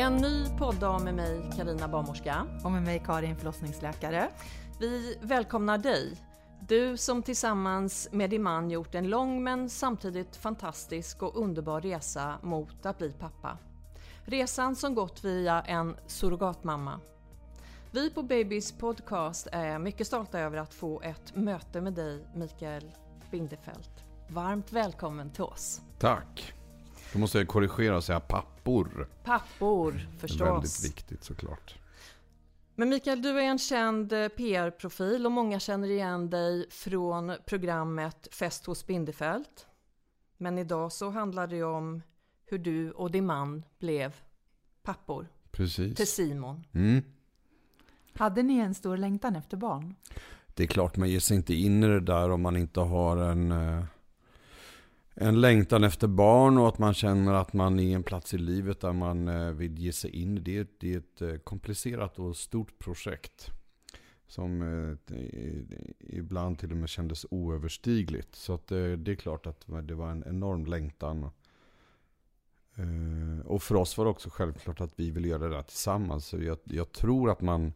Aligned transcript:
En 0.00 0.16
ny 0.16 0.48
podd 0.58 1.02
med 1.04 1.14
mig, 1.14 1.50
Karina 1.56 1.88
Barnmorska. 1.88 2.46
Och 2.64 2.72
med 2.72 2.82
mig 2.82 3.02
Karin, 3.06 3.36
förlossningsläkare. 3.36 4.28
Vi 4.80 5.18
välkomnar 5.22 5.78
dig. 5.78 6.16
Du 6.60 6.96
som 6.96 7.22
tillsammans 7.22 8.08
med 8.12 8.30
din 8.30 8.42
man 8.42 8.70
gjort 8.70 8.94
en 8.94 9.08
lång 9.08 9.44
men 9.44 9.70
samtidigt 9.70 10.36
fantastisk 10.36 11.22
och 11.22 11.36
underbar 11.36 11.80
resa 11.80 12.34
mot 12.42 12.86
att 12.86 12.98
bli 12.98 13.12
pappa. 13.12 13.58
Resan 14.24 14.76
som 14.76 14.94
gått 14.94 15.24
via 15.24 15.62
en 15.62 15.96
surrogatmamma. 16.06 17.00
Vi 17.90 18.10
på 18.10 18.22
Babys 18.22 18.72
podcast 18.72 19.48
är 19.52 19.78
mycket 19.78 20.06
stolta 20.06 20.38
över 20.38 20.58
att 20.58 20.74
få 20.74 21.00
ett 21.02 21.36
möte 21.36 21.80
med 21.80 21.92
dig, 21.92 22.26
Mikael 22.34 22.90
Bindefeld. 23.30 24.02
Varmt 24.28 24.72
välkommen 24.72 25.30
till 25.30 25.44
oss. 25.44 25.80
Tack. 25.98 26.57
Då 27.12 27.18
måste 27.18 27.38
jag 27.38 27.48
korrigera 27.48 27.96
och 27.96 28.04
säga 28.04 28.20
pappor. 28.20 29.08
Pappor, 29.24 29.92
Det 29.92 29.98
är 29.98 30.18
förstås. 30.18 30.40
väldigt 30.40 30.84
viktigt 30.84 31.24
såklart. 31.24 31.74
Men 32.74 32.88
Mikael, 32.88 33.22
du 33.22 33.28
är 33.28 33.44
en 33.44 33.58
känd 33.58 34.12
eh, 34.12 34.28
PR-profil 34.28 35.26
och 35.26 35.32
många 35.32 35.60
känner 35.60 35.90
igen 35.90 36.30
dig 36.30 36.66
från 36.70 37.32
programmet 37.46 38.28
Fest 38.32 38.66
hos 38.66 38.86
Bindefeld. 38.86 39.46
Men 40.36 40.58
idag 40.58 40.92
så 40.92 41.10
handlar 41.10 41.46
det 41.46 41.62
om 41.62 42.02
hur 42.46 42.58
du 42.58 42.90
och 42.90 43.10
din 43.10 43.26
man 43.26 43.64
blev 43.78 44.14
pappor 44.82 45.22
till 45.22 45.50
Precis. 45.50 46.10
Simon. 46.14 46.64
Mm. 46.74 47.02
Hade 48.14 48.42
ni 48.42 48.58
en 48.58 48.74
stor 48.74 48.96
längtan 48.96 49.36
efter 49.36 49.56
barn? 49.56 49.94
Det 50.54 50.62
är 50.62 50.66
klart 50.66 50.96
man 50.96 51.10
ger 51.10 51.20
sig 51.20 51.36
inte 51.36 51.54
in 51.54 51.82
i 51.84 51.86
det 51.86 52.00
där 52.00 52.30
om 52.30 52.42
man 52.42 52.56
inte 52.56 52.80
har 52.80 53.16
en, 53.16 53.52
eh, 53.52 53.84
en 55.20 55.40
längtan 55.40 55.84
efter 55.84 56.06
barn 56.06 56.58
och 56.58 56.68
att 56.68 56.78
man 56.78 56.94
känner 56.94 57.32
att 57.32 57.52
man 57.52 57.80
är 57.80 57.94
en 57.94 58.02
plats 58.02 58.34
i 58.34 58.38
livet 58.38 58.80
där 58.80 58.92
man 58.92 59.28
eh, 59.28 59.50
vill 59.50 59.78
ge 59.78 59.92
sig 59.92 60.10
in. 60.10 60.44
Det 60.44 60.58
är, 60.58 60.66
det 60.78 60.94
är 60.94 60.98
ett 60.98 61.22
eh, 61.22 61.36
komplicerat 61.36 62.18
och 62.18 62.36
stort 62.36 62.78
projekt. 62.78 63.50
Som 64.26 64.62
eh, 64.62 65.16
ibland 66.00 66.58
till 66.58 66.70
och 66.70 66.76
med 66.76 66.88
kändes 66.88 67.26
oöverstigligt. 67.30 68.34
Så 68.34 68.54
att, 68.54 68.66
det 68.66 69.08
är 69.08 69.14
klart 69.14 69.46
att 69.46 69.64
det 69.82 69.94
var 69.94 70.10
en 70.10 70.24
enorm 70.26 70.66
längtan. 70.66 71.30
Och 73.44 73.62
för 73.62 73.74
oss 73.74 73.98
var 73.98 74.04
det 74.04 74.10
också 74.10 74.30
självklart 74.30 74.80
att 74.80 74.92
vi 74.96 75.10
ville 75.10 75.28
göra 75.28 75.48
det 75.48 75.54
där 75.54 75.62
tillsammans. 75.62 76.26
Så 76.26 76.38
jag, 76.42 76.58
jag 76.64 76.92
tror 76.92 77.30
att 77.30 77.40
man 77.40 77.72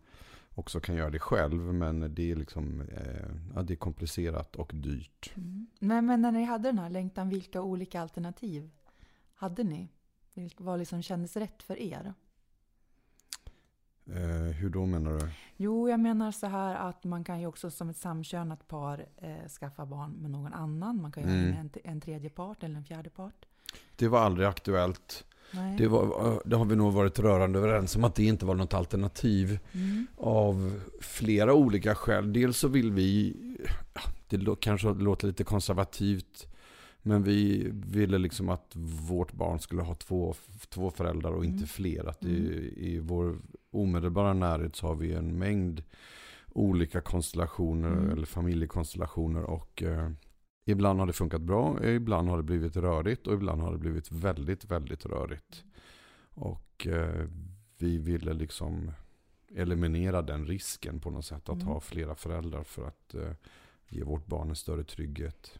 också 0.54 0.80
kan 0.80 0.94
göra 0.94 1.10
det 1.10 1.18
själv. 1.18 1.74
Men 1.74 2.14
det 2.14 2.30
är 2.30 2.36
liksom 2.36 2.80
eh, 2.80 3.28
ja, 3.54 3.62
det 3.62 3.74
är 3.74 3.76
komplicerat 3.76 4.56
och 4.56 4.70
dyrt. 4.74 5.32
Nej, 5.78 6.02
men 6.02 6.22
när 6.22 6.32
ni 6.32 6.44
hade 6.44 6.68
den 6.68 6.78
här 6.78 6.90
längtan, 6.90 7.28
vilka 7.28 7.62
olika 7.62 8.00
alternativ 8.00 8.70
hade 9.34 9.64
ni? 9.64 9.88
Vad 10.58 10.78
liksom 10.78 11.02
kändes 11.02 11.36
rätt 11.36 11.62
för 11.62 11.78
er? 11.78 12.14
Eh, 14.06 14.52
hur 14.56 14.70
då 14.70 14.86
menar 14.86 15.12
du? 15.12 15.28
Jo, 15.56 15.88
jag 15.88 16.00
menar 16.00 16.32
så 16.32 16.46
här 16.46 16.74
att 16.74 17.04
man 17.04 17.24
kan 17.24 17.40
ju 17.40 17.46
också 17.46 17.70
som 17.70 17.88
ett 17.88 17.96
samkönat 17.96 18.68
par 18.68 19.06
eh, 19.16 19.48
skaffa 19.60 19.86
barn 19.86 20.10
med 20.12 20.30
någon 20.30 20.52
annan. 20.52 21.02
Man 21.02 21.12
kan 21.12 21.22
ju 21.22 21.28
ha 21.28 21.36
Mm. 21.36 21.48
in 21.50 21.56
en, 21.56 21.70
en 21.84 22.00
tredje 22.00 22.30
part 22.30 22.62
eller 22.62 22.76
en 22.76 22.84
fjärde 22.84 23.10
part. 23.10 23.46
Det 23.96 24.08
var 24.08 24.20
aldrig 24.20 24.48
aktuellt. 24.48 25.24
Det, 25.78 25.88
var, 25.88 26.42
det 26.44 26.56
har 26.56 26.64
vi 26.64 26.76
nog 26.76 26.92
varit 26.92 27.18
rörande 27.18 27.58
överens 27.58 27.96
om 27.96 28.04
att 28.04 28.14
det 28.14 28.24
inte 28.24 28.46
var 28.46 28.54
något 28.54 28.74
alternativ. 28.74 29.58
Mm. 29.72 30.06
Av 30.16 30.80
flera 31.00 31.54
olika 31.54 31.94
skäl. 31.94 32.32
Dels 32.32 32.58
så 32.58 32.68
vill 32.68 32.92
vi, 32.92 33.36
det 34.28 34.60
kanske 34.60 34.88
låter 34.94 35.26
lite 35.26 35.44
konservativt. 35.44 36.46
Men 37.02 37.22
vi 37.22 37.68
ville 37.72 38.18
liksom 38.18 38.48
att 38.48 38.72
vårt 39.08 39.32
barn 39.32 39.58
skulle 39.60 39.82
ha 39.82 39.94
två, 39.94 40.34
två 40.68 40.90
föräldrar 40.90 41.30
och 41.30 41.44
inte 41.44 41.56
Mm. 41.56 41.66
fler. 41.68 42.08
Att 42.08 42.22
Mm. 42.24 42.36
i, 42.36 42.72
I 42.76 42.98
vår 42.98 43.36
omedelbara 43.70 44.32
närhet 44.32 44.76
så 44.76 44.86
har 44.86 44.94
vi 44.94 45.12
en 45.14 45.38
mängd 45.38 45.82
olika 46.52 47.00
konstellationer 47.00 47.88
Mm. 47.92 48.10
eller 48.10 48.26
familjekonstellationer. 48.26 49.42
Och 49.42 49.82
eh, 49.82 50.10
ibland 50.64 50.98
har 50.98 51.06
det 51.06 51.12
funkat 51.12 51.40
bra, 51.42 51.84
ibland 51.84 52.28
har 52.28 52.36
det 52.36 52.42
blivit 52.42 52.76
rörigt 52.76 53.26
och 53.26 53.34
ibland 53.34 53.60
har 53.62 53.72
det 53.72 53.78
blivit 53.78 54.12
väldigt, 54.12 54.64
väldigt 54.64 55.06
rörigt. 55.06 55.64
Och 56.34 56.86
eh, 56.86 57.26
vi 57.78 57.98
ville 57.98 58.32
liksom 58.32 58.92
eliminera 59.54 60.22
den 60.22 60.46
risken 60.46 61.00
på 61.00 61.10
något 61.10 61.24
sätt. 61.24 61.48
Att 61.48 61.54
Mm. 61.54 61.66
ha 61.66 61.80
flera 61.80 62.14
föräldrar 62.14 62.62
för 62.64 62.84
att 62.86 63.14
eh, 63.14 63.32
ge 63.88 64.02
vårt 64.02 64.26
barn 64.26 64.48
en 64.48 64.56
större 64.56 64.84
trygghet. 64.84 65.58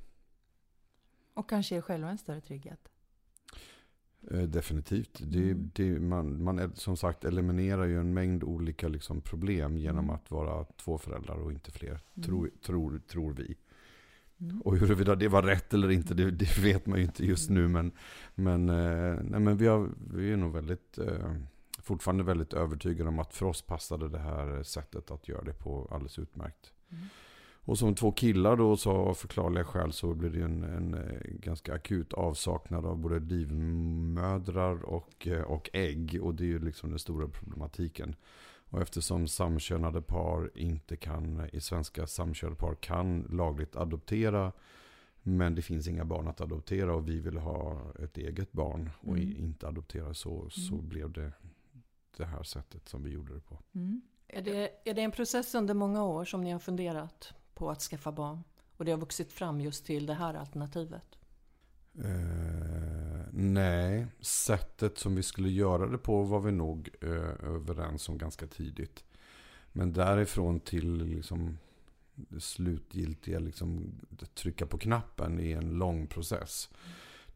Och 1.35 1.49
kanske 1.51 1.77
er 1.77 1.81
själva 1.81 2.11
en 2.11 2.19
större 2.19 2.41
trygghet. 2.41 2.89
Eh, 4.31 4.43
definitivt. 4.43 5.21
Det, 5.25 5.51
Mm. 5.51 5.71
det, 5.75 6.01
man, 6.01 6.43
man 6.43 6.73
som 6.75 6.97
sagt 6.97 7.25
eliminerar 7.25 7.85
ju 7.85 8.01
en 8.01 8.15
mängd 8.15 8.45
olika 8.45 8.89
liksom, 8.89 9.21
problem 9.21 9.77
genom 9.77 10.05
Mm. 10.05 10.15
att 10.17 10.31
vara 10.31 10.65
två 10.65 10.99
föräldrar 10.99 11.35
och 11.37 11.53
inte 11.53 11.71
fler. 11.71 11.91
Mm. 12.15 12.27
Tror, 12.27 12.51
tror, 12.63 12.99
tror 13.09 13.33
vi. 13.33 13.57
Mm. 14.43 14.61
Och 14.61 14.77
huruvida 14.77 15.15
det 15.15 15.29
var 15.29 15.43
rätt 15.43 15.75
eller 15.75 15.91
inte, 15.91 16.15
det, 16.15 16.31
det 16.31 16.59
vet 16.59 16.87
man 16.87 16.99
ju 16.99 17.05
inte 17.05 17.27
just 17.27 17.51
nu. 17.51 17.69
Men, 17.69 17.93
men, 18.35 18.69
eh, 18.69 19.19
nej, 19.23 19.41
men 19.41 19.57
vi, 19.57 19.67
har, 19.67 19.89
vi 20.15 20.33
är 20.33 20.37
nog 20.37 20.53
väldigt, 20.53 20.99
eh, 20.99 21.35
fortfarande 21.79 22.25
väldigt 22.25 22.53
övertygade 22.53 23.09
om 23.09 23.19
att 23.19 23.35
för 23.35 23.47
oss 23.47 23.63
passade 23.63 24.09
det 24.09 24.19
här 24.19 24.63
sättet 24.63 25.11
att 25.11 25.29
göra 25.29 25.43
det 25.43 25.53
på 25.53 25.89
alldeles 25.91 26.19
utmärkt. 26.19 26.73
Mm. 26.91 27.05
Och 27.65 27.79
som 27.79 27.95
två 27.95 28.13
killar 28.13 28.57
då 28.57 28.77
så 28.77 28.91
av 28.91 29.15
förklarliga 29.15 29.65
skäl 29.65 29.93
så 29.93 30.15
blir 30.15 30.31
det 30.31 30.43
en, 30.43 30.63
en 30.63 30.95
eh, 30.95 31.21
ganska 31.25 31.75
akut 31.75 32.13
avsaknad 32.13 32.87
av 32.87 32.99
både 32.99 33.19
livmödrar 33.19 34.83
och, 34.85 35.29
och 35.47 35.71
ägg. 35.73 36.19
Och 36.23 36.35
det 36.35 36.45
är 36.45 36.47
ju 36.47 36.59
liksom 36.59 36.91
den 36.91 36.99
stora 36.99 37.29
problematiken. 37.29 38.15
Och 38.73 38.83
eftersom 38.83 39.29
samkönade 39.29 40.03
par 40.03 40.51
inte 40.59 40.97
kan, 40.97 41.49
i 41.53 41.61
svenska 41.61 42.07
samkönade 42.07 42.57
par 42.57 42.75
kan 42.75 43.23
lagligt 43.23 43.77
adoptera. 43.77 44.53
Men 45.23 45.55
det 45.55 45.63
finns 45.63 45.89
inga 45.89 46.05
barn 46.05 46.29
att 46.29 46.41
adoptera 46.41 46.95
och 46.95 47.09
vi 47.09 47.21
vill 47.21 47.39
ha 47.39 47.93
ett 47.99 48.19
eget 48.19 48.53
barn 48.53 48.91
och 49.01 49.17
Mm. 49.17 49.37
inte 49.37 49.69
adoptera 49.69 50.15
så, 50.15 50.51
så 50.51 50.75
Mm. 50.75 50.89
blev 50.89 51.13
det 51.13 51.33
det 52.17 52.25
här 52.25 52.43
sättet 52.43 52.89
som 52.89 53.03
vi 53.03 53.11
gjorde 53.11 53.35
det 53.35 53.41
på. 53.41 53.59
Mm. 53.75 54.03
Är 54.29 54.43
det, 54.43 54.71
är 54.91 54.95
det 54.95 55.03
en 55.03 55.11
process 55.13 55.55
under 55.55 55.75
många 55.75 56.05
år 56.05 56.25
som 56.25 56.41
ni 56.45 56.51
har 56.51 56.59
funderat 56.59 57.35
på 57.55 57.71
att 57.71 57.81
skaffa 57.81 58.13
barn? 58.13 58.45
Och 58.77 58.85
det 58.85 58.91
har 58.91 58.99
vuxit 58.99 59.33
fram 59.33 59.61
just 59.61 59.87
till 59.87 60.07
det 60.07 60.15
här 60.15 60.35
alternativet? 60.35 61.19
Eh, 61.99 62.72
nej, 63.35 64.07
sättet 64.21 64.99
som 64.99 65.15
vi 65.15 65.23
skulle 65.23 65.49
göra 65.49 65.87
det 65.87 65.99
på 65.99 66.23
var 66.23 66.41
vi 66.41 66.53
nog 66.53 66.89
eh, 67.01 67.47
överens 67.55 68.09
om 68.09 68.19
ganska 68.19 68.47
tidigt. 68.47 69.05
Men 69.73 69.93
därifrån 69.93 70.61
till 70.61 71.05
liksom 71.05 71.59
det 72.15 72.41
slutgiltiga, 72.41 73.39
liksom, 73.39 73.93
trycka 74.35 74.67
på 74.67 74.79
knappen 74.79 75.41
i 75.41 75.53
en 75.53 75.71
lång 75.71 76.07
process. 76.07 76.69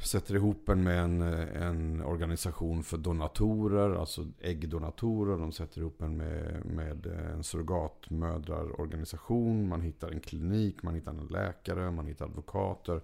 Sätter 0.03 0.35
ihop 0.35 0.69
en 0.69 0.83
med 0.83 0.99
en, 0.99 1.23
eh, 1.23 1.63
en 1.63 2.03
organisation 2.03 2.83
för 2.83 2.99
donatorer, 2.99 3.95
alltså 3.95 4.27
äggdonatorer. 4.41 5.39
De 5.39 5.53
sätter 5.53 5.81
ihop 5.81 6.03
en 6.03 6.17
med, 6.17 6.65
med 6.65 7.07
eh, 7.07 7.31
en 7.31 7.45
surrogatmödrarorganisation. 7.45 9.69
Man 9.69 9.81
hittar 9.81 10.11
en 10.11 10.21
klinik, 10.21 10.83
man 10.83 10.95
hittar 10.95 11.11
en 11.11 11.27
läkare, 11.27 11.91
man 11.91 12.07
hittar 12.07 12.25
advokater. 12.25 13.01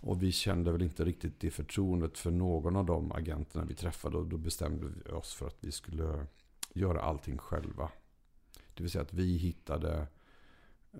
Och 0.00 0.22
vi 0.22 0.32
kände 0.32 0.72
väl 0.72 0.82
inte 0.82 1.04
riktigt 1.04 1.40
det 1.40 1.50
förtroendet 1.50 2.18
för 2.18 2.30
någon 2.30 2.76
av 2.76 2.84
de 2.84 3.12
agenterna 3.12 3.64
vi 3.64 3.74
träffade. 3.74 4.16
Och 4.16 4.26
då 4.26 4.36
bestämde 4.36 4.86
vi 4.86 5.10
oss 5.10 5.34
för 5.34 5.46
att 5.46 5.58
vi 5.60 5.72
skulle 5.72 6.26
göra 6.74 7.00
allting 7.00 7.38
själva. 7.38 7.90
Det 8.74 8.82
vill 8.82 8.90
säga 8.92 9.02
att 9.02 9.12
vi 9.14 9.36
hittade 9.36 10.06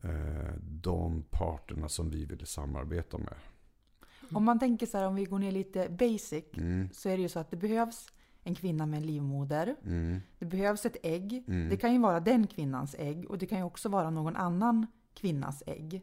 eh, 0.03 0.55
de 0.61 1.25
parterna 1.31 1.89
som 1.89 2.11
vi 2.11 2.25
ville 2.25 2.47
samarbeta 2.47 3.19
med. 3.19 3.35
Om 4.33 4.45
man 4.45 4.59
tänker 4.59 4.87
så 4.87 4.99
här, 4.99 5.07
om 5.07 5.15
vi 5.15 5.25
går 5.25 5.39
ner 5.39 5.53
lite 5.53 5.89
basic, 5.89 6.45
Mm, 6.57 6.89
så 6.93 7.09
är 7.09 7.17
det 7.17 7.23
ju 7.23 7.29
så 7.29 7.39
att 7.39 7.51
det 7.51 7.57
behövs 7.57 8.07
en 8.43 8.55
kvinna 8.55 8.87
med 8.87 8.97
en 8.97 9.07
livmoder. 9.07 9.77
mm, 9.85 10.21
Det 10.39 10.47
behövs 10.47 10.87
ett 10.87 10.97
ägg. 11.03 11.45
Mm. 11.49 11.69
Det 11.69 11.77
kan 11.77 11.93
ju 11.93 11.99
vara 12.01 12.21
den 12.21 12.47
kvinnans 12.47 12.95
ägg 12.99 13.31
och 13.31 13.39
det 13.39 13.47
kan 13.47 13.59
ju 13.59 13.65
också 13.65 13.89
vara 13.89 14.11
någon 14.11 14.37
annan 14.37 14.87
kvinnas 15.15 15.63
ägg. 15.67 16.03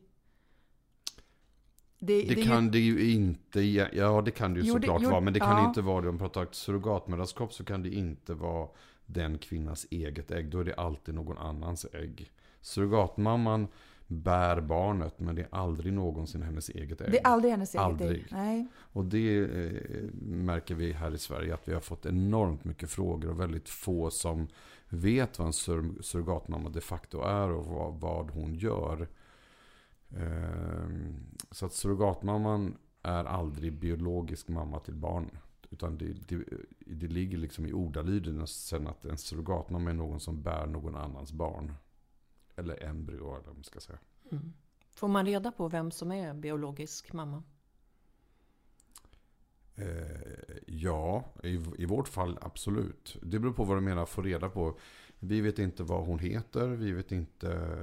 Det, 1.99 2.21
Det 2.21 2.41
är 2.41 2.43
kan 2.45 2.71
det 2.71 2.79
ju 2.79 3.11
inte, 3.13 3.61
ja 3.61 4.21
det 4.21 4.31
kan 4.31 4.53
det 4.53 4.59
ju 4.59 4.65
Jo, 4.67 4.73
det- 4.73 4.81
såklart 4.81 5.01
jo, 5.03 5.09
vara. 5.09 5.21
Men 5.21 5.33
det 5.33 5.39
kan 5.39 5.57
ja. 5.61 5.67
inte 5.67 5.81
vara 5.81 6.01
det 6.01 6.09
om 6.09 6.15
man 6.15 6.29
pratar 6.31 6.47
surrogatmödraskap 6.51 7.53
så 7.53 7.63
kan 7.63 7.83
det 7.83 7.89
inte 7.89 8.33
vara 8.33 8.69
den 9.13 9.37
kvinnans 9.37 9.87
eget 9.91 10.31
ägg. 10.31 10.49
Då 10.49 10.59
är 10.59 10.63
det 10.63 10.73
alltid 10.75 11.15
någon 11.15 11.37
annans 11.37 11.85
ägg. 11.93 12.31
Surrogatmamman 12.61 13.67
bär 14.07 14.61
barnet 14.61 15.19
men 15.19 15.35
det 15.35 15.41
är 15.41 15.47
aldrig 15.51 15.93
någonsin 15.93 16.41
hennes 16.41 16.69
eget 16.69 17.01
ägg. 17.01 17.11
det 17.11 17.19
är 17.19 17.27
aldrig 17.27 17.51
hennes 17.51 17.75
eget 17.75 17.85
Aldrig. 17.85 18.11
ägg. 18.11 18.25
Nej. 18.31 18.67
Och 18.75 19.05
det 19.05 19.37
eh, 19.39 20.03
märker 20.21 20.75
vi 20.75 20.91
här 20.93 21.13
i 21.13 21.17
Sverige 21.17 21.53
att 21.53 21.67
vi 21.67 21.73
har 21.73 21.81
fått 21.81 22.05
enormt 22.05 22.63
mycket 22.65 22.89
frågor 22.89 23.29
och 23.29 23.39
väldigt 23.39 23.69
få 23.69 24.09
som 24.11 24.47
vet 24.89 25.39
vad 25.39 25.45
en 25.47 25.53
sur- 25.53 26.01
surrogatmamma 26.01 26.69
de 26.69 26.81
facto 26.81 27.21
är 27.21 27.49
och 27.51 27.65
vad, 27.65 27.99
vad 27.99 28.29
hon 28.31 28.55
gör. 28.55 29.07
Ehm, 30.17 31.15
så 31.51 31.65
att 31.65 31.73
surrogatmamman 31.73 32.77
är 33.03 33.23
aldrig 33.25 33.73
biologisk 33.73 34.47
mamma 34.47 34.79
till 34.79 34.93
barn. 34.95 35.29
Utan 35.71 35.97
det, 35.97 36.13
det, 36.27 36.43
det 36.79 37.07
ligger 37.07 37.37
liksom 37.37 37.65
i 37.65 37.73
ordalydelsen 37.73 38.87
att 38.87 39.05
en 39.05 39.17
surrogatmamma 39.17 39.89
är 39.89 39.93
någon 39.93 40.19
som 40.19 40.41
bär 40.41 40.65
någon 40.65 40.95
annans 40.95 41.31
barn. 41.31 41.73
Eller 42.55 42.83
embryo 42.83 43.35
eller 43.35 43.45
vad 43.45 43.55
man 43.55 43.63
ska 43.63 43.79
säga. 43.79 43.99
Mm. 44.31 44.53
Får 44.89 45.07
man 45.07 45.25
reda 45.25 45.51
på 45.51 45.67
vem 45.67 45.91
som 45.91 46.11
är 46.11 46.33
biologisk 46.33 47.13
mamma? 47.13 47.43
Eh, 49.75 50.57
ja, 50.67 51.25
i, 51.43 51.59
i 51.77 51.85
vårt 51.85 52.07
fall 52.07 52.37
absolut. 52.41 53.17
Det 53.21 53.39
beror 53.39 53.53
på 53.53 53.63
vad 53.63 53.77
du 53.77 53.81
menar 53.81 54.05
få 54.05 54.21
reda 54.21 54.49
på. 54.49 54.79
Vi 55.19 55.41
vet 55.41 55.59
inte 55.59 55.83
vad 55.83 56.05
hon 56.05 56.19
heter. 56.19 56.67
Vi 56.67 56.91
vet 56.91 57.11
inte. 57.11 57.77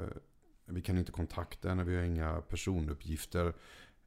Vi 0.65 0.83
kan 0.83 0.99
inte 0.99 1.13
kontakta 1.13 1.69
henne. 1.69 1.85
Vi 1.85 1.97
har 1.97 2.03
inga 2.03 2.41
personuppgifter. 2.41 3.55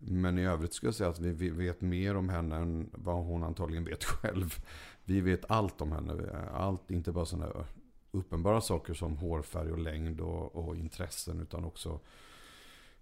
Men 0.03 0.39
i 0.39 0.45
övrigt 0.45 0.73
skulle 0.73 0.87
jag 0.87 0.95
säga 0.95 1.09
att 1.09 1.19
vi, 1.19 1.49
vet 1.49 1.81
mer 1.81 2.15
om 2.15 2.29
henne 2.29 2.55
än 2.55 2.89
vad 2.93 3.25
hon 3.25 3.43
antagligen 3.43 3.85
vet 3.85 4.03
själv. 4.03 4.65
Vi 5.03 5.21
vet 5.21 5.51
allt 5.51 5.81
om 5.81 5.91
henne. 5.91 6.31
Allt, 6.53 6.91
inte 6.91 7.11
bara 7.11 7.25
sådana 7.25 7.65
uppenbara 8.11 8.61
saker 8.61 8.93
som 8.93 9.17
hårfärg 9.17 9.71
och 9.71 9.79
längd 9.79 10.21
och, 10.21 10.55
och 10.55 10.75
intressen. 10.75 11.39
Utan 11.39 11.65
också 11.65 11.99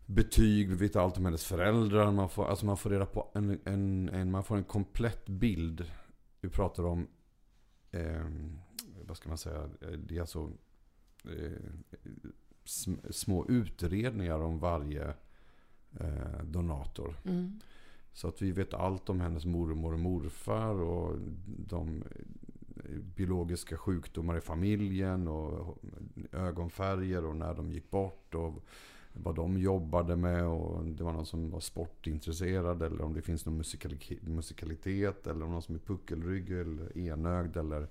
betyg, 0.05 0.69
vi 0.69 0.75
vet 0.75 0.95
allt 0.95 1.17
om 1.17 1.25
hennes 1.25 1.45
föräldrar. 1.45 2.11
Man 2.11 2.29
får, 2.29 2.45
alltså 2.45 2.65
man 2.65 2.77
får 2.77 2.89
reda 2.89 3.05
på 3.05 3.31
en, 3.33 3.59
en, 3.65 4.09
en, 4.09 4.31
man 4.31 4.43
får 4.43 4.57
en 4.57 4.63
komplett 4.63 5.29
bild. 5.29 5.91
Vi 6.41 6.49
pratar 6.49 6.83
om, 6.85 7.07
eh, 7.91 8.25
vad 9.07 9.17
ska 9.17 9.29
man 9.29 9.37
säga, 9.37 9.69
det 9.97 10.17
är 10.17 10.21
alltså 10.21 10.51
eh, 11.25 11.61
sm- 12.65 13.11
små 13.11 13.47
utredningar 13.47 14.39
om 14.39 14.59
varje 14.59 15.13
eh, 15.99 16.43
donator. 16.43 17.15
Mm. 17.25 17.59
Så 18.13 18.27
att 18.27 18.41
vi 18.41 18.51
vet 18.51 18.73
allt 18.73 19.09
om 19.09 19.21
hennes 19.21 19.45
mormor 19.45 19.93
och 19.93 19.99
morfar 19.99 20.81
och 20.81 21.17
de 21.45 22.03
biologiska 23.15 23.77
sjukdomar 23.77 24.37
i 24.37 24.41
familjen 24.41 25.27
och 25.27 25.77
ögonfärger 26.31 27.25
och 27.25 27.35
när 27.35 27.53
de 27.53 27.71
gick 27.71 27.89
bort 27.89 28.35
och 28.35 28.53
vad 29.13 29.35
de 29.35 29.57
jobbade 29.57 30.15
med 30.15 30.45
och 30.45 30.85
det 30.85 31.03
var 31.03 31.13
någon 31.13 31.25
som 31.25 31.49
var 31.49 31.59
sportintresserad 31.59 32.81
eller 32.81 33.01
om 33.01 33.13
det 33.13 33.21
finns 33.21 33.45
någon 33.45 33.61
musikali- 33.61 34.29
musikalitet 34.29 35.27
eller 35.27 35.45
om 35.45 35.51
någon 35.51 35.61
som 35.61 35.75
är 35.75 35.79
puckelrygg 35.79 36.51
eller 36.51 36.97
enögd 36.97 37.57
eller 37.57 37.87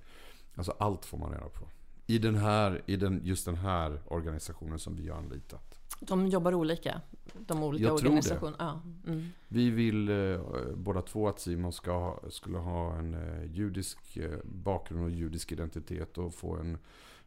alltså 0.55 0.75
allt 0.79 1.05
får 1.05 1.19
man 1.19 1.31
reda 1.33 1.49
på. 1.49 1.69
I 2.07 2.19
den 2.19 2.35
här, 2.35 2.83
i 2.87 2.97
den, 2.97 3.21
just 3.25 3.45
den 3.45 3.57
här 3.57 4.01
organisationen 4.07 4.79
som 4.79 4.97
vi 4.97 5.09
har 5.09 5.19
anlitat. 5.19 5.79
De 6.01 6.27
jobbar 6.27 6.55
olika? 6.55 7.01
De 7.35 7.63
olika 7.63 7.85
Jag 7.85 7.99
tror 7.99 7.99
det. 7.99 8.09
organisationerna? 8.09 8.81
Ja. 9.05 9.11
Mm. 9.13 9.27
Vi 9.49 9.71
vill 9.71 10.09
eh, 10.09 10.41
båda 10.77 11.03
två 11.03 11.29
att 11.29 11.41
Simon 11.41 11.73
ska 11.73 11.93
ha, 11.93 12.21
skulle 12.31 12.59
ha 12.59 12.95
en 12.97 13.15
eh, 13.15 13.45
judisk 13.53 14.17
eh, 14.17 14.39
bakgrund 14.45 15.05
och 15.05 15.11
judisk 15.11 15.53
identitet 15.53 16.19
och 16.19 16.35
få 16.35 16.57
en 16.57 16.79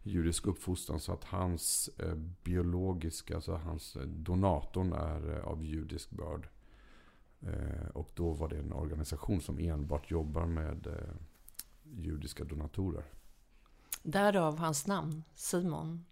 judisk 0.03 0.48
uppfostran 0.48 1.00
så 1.00 1.13
att 1.13 1.24
hans 1.24 1.89
eh, 1.98 2.15
biologiska, 2.43 3.36
alltså 3.36 3.53
hans 3.53 3.96
eh, 3.96 4.01
donatorn 4.01 4.93
är 4.93 5.38
eh, 5.38 5.43
av 5.48 5.63
judisk 5.63 6.10
börd. 6.12 6.48
Och 7.93 8.12
då 8.15 8.31
var 8.31 8.50
det 8.50 8.58
en 8.58 8.74
organisation 8.74 9.41
som 9.41 9.60
enbart 9.60 10.12
jobbar 10.12 10.46
med 10.46 10.88
judiska 11.84 12.43
donatorer. 12.43 13.03
Därav 14.03 14.58
hans 14.58 14.88
namn, 14.88 15.24
Simon. 15.36 16.05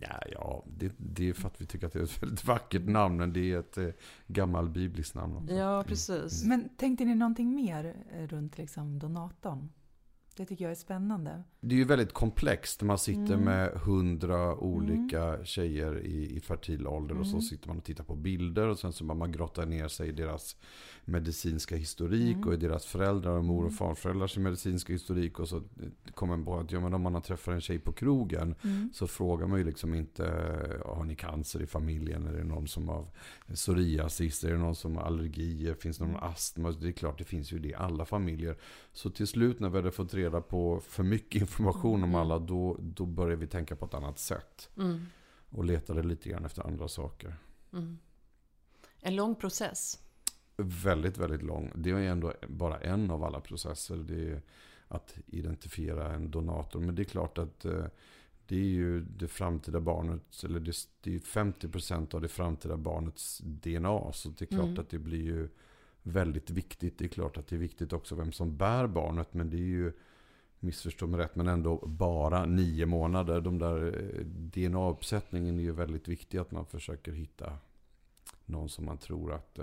Ja, 0.00 0.20
ja 0.32 0.64
det, 0.76 0.92
det 0.96 1.28
är 1.28 1.32
för 1.32 1.46
att 1.48 1.60
vi 1.60 1.66
tycker 1.66 1.86
att 1.86 1.92
det 1.92 1.98
är 1.98 2.02
ett 2.04 2.22
väldigt 2.22 2.44
vackert 2.44 2.86
namn, 2.86 3.16
men 3.16 3.32
det 3.32 3.52
är 3.52 3.58
ett 3.58 3.78
eh, 3.78 3.88
gammalt 4.26 4.70
bibliskt 4.70 5.14
namn 5.14 5.36
också. 5.36 5.54
Ja, 5.54 5.84
precis. 5.86 6.44
Men 6.44 6.68
tänkte 6.76 7.04
ni 7.04 7.14
någonting 7.14 7.54
mer 7.54 7.94
eh, 8.12 8.26
runt 8.26 8.58
liksom 8.58 8.98
donatorn? 8.98 9.68
Det 10.36 10.44
tycker 10.46 10.64
jag 10.64 10.70
är 10.72 10.74
spännande. 10.76 11.42
Det 11.60 11.74
är 11.74 11.78
ju 11.78 11.84
väldigt 11.84 12.12
komplext. 12.12 12.82
Man 12.82 12.98
sitter 12.98 13.32
Mm. 13.34 13.40
med 13.44 13.70
hundra 13.72 14.56
olika 14.56 15.44
tjejer 15.44 15.98
i, 16.06 16.36
i 16.36 16.40
fertil 16.40 16.86
ålder. 16.86 17.18
Och 17.18 17.26
så 17.26 17.32
Mm. 17.32 17.42
sitter 17.42 17.68
man 17.68 17.78
och 17.78 17.84
tittar 17.84 18.04
på 18.04 18.16
bilder. 18.16 18.66
Och 18.68 18.78
sen 18.78 18.92
så 18.92 19.04
bara 19.04 19.14
man 19.18 19.32
grottar 19.32 19.66
ner 19.66 19.88
sig 19.88 20.08
i 20.08 20.12
deras 20.12 20.56
medicinska 21.08 21.76
historik. 21.76 22.36
Mm. 22.36 22.48
Och 22.48 22.54
i 22.54 22.56
deras 22.56 22.86
föräldrar 22.86 23.32
och 23.32 23.44
mor 23.44 23.66
och 23.66 23.72
farföräldrars 23.72 24.36
medicinska 24.36 24.92
historik. 24.92 25.40
Och 25.40 25.48
så 25.48 25.62
kommer 26.14 26.36
man 26.36 26.44
på 26.44 26.58
att 26.58 26.72
ja, 26.72 26.80
men 26.80 26.94
om 26.94 27.02
man 27.02 27.14
har 27.14 27.20
träffat 27.20 27.54
en 27.54 27.60
tjej 27.60 27.78
på 27.78 27.92
krogen. 27.92 28.54
Mm. 28.64 28.90
Så 28.94 29.06
frågar 29.06 29.46
man 29.46 29.58
ju 29.58 29.64
liksom 29.64 29.94
inte, 29.94 30.24
har 30.84 31.04
ni 31.04 31.14
cancer 31.14 31.62
i 31.62 31.66
familjen? 31.66 32.26
Är 32.26 32.32
det 32.32 32.44
någon 32.44 32.68
som 32.68 32.88
har 32.88 33.06
psoriasis? 33.54 34.44
Är 34.44 34.50
det 34.50 34.58
någon 34.58 34.74
som 34.74 34.96
har 34.96 35.02
allergier? 35.02 35.74
Finns 35.74 35.98
det 35.98 36.04
någon 36.04 36.22
astma? 36.22 36.70
Det 36.70 36.88
är 36.88 36.92
klart, 36.92 37.18
det 37.18 37.24
finns 37.24 37.52
ju 37.52 37.58
det 37.58 37.68
i 37.68 37.74
alla 37.74 38.04
familjer. 38.04 38.56
Så 38.92 39.10
till 39.10 39.26
slut 39.26 39.60
när 39.60 39.68
vi 39.68 39.76
hade 39.76 39.90
fått 39.90 40.14
reda 40.14 40.40
på 40.40 40.80
för 40.80 41.02
mycket 41.02 41.40
information 41.40 42.02
om 42.04 42.14
alla, 42.14 42.38
då, 42.38 42.76
då 42.80 43.06
började 43.06 43.36
vi 43.36 43.46
tänka 43.46 43.76
på 43.76 43.84
ett 43.86 43.94
annat 43.94 44.18
sätt. 44.18 44.70
Mm. 44.76 45.06
Och 45.50 45.64
letade 45.64 46.02
lite 46.02 46.28
grann 46.28 46.44
efter 46.44 46.66
andra 46.66 46.88
saker. 46.88 47.36
Mm. 47.72 47.98
En 49.00 49.16
lång 49.16 49.34
process. 49.34 49.98
Väldigt, 50.62 51.18
väldigt 51.18 51.42
lång. 51.42 51.72
Det 51.74 51.90
är 51.90 51.96
ändå 51.96 52.32
bara 52.48 52.78
en 52.78 53.10
av 53.10 53.24
alla 53.24 53.40
processer. 53.40 53.96
Det 53.96 54.30
är 54.32 54.42
att 54.88 55.14
identifiera 55.26 56.12
en 56.12 56.30
donator. 56.30 56.80
Men 56.80 56.94
det 56.94 57.02
är 57.02 57.04
klart 57.04 57.38
att 57.38 57.64
eh, 57.64 57.84
det 58.46 58.56
är 58.56 58.68
ju 58.68 59.00
det 59.00 59.28
framtida 59.28 59.80
barnet, 59.80 60.44
eller 60.44 60.60
det, 60.60 60.72
det 61.00 61.10
är 61.10 61.14
ju 61.14 61.18
50% 61.20 62.14
av 62.14 62.20
det 62.20 62.28
framtida 62.28 62.76
barnets 62.76 63.38
DNA. 63.44 64.12
Så 64.12 64.28
det 64.28 64.44
är 64.44 64.46
klart 64.46 64.64
Mm. 64.68 64.78
att 64.80 64.90
det 64.90 64.98
blir 64.98 65.22
ju 65.22 65.48
väldigt 66.02 66.50
viktigt. 66.50 66.98
Det 66.98 67.04
är 67.04 67.08
klart 67.08 67.36
att 67.36 67.46
det 67.46 67.56
är 67.56 67.60
viktigt 67.60 67.92
också 67.92 68.14
vem 68.14 68.32
som 68.32 68.56
bär 68.56 68.86
barnet. 68.86 69.34
Men 69.34 69.50
det 69.50 69.56
är 69.56 69.60
ju, 69.60 69.92
missförstå 70.60 71.06
mig 71.06 71.20
rätt, 71.20 71.36
men 71.36 71.48
ändå 71.48 71.76
bara 71.86 72.44
nio 72.46 72.86
månader. 72.86 73.40
De 73.40 73.58
där 73.58 73.86
eh, 73.86 74.24
DNA-uppsättningen 74.24 75.58
är 75.58 75.62
ju 75.62 75.72
väldigt 75.72 76.08
viktig. 76.08 76.38
Att 76.38 76.50
man 76.50 76.66
försöker 76.66 77.12
hitta 77.12 77.52
någon 78.44 78.68
som 78.68 78.84
man 78.84 78.98
tror 78.98 79.32
att 79.32 79.58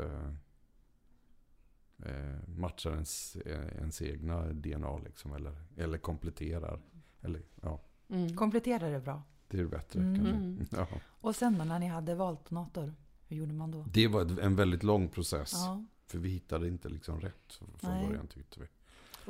eh, 2.05 2.49
matchar 2.57 2.91
ens, 2.91 3.35
eh, 3.35 3.67
ens 3.77 4.01
egna 4.01 4.41
DNA. 4.53 4.97
Liksom, 4.97 5.33
eller, 5.33 5.55
eller 5.77 5.97
kompletterar. 5.97 6.79
Eller, 7.21 7.41
ja, 7.61 7.79
Mm. 8.09 8.35
Kompletterar 8.35 8.91
det 8.91 8.99
bra. 8.99 9.23
det 9.47 9.59
är 9.59 9.65
bättre 9.65 9.99
Mm. 9.99 10.15
kanske. 10.15 10.33
Mm. 10.35 10.65
Ja. 10.71 10.87
Och 11.21 11.35
sen 11.35 11.57
då 11.57 11.63
när 11.63 11.79
ni 11.79 11.87
hade 11.87 12.15
valt 12.15 12.49
donator, 12.49 12.93
hur 13.27 13.37
gjorde 13.37 13.53
man 13.53 13.71
då? 13.71 13.85
Det 13.93 14.07
var 14.07 14.39
en 14.39 14.55
väldigt 14.55 14.83
lång 14.83 15.09
process. 15.09 15.51
Ja. 15.53 15.83
För 16.07 16.17
vi 16.19 16.29
hittade 16.29 16.67
inte 16.67 16.89
liksom 16.89 17.19
rätt 17.21 17.53
från 17.53 17.69
Nej. 17.81 18.07
början 18.07 18.27
tyckte 18.27 18.59
vi. 18.59 18.67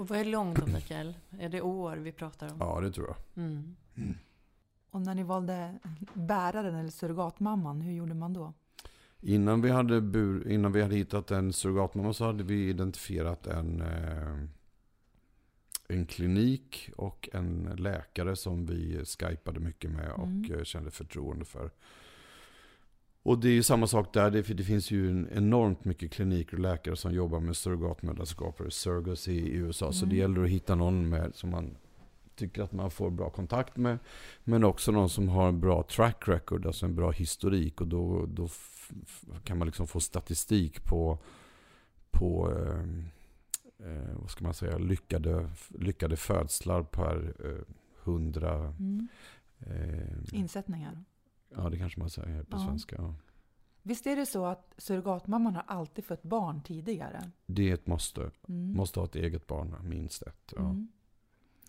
Och 0.01 0.07
vad 0.07 0.17
är 0.19 0.25
långt 0.25 0.57
då, 0.59 0.65
Mikael? 0.65 1.17
Är 1.39 1.49
det 1.49 1.61
år 1.61 1.97
vi 1.97 2.11
pratar 2.11 2.51
om? 2.51 2.57
Ja, 2.59 2.81
det 2.81 2.91
tror 2.91 3.07
jag. 3.07 3.43
Mm. 3.43 3.75
Och 4.91 5.01
när 5.01 5.15
ni 5.15 5.23
valde 5.23 5.79
bäraren 6.13 6.75
eller 6.75 6.89
surrogatmamman, 6.89 7.81
hur 7.81 7.91
gjorde 7.93 8.13
man 8.13 8.33
då? 8.33 8.53
Innan 9.21 9.61
vi 9.61 9.69
hade, 9.69 10.01
bur, 10.01 10.47
innan 10.51 10.71
vi 10.71 10.81
hade 10.81 10.95
hittat 10.95 11.31
en 11.31 11.53
surrogatmamma 11.53 12.13
så 12.13 12.25
hade 12.25 12.43
vi 12.43 12.69
identifierat 12.69 13.47
en, 13.47 13.81
eh, 13.81 14.37
en 15.87 16.05
klinik 16.05 16.89
och 16.97 17.29
en 17.33 17.75
läkare 17.77 18.35
som 18.35 18.65
vi 18.65 19.05
skypade 19.05 19.59
mycket 19.59 19.91
med 19.91 20.11
och 20.11 20.27
Mm. 20.27 20.51
eh, 20.53 20.63
kände 20.63 20.91
förtroende 20.91 21.45
för. 21.45 21.71
Och 23.23 23.39
det 23.39 23.47
är 23.47 23.53
ju 23.53 23.63
samma 23.63 23.87
sak 23.87 24.13
där. 24.13 24.31
Det, 24.31 24.41
det 24.41 24.63
finns 24.63 24.91
ju 24.91 25.09
en 25.09 25.27
enormt 25.31 25.85
mycket 25.85 26.11
kliniker 26.11 26.53
och 26.53 26.59
läkare 26.59 26.95
som 26.95 27.13
jobbar 27.13 27.39
med 27.39 27.55
surrogatmödraskap, 27.57 28.61
surrogacy 28.69 29.31
i 29.31 29.55
USA. 29.55 29.91
Så 29.91 30.05
Mm. 30.05 30.09
det 30.09 30.15
gäller 30.21 30.43
att 30.43 30.49
hitta 30.49 30.75
någon 30.75 31.09
med, 31.09 31.35
som 31.35 31.49
man 31.49 31.77
tycker 32.35 32.63
att 32.63 32.71
man 32.71 32.91
får 32.91 33.09
bra 33.09 33.29
kontakt 33.29 33.77
med. 33.77 33.99
Men 34.43 34.63
också 34.63 34.91
någon 34.91 35.09
som 35.09 35.29
har 35.29 35.47
en 35.47 35.59
bra 35.59 35.83
track 35.83 36.27
record, 36.27 36.65
alltså 36.65 36.85
en 36.85 36.95
bra 36.95 37.11
historik. 37.11 37.81
Och 37.81 37.87
då, 37.87 38.25
då 38.25 38.47
kan 39.43 39.57
man 39.57 39.65
liksom 39.65 39.87
få 39.87 39.99
statistik 39.99 40.83
på, 40.83 41.19
på 42.11 42.51
eh, 42.51 42.79
eh, 43.91 44.15
vad 44.19 44.29
ska 44.29 44.43
man 44.43 44.53
säga, 44.53 44.77
lyckade, 44.77 45.49
lyckade 45.69 46.15
födslar 46.17 46.83
per 46.83 47.33
eh, 47.45 47.73
hundra. 48.03 48.53
Mm. 48.55 49.07
Eh, 49.59 50.39
Insättningar. 50.39 51.03
ja, 51.55 51.69
det 51.69 51.77
kanske 51.77 51.99
man 51.99 52.09
säger 52.09 52.43
på 52.43 52.57
Ja. 52.57 52.65
svenska. 52.67 52.95
Ja. 52.99 53.15
Visst 53.87 54.07
är 54.07 54.15
det 54.15 54.25
så 54.25 54.45
att 54.45 54.73
surrogatmamman 54.77 55.55
har 55.55 55.63
alltid 55.67 56.05
fött 56.05 56.23
barn 56.23 56.61
tidigare? 56.61 57.31
Det 57.45 57.69
är 57.69 57.73
ett 57.73 57.87
måste. 57.87 58.31
Mm. 58.47 58.73
Måste 58.77 58.99
ha 58.99 59.05
ett 59.05 59.15
eget 59.15 59.47
barn, 59.47 59.75
minst 59.83 60.21
ett. 60.21 60.53
Ja. 60.55 60.61
Mm. 60.61 60.87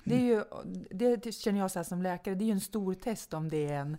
Det, 0.06 0.14
är 0.14 0.20
ju, 0.20 0.44
det 1.16 1.32
känner 1.32 1.60
jag 1.60 1.70
så 1.70 1.78
här 1.78 1.84
som 1.84 2.02
läkare, 2.02 2.34
det 2.34 2.44
är 2.44 2.46
ju 2.46 2.52
en 2.52 2.60
stor 2.60 2.94
test 2.94 3.34
om 3.34 3.48
det 3.48 3.66
är 3.66 3.78
en, 3.78 3.96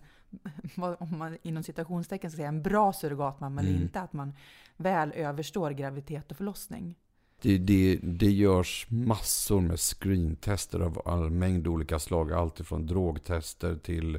om 0.98 1.18
man 1.18 1.38
inom 1.42 1.62
citationstecken 1.62 2.30
ska 2.30 2.36
säga, 2.36 2.48
en 2.48 2.62
bra 2.62 2.92
surrogatmamma 2.92 3.60
eller 3.60 3.70
Mm. 3.70 3.82
inte, 3.82 4.00
att 4.00 4.12
man 4.12 4.32
väl 4.76 5.12
överstår 5.12 5.70
graviditet 5.70 6.30
och 6.30 6.36
förlossning. 6.36 6.94
Det, 7.42 7.58
det, 7.58 7.98
det 8.02 8.30
görs 8.30 8.86
massor 8.90 9.60
med 9.60 9.78
screentester 9.80 10.80
av 10.80 11.02
all 11.04 11.30
mängd 11.30 11.66
olika 11.66 11.98
slag. 11.98 12.32
Allt 12.32 12.60
ifrån 12.60 12.86
drogtester 12.86 13.76
till 13.76 14.18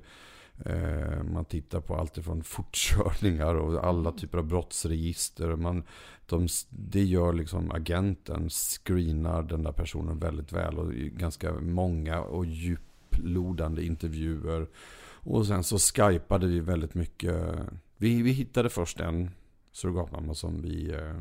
man 1.32 1.46
tittar 1.46 1.82
på 1.82 1.96
allt 1.96 2.18
ifrån 2.18 2.44
fortkörningar 2.44 3.56
och 3.56 3.84
alla 3.84 4.12
typer 4.12 4.38
av 4.38 4.46
brottsregister. 4.46 5.56
Man, 5.56 5.84
de, 6.26 6.48
det 6.70 7.04
gör 7.04 7.34
liksom 7.34 7.72
agenten, 7.72 8.50
screenar 8.50 9.44
den 9.44 9.64
där 9.64 9.72
personen 9.72 10.20
väldigt 10.20 10.54
väl. 10.54 10.80
Och 10.80 10.94
ganska 10.94 11.54
många 11.54 12.22
och 12.22 12.46
djuplodande 12.46 13.86
intervjuer. 13.86 14.68
Och 15.22 15.46
sen 15.46 15.64
så 15.64 15.78
skypade 15.78 16.48
vi 16.48 16.60
väldigt 16.60 16.94
mycket. 16.94 17.56
Vi, 17.98 18.22
vi 18.22 18.32
hittade 18.32 18.70
först 18.70 19.00
en 19.00 19.32
surrogatmamma 19.72 20.34
som 20.34 20.62
vi 20.62 20.92
eh, 20.92 21.20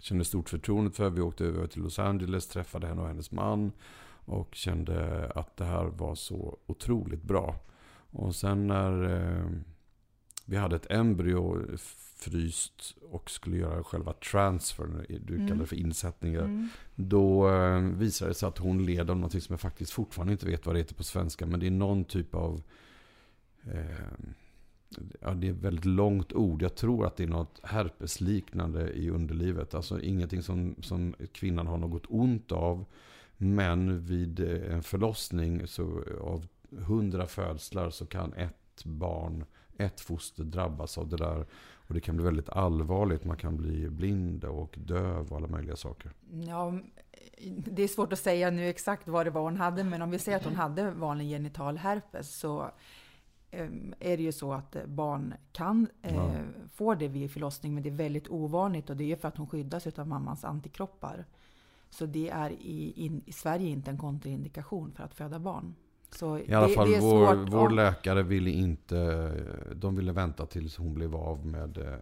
kände 0.00 0.24
stort 0.24 0.48
förtroende 0.48 0.90
för. 0.90 1.10
Vi 1.10 1.20
åkte 1.20 1.44
över 1.44 1.66
till 1.66 1.82
Los 1.82 1.98
Angeles, 1.98 2.48
träffade 2.48 2.86
henne 2.86 3.02
och 3.02 3.08
hennes 3.08 3.30
man. 3.30 3.72
Och 4.26 4.54
kände 4.54 5.26
att 5.34 5.56
det 5.56 5.64
här 5.64 5.84
var 5.84 6.14
så 6.14 6.58
otroligt 6.66 7.22
bra. 7.22 7.56
Och 8.14 8.34
sen 8.34 8.66
när 8.66 9.02
eh, 9.04 9.50
vi 10.44 10.56
hade 10.56 10.76
ett 10.76 10.90
embryo 10.90 11.66
fryst 12.16 12.94
och 13.10 13.30
skulle 13.30 13.56
göra 13.56 13.84
själva 13.84 14.12
transfern, 14.12 15.06
du 15.08 15.34
Mm. 15.34 15.48
kallar 15.48 15.60
det 15.60 15.66
för 15.66 15.76
insättningar. 15.76 16.40
Mm. 16.44 16.68
Då 16.94 17.50
eh, 17.50 17.78
visade 17.80 18.30
det 18.30 18.34
sig 18.34 18.48
att 18.48 18.58
hon 18.58 18.86
led 18.86 19.10
av 19.10 19.16
något 19.16 19.32
som 19.32 19.52
jag 19.52 19.60
faktiskt 19.60 19.92
fortfarande 19.92 20.32
inte 20.32 20.46
vet 20.46 20.66
vad 20.66 20.74
det 20.74 20.78
heter 20.78 20.94
på 20.94 21.04
svenska. 21.04 21.46
Men 21.46 21.60
det 21.60 21.66
är 21.66 21.70
någon 21.70 22.04
typ 22.04 22.34
av... 22.34 22.62
Eh, 23.72 24.28
ja, 25.20 25.34
det 25.34 25.46
är 25.48 25.52
ett 25.52 25.58
väldigt 25.62 25.84
långt 25.84 26.32
ord. 26.32 26.62
Jag 26.62 26.74
tror 26.74 27.06
att 27.06 27.16
det 27.16 27.22
är 27.24 27.28
något 27.28 27.60
herpesliknande 27.62 28.92
i 28.92 29.10
underlivet. 29.10 29.74
Alltså 29.74 30.00
ingenting 30.00 30.42
som, 30.42 30.74
som 30.80 31.14
kvinnan 31.32 31.66
har 31.66 31.78
något 31.78 32.04
ont 32.08 32.52
av. 32.52 32.84
Men 33.36 34.04
vid 34.06 34.40
eh, 34.40 34.74
en 34.74 34.82
förlossning 34.82 35.66
så 35.66 36.02
av 36.20 36.46
hundra 36.78 37.26
födslar 37.26 37.90
så 37.90 38.06
kan 38.06 38.32
ett 38.32 38.84
barn, 38.84 39.44
ett 39.78 40.00
foster 40.00 40.44
drabbas 40.44 40.98
av 40.98 41.08
det 41.08 41.16
där. 41.16 41.46
Och 41.86 41.94
det 41.94 42.00
kan 42.00 42.16
bli 42.16 42.24
väldigt 42.24 42.48
allvarligt. 42.48 43.24
Man 43.24 43.36
kan 43.36 43.56
bli 43.56 43.88
blind 43.90 44.44
och 44.44 44.74
döv 44.78 45.30
och 45.30 45.36
alla 45.36 45.46
möjliga 45.46 45.76
saker. 45.76 46.12
Ja, 46.46 46.78
det 47.56 47.82
är 47.82 47.88
svårt 47.88 48.12
att 48.12 48.18
säga 48.18 48.50
nu 48.50 48.68
exakt 48.68 49.08
vad 49.08 49.26
det 49.26 49.30
var 49.30 49.42
hon 49.42 49.56
hade, 49.56 49.84
men 49.84 50.02
om 50.02 50.10
vi 50.10 50.18
säger 50.18 50.38
att 50.38 50.44
hon 50.44 50.54
hade 50.54 50.90
vanlig 50.90 51.28
genital 51.28 51.76
herpes 51.78 52.38
så 52.38 52.70
eh, 53.50 53.68
är 54.00 54.16
det 54.16 54.22
ju 54.22 54.32
så 54.32 54.52
att 54.52 54.76
barn 54.86 55.34
kan 55.52 55.88
eh, 56.02 56.14
Ja. 56.16 56.30
få 56.72 56.94
det 56.94 57.08
vid 57.08 57.30
förlossning, 57.30 57.74
men 57.74 57.82
det 57.82 57.88
är 57.88 57.94
väldigt 57.94 58.28
ovanligt 58.28 58.90
och 58.90 58.96
det 58.96 59.12
är 59.12 59.16
för 59.16 59.28
att 59.28 59.36
hon 59.36 59.46
skyddas 59.46 59.86
av 59.86 60.08
mammans 60.08 60.44
antikroppar. 60.44 61.24
Så 61.90 62.06
det 62.06 62.28
är 62.30 62.50
i, 62.50 62.92
in, 62.96 63.22
i 63.26 63.32
Sverige 63.32 63.68
inte 63.68 63.90
en 63.90 63.98
kontraindikation 63.98 64.92
för 64.92 65.02
att 65.04 65.14
föda 65.14 65.38
barn. 65.38 65.74
Så 66.14 66.38
I 66.38 66.52
alla 66.54 66.66
det, 66.68 66.74
fall 66.74 66.90
det 66.90 66.96
är 66.96 67.00
vår, 67.00 67.34
svårt, 67.36 67.48
vår 67.52 67.70
läkare 67.70 68.22
ville 68.22 68.50
inte, 68.50 69.30
de 69.74 69.96
ville 69.96 70.12
vänta 70.12 70.46
tills 70.46 70.76
hon 70.76 70.94
blev 70.94 71.16
av 71.16 71.46
med 71.46 71.78
eh, 71.78 71.94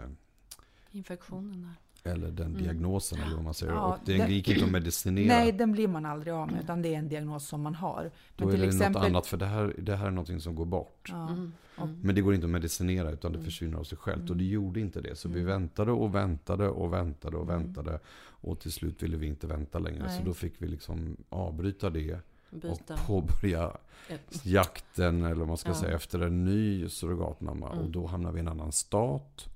Infektionen 0.90 1.68
eller 2.04 2.30
den 2.30 2.46
Mm. 2.46 2.62
diagnosen 2.62 3.18
eller 3.20 3.34
vad 3.34 3.44
man 3.44 3.54
säger. 3.54 3.72
Ja, 3.72 3.80
och 3.94 3.98
det 4.04 4.18
det- 4.18 4.32
gick 4.32 4.48
inte 4.48 4.64
att 4.64 4.70
medicinera. 4.70 5.26
Nej, 5.38 5.52
den 5.52 5.72
blir 5.72 5.88
man 5.88 6.06
aldrig 6.06 6.34
av 6.34 6.52
med, 6.52 6.62
utan 6.62 6.82
det 6.82 6.94
är 6.94 6.98
en 6.98 7.08
diagnos 7.08 7.46
som 7.48 7.62
man 7.62 7.74
har. 7.74 8.10
Då 8.36 8.44
Men 8.44 8.48
är 8.48 8.52
till 8.52 8.60
det 8.60 8.66
exempel, 8.66 8.92
något 9.02 9.08
annat 9.08 9.26
för 9.26 9.36
det 9.36 9.46
här, 9.46 9.74
det 9.78 9.96
här 9.96 10.06
är 10.06 10.10
någonting 10.10 10.40
som 10.40 10.54
går 10.54 10.64
bort. 10.64 11.08
Ja. 11.12 11.28
Mm. 11.28 11.52
Mm. 11.78 11.98
Men 12.02 12.14
det 12.14 12.20
går 12.20 12.34
inte 12.34 12.46
att 12.46 12.50
medicinera 12.50 13.10
utan 13.10 13.32
det 13.32 13.38
Mm. 13.38 13.44
försvinner 13.44 13.78
av 13.78 13.84
sig 13.84 13.98
självt. 13.98 14.22
Och 14.22 14.26
Mm. 14.26 14.38
det 14.38 14.44
gjorde 14.44 14.80
inte 14.80 15.00
det. 15.00 15.16
Så 15.16 15.28
vi 15.28 15.34
Mm. 15.40 15.46
väntade 15.46 15.92
och 15.92 16.14
väntade 16.14 16.68
och 16.68 16.92
väntade 16.92 17.36
och 17.36 17.50
Mm. 17.50 17.62
väntade. 17.62 17.98
Och 18.24 18.60
till 18.60 18.72
slut 18.72 19.02
ville 19.02 19.16
vi 19.16 19.26
inte 19.26 19.46
vänta 19.46 19.78
längre. 19.78 20.02
Nej. 20.06 20.18
Så 20.18 20.24
då 20.24 20.34
fick 20.34 20.54
vi 20.58 20.66
liksom 20.68 21.16
avbryta 21.28 21.90
det. 21.90 22.18
Byta. 22.52 22.94
Och 22.94 23.00
påbörja 23.06 23.72
Ett. 24.08 24.46
jakten, 24.46 25.22
eller 25.24 25.34
vad 25.34 25.48
man 25.48 25.56
ska 25.56 25.68
Ja. 25.70 25.74
säga, 25.74 25.96
efter 25.96 26.20
en 26.20 26.44
ny 26.44 26.88
surrogatmamma. 26.88 27.72
Mm. 27.72 27.84
Och 27.84 27.90
då 27.90 28.06
hamnar 28.06 28.32
vi 28.32 28.38
i 28.38 28.40
en 28.40 28.48
annan 28.48 28.72
stat. 28.72 29.48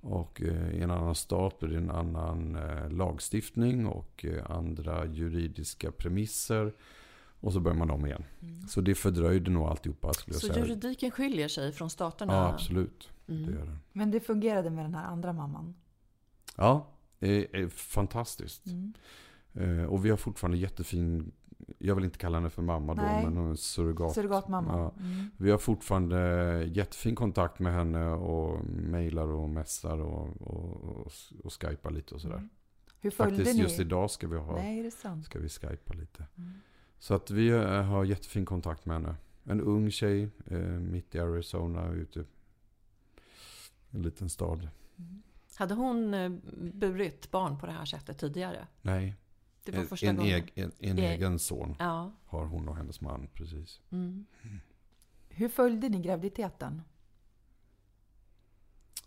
Och 0.00 0.42
eh, 0.42 0.70
i 0.70 0.82
en 0.82 0.90
annan 0.90 1.14
stat 1.14 1.58
blir 1.58 1.68
det 1.70 1.76
en 1.76 1.90
annan 1.90 2.56
eh, 2.56 2.90
lagstiftning 2.90 3.86
och 3.86 4.24
eh, 4.24 4.50
andra 4.50 5.06
juridiska 5.06 5.90
premisser. 5.92 6.72
Och 7.42 7.52
så 7.52 7.60
börjar 7.60 7.78
man 7.78 7.90
om 7.90 8.06
igen. 8.06 8.24
Så 8.68 8.80
det 8.80 8.94
fördröjde 8.94 9.50
nog 9.50 9.66
alltihopa 9.66 10.12
skulle 10.12 10.34
jag 10.34 10.40
Så 10.40 10.46
säga. 10.46 10.66
juridiken 10.66 11.10
skiljer 11.10 11.48
sig 11.48 11.72
från 11.72 11.90
staterna? 11.90 12.32
Ja, 12.32 12.48
absolut. 12.52 13.08
Mm. 13.28 13.46
Det 13.46 13.52
gör 13.52 13.66
det. 13.66 13.76
Men 13.92 14.10
det 14.10 14.20
fungerade 14.20 14.70
med 14.70 14.84
den 14.84 14.94
här 14.94 15.04
andra 15.04 15.32
mamman? 15.32 15.74
Ja, 16.56 16.86
det 17.18 17.56
är 17.60 17.68
fantastiskt. 17.68 18.62
Mm. 18.66 19.88
Och 19.88 20.04
vi 20.04 20.10
har 20.10 20.16
fortfarande 20.16 20.58
jättefin, 20.58 21.32
jag 21.78 21.94
vill 21.94 22.04
inte 22.04 22.18
kalla 22.18 22.38
henne 22.38 22.50
för 22.50 22.62
mamma 22.62 22.94
då, 22.94 23.02
Nej. 23.02 23.24
men 23.24 23.36
hon 23.36 23.50
är 23.50 23.54
surrogat. 23.54 24.14
Surrogatmamma? 24.14 24.72
Ja. 24.78 24.94
Mm. 25.04 25.30
Vi 25.36 25.50
har 25.50 25.58
fortfarande 25.58 26.18
jättefin 26.72 27.14
kontakt 27.14 27.58
med 27.58 27.72
henne 27.72 28.10
och 28.10 28.64
mejlar 28.64 29.26
och 29.26 29.48
messar 29.48 29.98
och, 29.98 30.42
och, 30.42 30.84
och, 30.84 31.12
och 31.44 31.52
skypar 31.62 31.90
lite 31.90 32.14
och 32.14 32.20
sådär. 32.20 32.36
Mm. 32.36 32.48
Hur 33.00 33.10
följde 33.10 33.36
Faktiskt 33.36 33.56
ni? 33.56 33.62
just 33.62 33.80
idag 33.80 34.10
ska 34.10 34.28
vi 34.28 34.36
ha, 34.36 34.56
Nej, 34.56 34.90
ska 35.24 35.38
vi 35.38 35.48
skypa 35.48 35.94
lite. 35.94 36.26
Mm. 36.36 36.52
Så 36.98 37.14
att 37.14 37.30
vi 37.30 37.48
eh, 37.48 37.82
har 37.82 38.04
jättefin 38.04 38.46
kontakt 38.46 38.86
med 38.86 38.96
henne. 38.96 39.14
En 39.44 39.60
ung 39.60 39.90
tjej 39.90 40.28
eh, 40.46 40.58
mitt 40.60 41.14
i 41.14 41.20
Arizona 41.20 41.92
ute 41.92 42.20
i 42.20 42.24
en 43.90 44.02
liten 44.02 44.28
stad. 44.28 44.68
Hade 45.54 45.74
hon 45.74 46.14
eh, 46.14 46.30
burit 46.72 47.30
barn 47.30 47.58
på 47.58 47.66
det 47.66 47.72
här 47.72 47.84
sättet 47.84 48.18
tidigare? 48.18 48.66
Nej, 48.82 49.16
Det 49.64 49.72
var 49.72 49.78
en, 49.80 49.86
första 49.86 50.06
en, 50.06 50.16
gången? 50.16 50.34
eg, 50.34 50.52
en, 50.54 50.72
en 50.78 50.98
E- 50.98 51.06
egen 51.14 51.38
son 51.38 51.76
Ja. 51.78 52.12
har 52.26 52.44
hon 52.44 52.68
och 52.68 52.76
hennes 52.76 53.00
man 53.00 53.28
precis. 53.34 53.80
Mm. 53.90 54.26
Hur 55.28 55.48
följde 55.48 55.88
ni 55.88 55.98
graviditeten? 56.00 56.82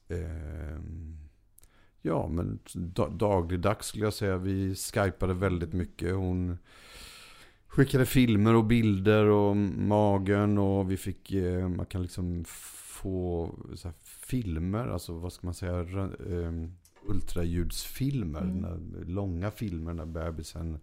Ehm, 0.10 1.18
ja, 2.02 2.28
men 2.28 2.60
da, 2.74 3.08
dagligdags 3.10 3.88
skulle 3.88 4.04
jag 4.04 4.14
säga. 4.14 4.38
Vi 4.38 4.76
skypade 4.76 5.34
väldigt 5.34 5.74
mycket. 5.74 6.16
Hon 6.16 6.58
skickade 7.68 8.06
filmer 8.06 8.54
och 8.56 8.66
bilder 8.66 9.26
och 9.26 9.58
magen 9.58 10.58
och 10.58 10.92
vi 10.92 10.98
fick, 10.98 11.32
eh, 11.32 11.68
man 11.70 11.86
kan 11.86 12.02
liksom 12.02 12.44
få 12.48 13.56
filmer, 14.04 14.88
alltså 14.88 15.14
vad 15.14 15.34
ska 15.34 15.48
man 15.48 15.54
säga, 15.54 15.80
ehm, 16.30 16.76
ultraljudsfilmer, 17.06 18.42
Mm. 18.42 18.58
när, 18.62 19.06
långa 19.06 19.52
filmer 19.52 19.94
när 19.94 20.06
bebisen 20.06 20.80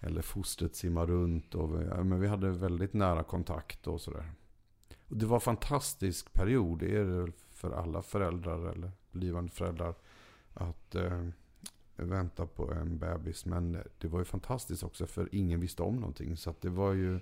eller 0.00 0.22
fostret 0.22 0.76
simmar 0.76 1.06
runt. 1.06 1.54
Och, 1.54 1.82
ja, 1.82 2.02
men 2.04 2.20
vi 2.20 2.26
hade 2.28 2.50
väldigt 2.50 2.92
nära 2.92 3.22
kontakt 3.22 3.86
och 3.86 4.00
sådär. 4.00 4.32
Och 5.08 5.16
det 5.16 5.26
var 5.26 5.36
en 5.36 5.40
fantastisk 5.40 6.32
period, 6.32 6.78
det 6.78 6.96
är 6.96 7.04
det 7.04 7.32
för 7.50 7.70
alla 7.70 8.02
föräldrar 8.02 8.72
eller 8.72 8.90
blivande 9.12 9.50
föräldrar. 9.52 9.94
Att 10.54 10.94
eh, 10.94 11.26
vänta 11.96 12.46
på 12.46 12.72
en 12.72 12.98
bebis. 12.98 13.46
Men 13.46 13.78
det 13.98 14.08
var 14.08 14.18
ju 14.18 14.24
fantastiskt 14.24 14.82
också 14.82 15.06
för 15.06 15.28
ingen 15.32 15.60
visste 15.60 15.82
om 15.82 15.96
någonting. 15.96 16.36
Så 16.36 16.54
det 16.60 16.68
var 16.68 16.92
ju 16.92 17.14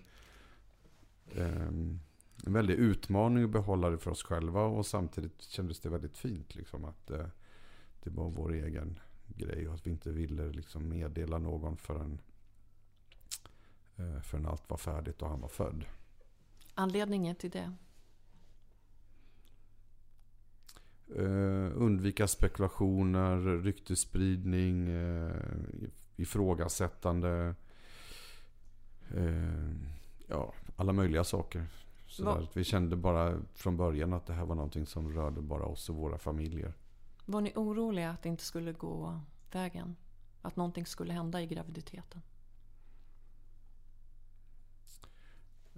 eh, 1.34 1.62
en 1.66 2.00
väldig 2.46 2.74
utmaning 2.74 3.44
att 3.44 3.50
behålla 3.50 3.90
det 3.90 3.98
för 3.98 4.10
oss 4.10 4.22
själva. 4.22 4.62
Och 4.62 4.86
samtidigt 4.86 5.42
kändes 5.42 5.80
det 5.80 5.88
väldigt 5.88 6.16
fint 6.16 6.54
liksom 6.54 6.84
att 6.84 7.10
eh, 7.10 7.26
det 8.02 8.10
var 8.10 8.30
vår 8.30 8.52
egen 8.52 8.98
grej. 9.26 9.68
Och 9.68 9.74
att 9.74 9.86
vi 9.86 9.90
inte 9.90 10.10
ville 10.10 10.48
liksom 10.48 10.88
meddela 10.88 11.38
någon 11.38 11.76
förrän, 11.76 12.20
eh, 13.96 14.20
förrän 14.20 14.46
allt 14.46 14.70
var 14.70 14.76
färdigt 14.76 15.22
och 15.22 15.28
han 15.28 15.40
var 15.40 15.48
född. 15.48 15.84
Anledningen 16.74 17.36
till 17.36 17.50
det? 17.50 17.72
Eh, 21.16 21.72
undvika 21.74 22.28
spekulationer, 22.28 23.62
ryktesspridning, 23.62 24.88
eh, 24.88 25.34
ifrågasättande. 26.16 27.54
Eh, 29.14 29.70
ja, 30.26 30.54
alla 30.76 30.92
möjliga 30.92 31.24
saker. 31.24 31.66
Så 32.06 32.46
vi 32.54 32.64
kände 32.64 32.96
bara 32.96 33.40
från 33.54 33.76
början 33.76 34.12
att 34.12 34.26
det 34.26 34.32
här 34.32 34.44
var 34.44 34.54
någonting 34.54 34.86
som 34.86 35.12
rörde 35.12 35.40
bara 35.40 35.64
oss 35.64 35.90
och 35.90 35.96
våra 35.96 36.18
familjer. 36.18 36.72
Var 37.30 37.40
ni 37.40 37.52
oroliga 37.54 38.10
att 38.10 38.22
det 38.22 38.28
inte 38.28 38.44
skulle 38.44 38.72
gå 38.72 39.20
vägen? 39.52 39.96
Att 40.42 40.56
någonting 40.56 40.86
skulle 40.86 41.12
hända 41.12 41.42
i 41.42 41.46
graviditeten? 41.46 42.22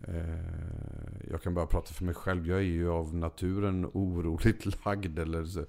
Eh, 0.02 1.30
jag 1.30 1.42
kan 1.42 1.54
bara 1.54 1.66
prata 1.66 1.94
för 1.94 2.04
mig 2.04 2.14
själv. 2.14 2.46
Jag 2.46 2.58
är 2.58 2.62
ju 2.62 2.90
av 2.90 3.14
naturen 3.14 3.86
oroligt 3.92 4.84
lagd. 4.84 5.18
Eller 5.18 5.44
så, 5.44 5.60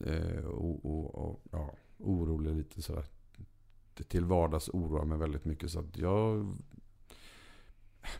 eh, 0.00 0.46
o, 0.46 0.80
o, 0.82 1.00
o, 1.00 1.40
ja, 1.52 1.70
orolig 1.98 2.56
lite 2.56 2.82
sådär. 2.82 3.04
Till 4.08 4.24
vardags 4.24 4.68
oroar 4.68 5.04
mig 5.04 5.18
väldigt 5.18 5.44
mycket. 5.44 5.70
Så 5.70 5.78
att 5.78 5.96
jag... 5.98 6.56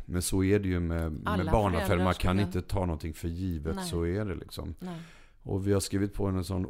Men 0.04 0.22
så 0.22 0.44
är 0.44 0.58
det 0.58 0.68
ju 0.68 0.80
med, 0.80 1.12
med 1.12 1.46
barnaffärer. 1.52 2.04
Man 2.04 2.14
kan 2.14 2.40
inte 2.40 2.62
ta 2.62 2.80
någonting 2.80 3.14
för 3.14 3.28
givet. 3.28 3.76
Nej. 3.76 3.84
Så 3.84 4.06
är 4.06 4.24
det 4.24 4.34
liksom. 4.34 4.74
Nej. 4.78 5.00
Och 5.48 5.66
vi 5.66 5.72
har 5.72 5.80
skrivit 5.80 6.14
på 6.14 6.26
en 6.26 6.44
sån 6.44 6.66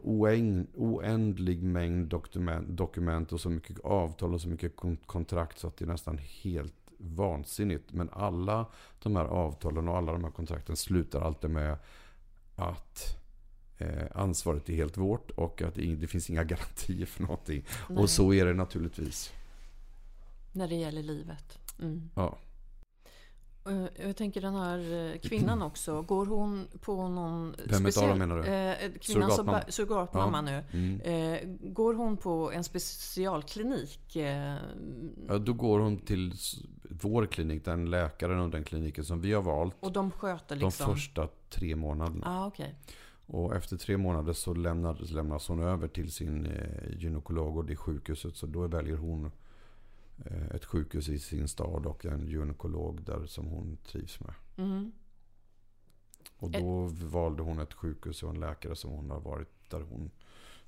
oändlig 0.75 1.63
mängd 1.63 2.07
dokument, 2.09 2.69
dokument 2.69 3.33
och 3.33 3.41
så 3.41 3.51
mycket 3.51 3.79
avtal 3.81 4.35
och 4.35 4.41
så 4.41 4.49
mycket 4.49 4.77
kon- 4.77 4.97
kontrakt 5.07 5.59
så 5.59 5.67
att 5.67 5.77
det 5.77 5.85
är 5.85 5.87
nästan 5.89 6.19
helt 6.43 6.75
vansinnigt. 6.99 7.93
Men 7.93 8.11
alla 8.13 8.67
de 9.03 9.17
här 9.17 9.25
avtalen 9.25 9.89
och 9.89 9.97
alla 9.97 10.13
de 10.13 10.25
här 10.25 10.31
kontrakten 10.31 10.77
slutar 10.77 11.21
alltid 11.21 11.51
med 11.51 11.77
att 12.57 13.17
eh, 13.79 14.07
ansvaret 14.15 14.69
är 14.69 14.75
helt 14.75 14.97
vårt 14.97 15.31
och 15.31 15.63
att 15.63 15.75
det, 15.75 15.95
det 15.95 16.07
finns 16.07 16.31
inga 16.31 16.45
garantier 16.55 17.07
för 17.07 17.23
någonting. 17.23 17.65
Nej. 17.89 17.99
Och 17.99 18.11
så 18.11 18.33
är 18.35 18.47
det 18.47 18.55
naturligtvis. 18.55 19.33
När 20.53 20.69
det 20.69 20.75
gäller 20.75 21.03
livet. 21.03 21.59
Mm. 21.81 22.11
Ja. 22.15 22.39
Eh, 23.69 24.07
Jag 24.07 24.17
tänker 24.17 24.41
den 24.41 24.55
här 24.55 24.79
eh, 25.13 25.19
kvinnan 25.19 25.63
också. 25.63 26.03
Går 26.03 26.27
hon 26.27 26.67
på 26.81 27.09
någon 27.09 27.55
Vem 27.67 27.87
utav 27.87 28.09
dem 28.09 28.19
menar 28.19 28.37
du? 28.37 28.45
Eh, 28.45 28.77
kvinnan 29.01 29.31
som 29.31 29.47
Surrogatmamma. 29.47 29.63
surrogatmamma 29.69 30.41
nu. 30.41 30.65
Mm. 30.73 31.01
Eh, 31.01 31.39
går 31.73 31.95
hon 31.95 32.17
på 32.17 32.53
en 32.53 32.65
specialklinik? 32.65 34.17
Eh, 34.17 34.57
ja, 35.29 35.39
då 35.39 35.53
går 35.53 35.79
hon 35.81 35.99
till 35.99 36.33
vår 36.91 37.27
klinik, 37.27 37.65
den 37.65 37.91
läkaren 37.91 38.41
och 38.41 38.51
den 38.51 38.65
kliniken 38.65 39.05
som 39.05 39.21
vi 39.21 39.33
har 39.33 39.43
valt. 39.43 39.75
och 39.81 39.93
de 39.93 40.11
sköter 40.11 40.57
De 40.57 40.65
liksom? 40.65 40.87
första 40.95 41.29
tre 41.51 41.77
månaderna. 41.77 42.27
ah, 42.27 42.47
okej. 42.47 42.75
Och 43.27 43.57
efter 43.57 43.77
tre 43.77 43.97
månader 43.97 44.33
så 44.33 44.55
lämnas, 44.55 45.11
lämnas 45.11 45.49
hon 45.49 45.63
över 45.63 45.89
till 45.89 46.13
sin 46.13 46.47
eh, 46.47 46.97
gynekolog 46.99 47.57
och 47.57 47.65
det 47.65 47.77
sjukhuset. 47.77 48.37
Så 48.37 48.47
då 48.47 48.67
väljer 48.67 48.97
hon 48.97 49.25
eh, 49.25 49.31
ett 50.55 50.65
sjukhus 50.65 51.09
i 51.09 51.19
sin 51.19 51.49
stad 51.49 51.87
och 51.87 52.07
en 52.07 52.27
gynekolog 52.27 53.03
där 53.03 53.27
som 53.27 53.47
hon 53.47 53.77
trivs 53.77 54.21
med. 54.21 54.35
Mm. 54.57 54.93
Och 56.39 56.51
då 56.51 56.91
valde 56.93 57.43
hon 57.43 57.59
ett 57.59 57.75
sjukhus 57.75 58.23
och 58.23 58.31
en 58.31 58.41
läkare 58.41 58.77
som 58.77 58.91
hon 58.91 59.11
har 59.11 59.21
varit 59.21 59.71
där 59.71 59.81
hon 59.81 60.11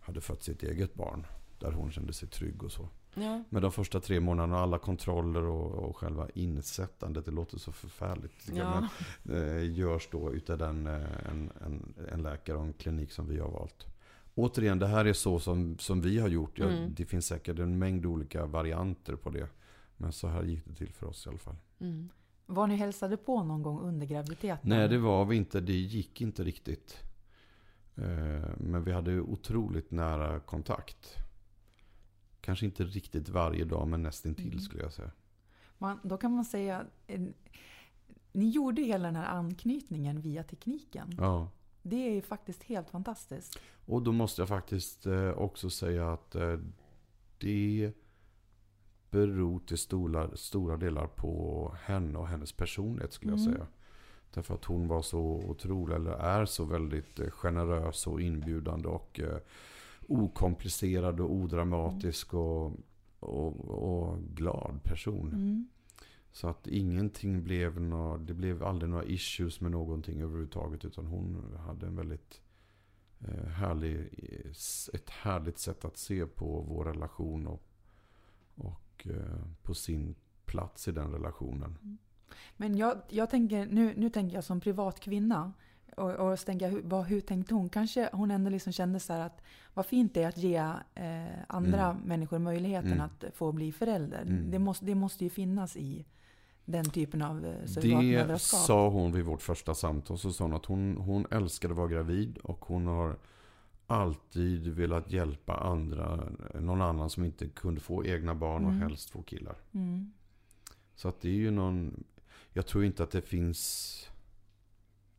hade 0.01 0.21
fött 0.21 0.43
sitt 0.43 0.63
eget 0.63 0.95
barn. 0.95 1.27
Där 1.59 1.73
hon 1.73 1.91
kände 1.91 2.13
sig 2.13 2.29
trygg 2.29 2.63
och 2.63 2.73
så. 2.73 2.89
Ja. 3.15 3.45
Men 3.49 3.63
de 3.63 3.73
första 3.73 4.01
tre 4.01 4.21
månaderna, 4.21 4.59
alla 4.59 4.79
kontroller 4.79 5.43
och, 5.43 5.89
och 5.89 5.97
själva 5.97 6.29
insättandet, 6.35 7.25
det 7.25 7.31
låter 7.31 7.59
så 7.59 7.73
förfärligt. 7.73 8.49
Ja. 8.55 8.89
Men, 9.23 9.59
eh, 9.59 9.73
görs 9.79 10.09
då 10.13 10.33
utav 10.33 10.59
den, 10.59 10.87
eh, 10.87 11.31
en, 11.31 11.51
en, 11.65 11.95
en 12.13 12.23
läkare 12.23 12.57
och 12.57 12.65
en 12.65 12.73
klinik 12.73 13.13
som 13.13 13.29
vi 13.29 13.39
har 13.39 13.51
valt. 13.51 13.87
Återigen, 14.41 14.79
det 14.79 14.87
här 14.87 15.05
är 15.05 15.13
så 15.13 15.39
som, 15.39 15.79
som 15.79 16.01
vi 16.01 16.19
har 16.19 16.29
gjort. 16.29 16.59
Jag, 16.59 16.73
Mm. 16.73 16.95
Det 16.97 17.05
finns 17.07 17.27
säkert 17.27 17.59
en 17.59 17.79
mängd 17.79 18.07
olika 18.07 18.47
varianter 18.47 19.17
på 19.17 19.31
det. 19.31 19.49
Men 19.97 20.13
så 20.13 20.29
här 20.29 20.43
gick 20.43 20.65
det 20.65 20.75
till 20.75 20.93
för 20.93 21.07
oss 21.07 21.27
i 21.27 21.29
alla 21.29 21.39
fall. 21.39 21.57
Mm. 21.81 22.09
Var 22.47 22.67
ni 22.67 22.77
hälsade 22.77 23.17
på 23.17 23.43
någon 23.45 23.63
gång 23.63 23.81
under 23.81 24.07
graviditeten? 24.07 24.69
Nej, 24.69 24.89
det 24.89 24.99
var 24.99 25.25
vi 25.25 25.37
inte. 25.37 25.61
Det 25.61 25.73
gick 25.73 26.21
inte 26.21 26.45
riktigt. 26.45 26.97
Eh, 27.97 28.51
Men 28.59 28.85
vi 28.85 28.93
hade 28.93 29.21
otroligt 29.21 29.91
nära 29.91 30.41
kontakt. 30.41 31.15
Kanske 32.41 32.67
inte 32.67 32.85
riktigt 32.85 33.29
varje 33.29 33.65
dag, 33.65 33.89
men 33.89 34.03
nästintill 34.03 34.47
Mm. 34.47 34.61
skulle 34.61 34.83
jag 34.83 34.93
säga. 34.93 35.11
Man, 35.79 35.99
då 36.03 36.17
kan 36.17 36.33
man 36.35 36.45
säga... 36.45 36.85
eh, 37.07 37.21
Ni 38.33 38.51
gjorde 38.51 38.83
hela 38.83 39.05
den 39.07 39.17
här 39.17 39.27
anknytningen 39.39 40.21
via 40.21 40.43
tekniken. 40.43 41.15
Ja. 41.19 41.49
Det 41.83 42.09
är 42.09 42.11
ju 42.15 42.23
faktiskt 42.23 42.63
helt 42.63 42.91
fantastiskt. 42.91 43.59
Och 43.87 44.03
då 44.03 44.13
måste 44.13 44.41
jag 44.43 44.49
faktiskt 44.49 45.07
eh, 45.07 45.31
också 45.31 45.71
säga 45.71 46.13
att 46.13 46.35
eh, 46.35 46.59
det 47.39 47.93
beror 49.11 49.61
till 49.61 49.79
stora, 49.79 50.37
stora 50.37 50.77
delar 50.77 51.07
på 51.07 51.75
henne 51.83 52.19
och 52.19 52.29
hennes 52.29 52.53
personlighet 52.53 53.13
skulle 53.13 53.33
jag 53.33 53.41
Mm. 53.41 53.53
säga. 53.53 53.67
Därför 54.35 54.55
att 54.55 54.65
hon 54.65 54.89
var 54.89 55.03
så 55.03 55.21
otrolig, 55.21 55.95
eller 55.95 56.11
är 56.13 56.45
så 56.45 56.65
väldigt 56.65 57.21
eh, 57.21 57.31
generös 57.31 58.07
och 58.07 58.21
inbjudande 58.21 58.89
och 58.89 59.21
eh, 59.21 59.37
okomplicerad 60.09 61.21
och 61.21 61.33
odramatisk 61.33 62.35
och, 62.35 62.73
och, 63.21 63.57
och 63.69 64.19
glad 64.35 64.81
person. 64.83 65.29
Mm. 65.29 65.69
Så 66.33 66.49
att 66.49 66.67
ingenting 66.67 67.43
blev 67.43 67.81
nå, 67.81 68.17
det 68.17 68.35
blev 68.35 68.63
aldrig 68.65 68.91
några 68.91 69.05
issues 69.05 69.61
med 69.61 69.71
någonting 69.71 70.21
överhuvudtaget. 70.23 70.85
Utan 70.85 71.07
hon 71.07 71.57
hade 71.67 71.87
en 71.87 71.97
väldigt 71.97 72.41
eh, 73.21 73.47
härlig, 73.47 73.97
eh, 73.97 74.51
ett 74.95 75.11
härligt 75.11 75.59
sätt 75.59 75.85
att 75.85 75.97
se 75.97 76.27
på 76.27 76.65
vår 76.69 76.85
relation 76.85 77.47
och, 77.47 77.63
och 78.55 79.07
eh, 79.07 79.45
på 79.63 79.75
sin 79.75 80.15
plats 80.45 80.89
i 80.89 80.93
den 80.93 81.13
relationen. 81.13 81.99
Men 82.57 82.77
jag, 82.77 83.01
jag 83.09 83.31
tänker, 83.31 83.67
nu, 83.67 83.95
nu 83.97 84.11
tänker 84.11 84.35
jag 84.35 84.45
som 84.45 84.61
privat 84.61 85.01
kvinna. 85.01 85.53
Och, 85.97 86.11
och 86.11 86.39
så 86.39 86.45
tänker 86.45 86.67
jag, 86.67 86.73
hur, 86.73 86.83
vad, 86.83 87.05
hur 87.07 87.21
tänkte 87.21 87.55
hon? 87.55 87.69
Kanske 87.69 88.11
hon 88.13 88.31
ändå 88.31 88.51
liksom 88.51 88.73
kände 88.73 89.01
så 89.01 89.13
här 89.13 89.21
att 89.21 89.43
vad 89.75 89.87
fint 89.87 90.15
det 90.15 90.23
är 90.23 90.29
att 90.29 90.39
ge 90.39 90.57
eh, 90.95 91.25
andra 91.49 91.91
Mm. 91.91 92.03
människor 92.03 92.39
möjligheten 92.39 92.93
Mm. 92.93 93.01
att 93.05 93.25
få 93.35 93.53
bli 93.53 93.73
förälder. 93.73 94.23
Mm. 94.23 94.51
Det, 94.51 94.59
måste, 94.59 94.85
det 94.85 94.95
måste 94.95 95.25
ju 95.25 95.31
finnas 95.31 95.77
i 95.77 96.05
den 96.71 96.85
typen 96.85 97.23
av 97.23 97.47
eh, 97.47 97.53
Det 97.61 98.39
sa 98.67 98.89
hon 98.89 99.13
vid 99.13 99.25
vårt 99.25 99.43
första 99.43 99.75
samtal. 99.75 100.19
Så 100.19 100.33
sa 100.33 100.45
hon 100.45 100.55
att 100.55 100.67
hon, 100.67 100.97
hon 100.97 101.27
älskade 101.31 101.73
att 101.73 101.79
vara 101.79 101.89
gravid 101.89 102.39
och 102.39 102.65
hon 102.65 102.87
har 102.87 103.17
alltid 103.87 104.69
velat 104.69 105.11
hjälpa 105.13 105.57
andra, 105.57 106.29
någon 106.55 106.83
annan 106.83 107.11
som 107.11 107.25
inte 107.25 107.49
kunde 107.49 107.81
få 107.81 108.05
egna 108.07 108.35
barn 108.35 108.65
och 108.65 108.71
Mm. 108.71 108.83
helst 108.83 109.11
få 109.11 109.23
killar. 109.23 109.57
Mm. 109.73 110.13
Så 110.95 111.09
att 111.09 111.21
det 111.21 111.29
är 111.29 111.33
ju 111.35 111.51
någon, 111.51 112.05
jag 112.53 112.67
tror 112.67 112.85
inte 112.85 113.03
att 113.03 113.11
det 113.11 113.23
finns, 113.23 113.97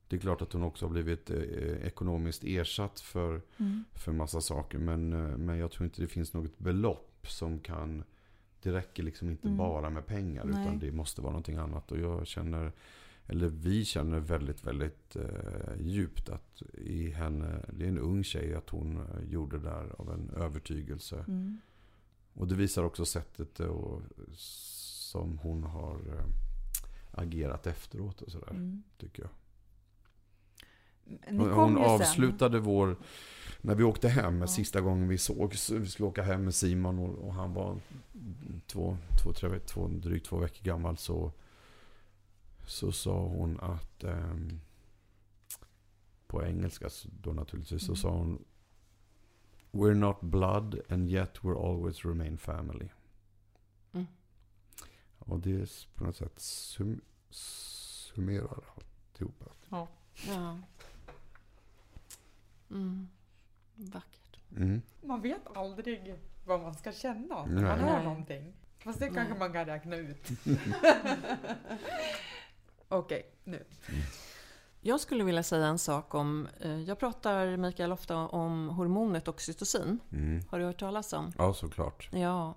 det 0.08 0.16
är 0.16 0.20
klart 0.20 0.42
att 0.42 0.54
hon 0.54 0.64
också 0.64 0.86
har 0.86 0.92
blivit 0.92 1.30
eh, 1.30 1.42
ekonomiskt 1.88 2.44
ersatt 2.44 3.00
för, 3.00 3.42
Mm. 3.58 3.84
för 3.94 4.12
massa 4.12 4.42
saker. 4.42 4.78
Men, 4.78 5.14
eh, 5.14 5.38
men 5.38 5.58
jag 5.58 5.72
tror 5.72 5.86
inte 5.86 6.02
det 6.02 6.08
finns 6.08 6.34
något 6.34 6.58
belopp 6.60 7.28
som 7.28 7.60
kan, 7.60 8.04
det 8.64 8.72
räcker 8.74 9.04
liksom 9.04 9.30
inte 9.30 9.48
Mm. 9.48 9.58
bara 9.58 9.90
med 9.90 10.06
pengar 10.06 10.46
Nej. 10.46 10.62
utan 10.64 10.80
det 10.80 10.92
måste 10.92 11.22
vara 11.22 11.32
någonting 11.32 11.56
annat. 11.56 11.92
Och 11.92 12.00
jag 12.00 12.28
känner, 12.28 12.72
eller 13.28 13.48
vi 13.50 13.86
känner 13.86 14.20
väldigt, 14.20 14.64
väldigt 14.64 15.16
eh, 15.16 15.76
djupt 15.82 16.30
att 16.30 16.62
i 16.78 17.10
henne, 17.10 17.66
det 17.74 17.84
är 17.86 17.90
en 17.90 17.98
ung 18.00 18.24
tjej, 18.24 18.54
att 18.56 18.70
hon 18.70 18.98
eh, 18.98 19.30
gjorde 19.30 19.58
det 19.58 19.64
där 19.64 19.96
av 20.02 20.12
en 20.12 20.30
övertygelse. 20.30 21.26
Mm. 21.28 21.58
Och 22.34 22.48
det 22.48 22.56
visar 22.56 22.84
också 22.84 23.06
sättet 23.06 23.60
eh, 23.60 23.68
och, 23.68 24.02
som 24.36 25.38
hon 25.38 25.64
har 25.64 25.96
eh, 25.96 26.26
agerat 27.12 27.68
efteråt 27.68 28.22
och 28.22 28.32
sådär, 28.32 28.50
Mm. 28.52 28.84
tycker 28.98 29.24
jag. 29.24 29.32
Hon, 31.28 31.40
ju 31.72 31.76
sen. 31.76 31.78
avslutade 31.78 32.60
vår, 32.60 32.96
när 33.62 33.76
vi 33.76 33.84
åkte 33.84 34.10
hem, 34.10 34.42
Ja. 34.42 34.48
sista 34.48 34.82
gången 34.82 35.08
vi 35.08 35.18
såg, 35.18 35.56
så 35.56 35.76
vi 35.78 35.88
skulle 35.88 36.08
åka 36.10 36.24
hem 36.24 36.44
med 36.44 36.56
Simon 36.56 37.00
och, 37.00 37.28
och 37.28 37.34
han 37.34 37.54
var 37.54 37.80
två, 38.68 38.98
två, 39.24 39.34
tre, 39.34 39.60
två, 39.60 39.88
drygt 39.88 40.26
två 40.26 40.38
veckor 40.38 40.64
gammal 40.64 40.98
så, 40.98 41.32
så 42.66 42.92
sa 42.92 43.20
hon 43.28 43.60
att 43.60 44.04
ehm, 44.04 44.60
på 46.28 46.44
engelska 46.46 46.90
då 47.24 47.34
naturligtvis 47.34 47.82
så 47.82 47.92
Mm. 47.92 47.96
sa 47.96 48.10
hon 48.10 48.46
We're 49.74 49.94
not 49.94 50.22
blood 50.22 50.80
and 50.90 51.10
yet 51.10 51.38
we're 51.42 51.70
always 51.70 52.06
remain 52.06 52.38
family. 52.38 52.90
Mm. 53.92 54.06
Och 55.20 55.40
det 55.40 55.52
är 55.52 55.70
på 55.96 56.04
något 56.04 56.16
sätt 56.16 56.40
sum, 56.40 57.02
summerar 57.30 58.64
alltihopa. 58.76 59.46
Ja. 59.70 59.88
Mm. 62.72 63.08
Vackert. 63.76 64.40
Mm. 64.56 64.82
Man 65.02 65.22
vet 65.22 65.58
aldrig 65.58 66.16
vad 66.46 66.62
man 66.62 66.74
ska 66.74 66.92
känna 66.92 67.46
när 67.46 67.62
man 67.62 67.80
hör 67.80 68.04
någonting. 68.04 68.54
Fast 68.84 69.00
det 69.00 69.10
kanske 69.10 69.40
man 69.40 69.54
kan 69.54 69.66
räkna 69.66 69.96
ut. 69.96 70.28
Okej, 72.90 73.26
nu. 73.44 73.64
Jag 74.82 75.00
skulle 75.00 75.24
vilja 75.24 75.44
säga 75.44 75.66
en 75.66 75.80
sak 75.80 76.14
om, 76.14 76.48
eh, 76.60 76.82
jag 76.82 77.00
pratar 77.00 77.58
Mikael 77.58 77.92
ofta 77.92 78.18
om 78.18 78.70
hormonet 78.70 79.28
oxytocin. 79.28 80.00
Mm. 80.12 80.42
Har 80.50 80.60
du 80.60 80.66
hört 80.66 80.80
talas 80.80 81.14
om? 81.14 81.32
Ja, 81.38 81.54
såklart. 81.54 82.10
Ja. 82.14 82.56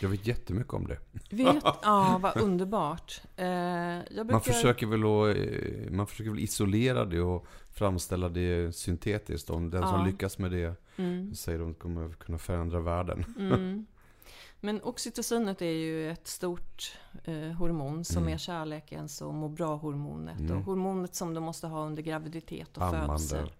Jag 0.00 0.08
vet 0.08 0.26
jättemycket 0.26 0.72
om 0.72 0.86
det. 0.86 0.98
Vet, 1.30 1.62
ja, 1.82 2.18
vad 2.22 2.36
underbart. 2.36 3.20
Eh, 3.36 3.44
brukar, 3.46 4.32
Man 4.32 4.40
försöker, 4.40 4.86
väl 4.86 5.00
att, 5.04 5.36
eh, 5.36 5.90
man 5.92 6.06
försöker 6.06 6.30
väl 6.30 6.40
isolera 6.40 7.04
det 7.04 7.20
och 7.20 7.46
framställa 7.74 8.28
det 8.28 8.76
syntetiskt. 8.76 9.50
Om 9.50 9.70
den 9.70 9.82
som 9.82 10.00
Ja. 10.00 10.06
lyckas 10.06 10.38
med 10.38 10.50
det 10.50 10.74
Mm, 10.98 11.34
säger 11.34 11.58
de 11.58 11.74
kommer 11.74 12.08
kunna 12.12 12.38
förändra 12.38 12.80
världen. 12.80 13.24
mm. 13.38 13.86
Men 14.60 14.82
oxytocinet 14.82 15.62
är 15.62 15.66
ju 15.70 16.10
ett 16.10 16.26
stort 16.26 16.92
eh, 17.24 17.34
hormon 17.52 18.04
som 18.04 18.22
Mm. 18.22 18.34
är 18.34 18.38
kärlekens 18.38 19.22
och 19.22 19.34
må 19.34 19.48
bra-hormonet. 19.48 20.40
Mm. 20.40 20.56
Och 20.58 20.64
hormonet 20.64 21.14
som 21.14 21.34
du 21.34 21.40
måste 21.40 21.66
ha 21.66 21.86
under 21.86 22.02
graviditet 22.02 22.76
och 22.76 22.82
Ammande. 22.82 23.06
födsel. 23.18 23.50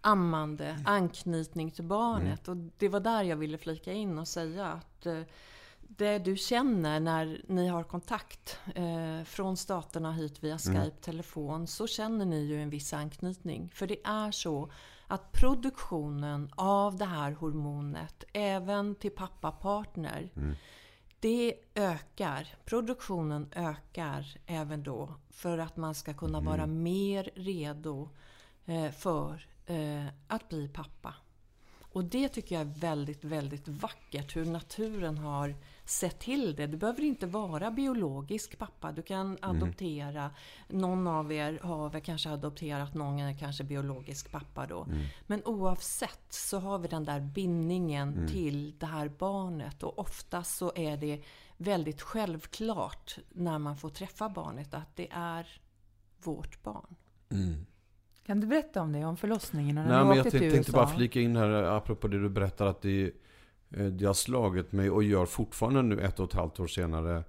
Ammande, 0.00 0.78
anknytning 0.86 1.70
till 1.70 1.84
barnet. 1.84 2.48
Mm. 2.48 2.60
Och 2.66 2.72
det 2.78 2.88
var 2.88 3.00
där 3.00 3.22
jag 3.22 3.36
ville 3.36 3.58
flika 3.58 3.92
in 3.92 4.18
och 4.18 4.28
säga 4.28 4.66
att 4.66 5.06
eh, 5.06 5.20
det 5.88 6.18
du 6.18 6.36
känner 6.36 7.00
när 7.00 7.42
ni 7.48 7.68
har 7.68 7.82
kontakt 7.84 8.58
eh, 8.74 9.24
från 9.24 9.56
staterna 9.56 10.12
hit 10.12 10.44
via 10.44 10.58
Mm. 10.66 10.82
Skype, 10.84 10.96
telefon, 10.96 11.66
så 11.66 11.86
känner 11.86 12.24
ni 12.24 12.40
ju 12.44 12.62
en 12.62 12.70
viss 12.70 12.92
anknytning. 12.92 13.68
För 13.74 13.86
det 13.86 13.98
är 14.04 14.30
så 14.30 14.70
att 15.06 15.32
produktionen 15.32 16.50
av 16.56 16.96
det 16.96 17.04
här 17.04 17.32
hormonet, 17.32 18.24
även 18.32 18.94
till 18.94 19.10
pappapartner, 19.10 20.30
Mm. 20.36 20.54
det 21.20 21.54
ökar. 21.74 22.54
Produktionen 22.64 23.48
ökar 23.54 24.38
även 24.46 24.82
då 24.82 25.14
för 25.30 25.58
att 25.58 25.76
man 25.76 25.94
ska 25.94 26.14
kunna 26.14 26.38
Mm. 26.38 26.50
vara 26.50 26.66
mer 26.66 27.30
redo 27.34 28.08
eh, 28.66 28.90
för 28.90 29.46
eh, 29.66 30.06
att 30.28 30.48
bli 30.48 30.68
pappa. 30.68 31.14
Och 31.92 32.04
det 32.04 32.28
tycker 32.28 32.54
jag 32.54 32.62
är 32.62 32.80
väldigt, 32.80 33.24
väldigt 33.24 33.68
vackert 33.68 34.36
hur 34.36 34.44
naturen 34.44 35.18
har 35.18 35.54
sett 35.84 36.18
till 36.18 36.56
det. 36.56 36.66
Du 36.66 36.76
behöver 36.76 37.02
inte 37.02 37.26
vara 37.26 37.70
biologisk 37.70 38.58
pappa. 38.58 38.92
Du 38.92 39.02
kan 39.02 39.38
adoptera. 39.40 40.30
Någon 40.68 41.06
av 41.06 41.32
er 41.32 41.58
har 41.62 41.90
väl 41.90 42.00
kanske 42.00 42.30
adopterat, 42.30 42.94
någon 42.94 43.18
är 43.18 43.38
kanske 43.38 43.64
biologisk 43.64 44.30
pappa 44.30 44.66
då. 44.66 44.86
Men 45.26 45.42
oavsett 45.44 46.26
så 46.28 46.58
har 46.58 46.78
vi 46.78 46.88
den 46.88 47.04
där 47.04 47.20
bindningen 47.20 48.28
till 48.28 48.78
det 48.78 48.86
här 48.86 49.08
barnet. 49.08 49.82
Och 49.82 49.98
oftast 49.98 50.56
så 50.56 50.72
är 50.74 50.96
det 50.96 51.22
väldigt 51.56 52.02
självklart 52.02 53.18
när 53.32 53.58
man 53.58 53.76
får 53.76 53.88
träffa 53.88 54.28
barnet 54.28 54.74
att 54.74 54.96
det 54.96 55.08
är 55.10 55.60
vårt 56.22 56.62
barn. 56.62 56.96
Kan 58.26 58.40
du 58.40 58.46
berätta 58.46 58.82
om 58.82 58.92
det, 58.92 59.04
om 59.04 59.16
förlossningen 59.16 59.78
och 59.78 59.84
när 59.84 59.96
Nej, 59.96 60.04
men 60.04 60.16
jag 60.16 60.30
tänkte 60.30 60.58
USA? 60.58 60.72
bara 60.72 60.86
flika 60.86 61.20
in 61.20 61.36
här 61.36 61.48
apropå 61.48 62.08
det 62.08 62.22
du 62.22 62.28
berättar 62.28 62.66
att 62.66 62.82
det, 62.82 63.12
Eh, 63.76 63.86
det 63.86 64.06
har 64.06 64.14
slagit 64.14 64.72
mig 64.72 64.90
och 64.90 65.02
gör 65.02 65.26
fortfarande 65.26 65.82
nu 65.82 66.00
ett 66.00 66.20
och 66.20 66.28
ett 66.28 66.34
halvt 66.34 66.60
år 66.60 66.66
senare. 66.66 67.24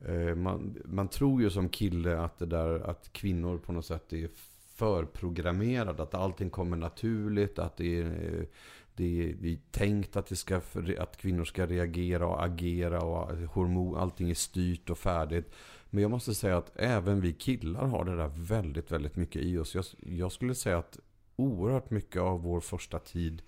Eh, 0.00 0.34
man, 0.34 0.76
man 0.84 1.08
tror 1.08 1.42
ju 1.42 1.50
som 1.50 1.68
kille 1.68 2.18
att 2.18 2.38
det 2.38 2.46
där 2.46 2.90
att 2.90 3.12
kvinnor 3.12 3.58
på 3.58 3.72
något 3.72 3.86
sätt 3.86 4.12
är 4.12 4.28
förprogrammerade. 4.74 6.02
Att 6.02 6.14
allting 6.14 6.50
kommer 6.50 6.76
naturligt. 6.76 7.58
Att 7.58 7.76
det 7.76 8.00
är, 8.00 8.46
det 8.94 9.22
är 9.22 9.34
vi 9.40 9.60
tänkt 9.70 10.16
att, 10.16 10.26
det 10.26 10.36
ska, 10.36 10.60
att 10.98 11.16
kvinnor 11.16 11.44
ska 11.44 11.66
reagera 11.66 12.26
och 12.26 12.44
agera. 12.44 13.00
Och 13.00 13.36
hormon, 13.36 13.96
allting 13.96 14.30
är 14.30 14.34
styrt 14.34 14.90
och 14.90 14.98
färdigt. 14.98 15.52
Men 15.90 16.02
jag 16.02 16.10
måste 16.10 16.34
säga 16.34 16.56
att 16.56 16.72
även 16.74 17.20
vi 17.20 17.32
killar 17.32 17.86
har 17.86 18.04
det 18.04 18.16
där 18.16 18.30
väldigt, 18.36 18.92
väldigt 18.92 19.16
mycket 19.16 19.42
i 19.42 19.58
oss. 19.58 19.74
Jag, 19.74 19.84
jag 20.00 20.32
skulle 20.32 20.54
säga 20.54 20.78
att 20.78 20.98
oerhört 21.36 21.90
mycket 21.90 22.22
av 22.22 22.42
vår 22.42 22.60
första 22.60 22.98
tid 22.98 23.42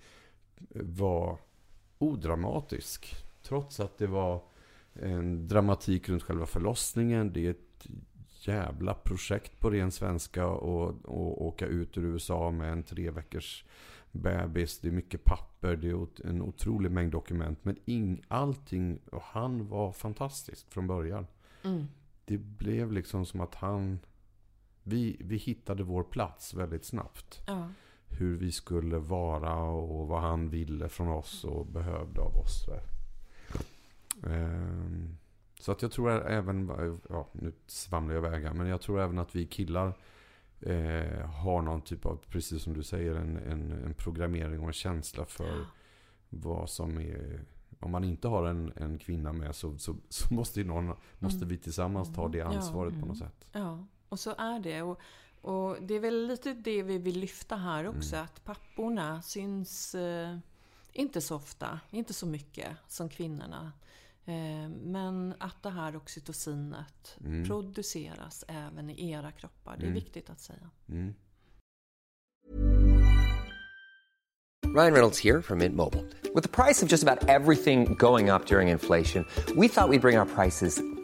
var 0.69 1.39
odramatisk. 1.97 3.15
Trots 3.43 3.79
att 3.79 3.97
det 3.97 4.07
var 4.07 4.43
en 4.93 5.47
dramatik 5.47 6.09
runt 6.09 6.23
själva 6.23 6.45
förlossningen. 6.45 7.33
Det 7.33 7.45
är 7.45 7.51
ett 7.51 7.87
jävla 8.39 8.93
projekt 8.93 9.59
på 9.59 9.69
ren 9.69 9.91
svenska 9.91 10.47
och, 10.47 11.05
och 11.05 11.45
åka 11.45 11.65
ut 11.65 11.97
ur 11.97 12.05
USA 12.05 12.51
med 12.51 12.71
en 12.71 12.83
tre 12.83 13.11
veckors 13.11 13.65
bebis. 14.11 14.79
Det 14.79 14.87
är 14.87 14.91
mycket 14.91 15.23
papper, 15.23 15.75
det 15.75 15.89
är 15.89 16.27
en 16.27 16.41
otrolig 16.41 16.91
mängd 16.91 17.11
dokument. 17.11 17.59
Men 17.65 17.77
ing, 17.85 18.23
allting, 18.27 18.99
och 19.11 19.21
han 19.21 19.67
var 19.67 19.91
fantastisk 19.91 20.71
från 20.71 20.87
början. 20.87 21.27
Det 22.25 22.37
blev 22.37 22.91
liksom 22.91 23.25
som 23.25 23.41
att 23.41 23.55
han... 23.55 23.99
Vi, 24.83 25.17
vi 25.19 25.37
hittade 25.37 25.83
vår 25.83 26.03
plats 26.03 26.53
väldigt 26.53 26.85
snabbt 26.85 27.41
Ja. 27.47 27.69
Hur 28.09 28.37
vi 28.37 28.51
skulle 28.51 28.97
vara 28.97 29.55
och 29.63 30.07
vad 30.07 30.21
han 30.21 30.49
ville 30.49 30.89
från 30.89 31.07
oss 31.07 31.43
och 31.43 31.65
behövde 31.65 32.21
av 32.21 32.37
oss. 32.37 32.65
Så, 32.65 32.71
Ehm, 34.23 35.17
så 35.59 35.71
att 35.71 35.81
jag 35.81 35.91
tror 35.91 36.11
även, 36.11 36.71
ja 37.09 37.27
nu 37.31 37.53
svamlar 37.67 38.15
jag 38.15 38.25
iväg 38.25 38.43
här, 38.43 38.53
men 38.53 38.67
jag 38.67 38.81
tror 38.81 38.99
även 38.99 39.19
att 39.19 39.35
vi 39.35 39.45
killar 39.45 39.93
eh, 40.61 41.25
har 41.25 41.61
någon 41.61 41.81
typ 41.81 42.05
av, 42.05 42.19
precis 42.29 42.63
som 42.63 42.73
du 42.73 42.83
säger, 42.83 43.15
en, 43.15 43.37
en, 43.37 43.71
en 43.71 43.93
programmering 43.93 44.59
och 44.59 44.67
en 44.67 44.73
känsla 44.73 45.25
för 45.25 45.65
vad 46.29 46.69
som 46.69 46.97
är 46.97 47.41
om 47.79 47.91
man 47.91 48.03
inte 48.03 48.27
har 48.27 48.45
en, 48.45 48.71
en 48.75 48.97
kvinna 48.97 49.33
med 49.33 49.55
så, 49.55 49.77
så, 49.77 49.95
så 50.09 50.33
måste, 50.33 50.59
ju 50.59 50.65
någon, 50.65 50.93
måste 51.19 51.45
vi 51.45 51.57
tillsammans 51.57 52.13
ta 52.15 52.27
det 52.27 52.41
ansvaret 52.41 52.99
på 52.99 53.05
något 53.05 53.17
sätt. 53.17 53.47
Ja, 53.51 53.85
och 54.09 54.19
så 54.19 54.35
är 54.37 54.59
det. 54.59 54.81
Och, 54.81 54.99
och 55.41 55.77
det 55.81 55.93
är 55.95 55.99
väl 55.99 56.27
lite 56.27 56.53
det 56.53 56.83
vi 56.83 56.97
vill 56.97 57.19
lyfta 57.19 57.55
här 57.55 57.87
också. 57.87 58.15
Att 58.15 58.43
papporna 58.43 59.21
syns 59.21 59.95
eh, 59.95 60.37
inte 60.93 61.21
så 61.21 61.35
ofta, 61.35 61.79
inte 61.91 62.13
så 62.13 62.25
mycket 62.25 62.67
som 62.87 63.09
kvinnorna. 63.09 63.71
Eh, 64.25 64.69
men 64.69 65.33
att 65.39 65.63
det 65.63 65.69
här 65.69 65.95
oxytocinet 65.95 67.17
Mm. 67.25 67.47
produceras 67.47 68.45
även 68.47 68.89
i 68.89 69.11
era 69.11 69.31
kroppar. 69.31 69.75
Det 69.77 69.83
är 69.83 69.87
Mm. 69.87 69.93
viktigt 69.93 70.29
att 70.29 70.39
säga. 70.39 70.69
Mm. 70.89 71.13
Ryan 74.75 74.93
Reynolds 74.93 75.19
here 75.19 75.41
from 75.41 75.59
Mint 75.59 75.75
Mobile. 75.75 76.03
With 76.35 76.43
the 76.43 76.49
price 76.63 76.83
of 76.85 76.89
just 76.91 77.03
about 77.03 77.29
everything 77.29 77.95
going 77.95 78.29
up 78.29 78.45
during 78.47 78.67
inflation, 78.69 79.25
we 79.55 79.67
thought 79.69 79.89
we'd 79.89 80.01
bring 80.01 80.19
our 80.19 80.25
prices 80.25 80.79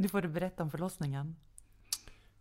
Nu 0.00 0.08
får 0.08 0.22
du 0.22 0.28
berätta 0.28 0.62
om 0.62 0.70
förlossningen. 0.70 1.36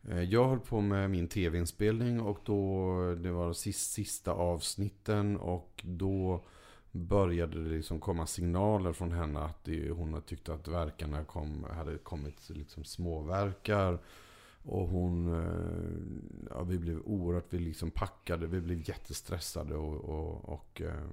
Eh, 0.03 0.21
jag 0.21 0.49
höll 0.49 0.59
på 0.59 0.81
med 0.81 1.09
min 1.09 1.27
tv-inspelning 1.27 2.21
och 2.21 2.39
då, 2.45 3.15
det 3.15 3.31
var 3.31 3.53
sist, 3.53 3.91
sista 3.91 4.31
avsnitten 4.31 5.37
och 5.37 5.83
då 5.83 6.45
började 6.91 7.63
det 7.63 7.69
liksom 7.69 7.99
komma 7.99 8.27
signaler 8.27 8.93
från 8.93 9.11
henne 9.11 9.39
att 9.39 9.63
det, 9.63 9.89
hon 9.89 10.21
tyckte 10.21 10.53
att 10.53 10.67
verkarna 10.67 11.23
kom, 11.23 11.63
hade 11.63 11.97
kommit 11.97 12.49
liksom 12.49 12.83
småverkar. 12.83 13.99
Och 14.63 14.87
hon, 14.87 15.33
eh, 15.33 16.49
ja, 16.49 16.63
vi 16.63 16.79
blev 16.79 16.99
oerhört, 17.05 17.53
vi 17.53 17.59
liksom 17.59 17.91
packade, 17.91 18.47
vi 18.47 18.61
blev 18.61 18.89
jättestressade 18.89 19.75
och, 19.75 19.95
och, 19.95 20.49
och 20.49 20.81
eh, 20.81 21.09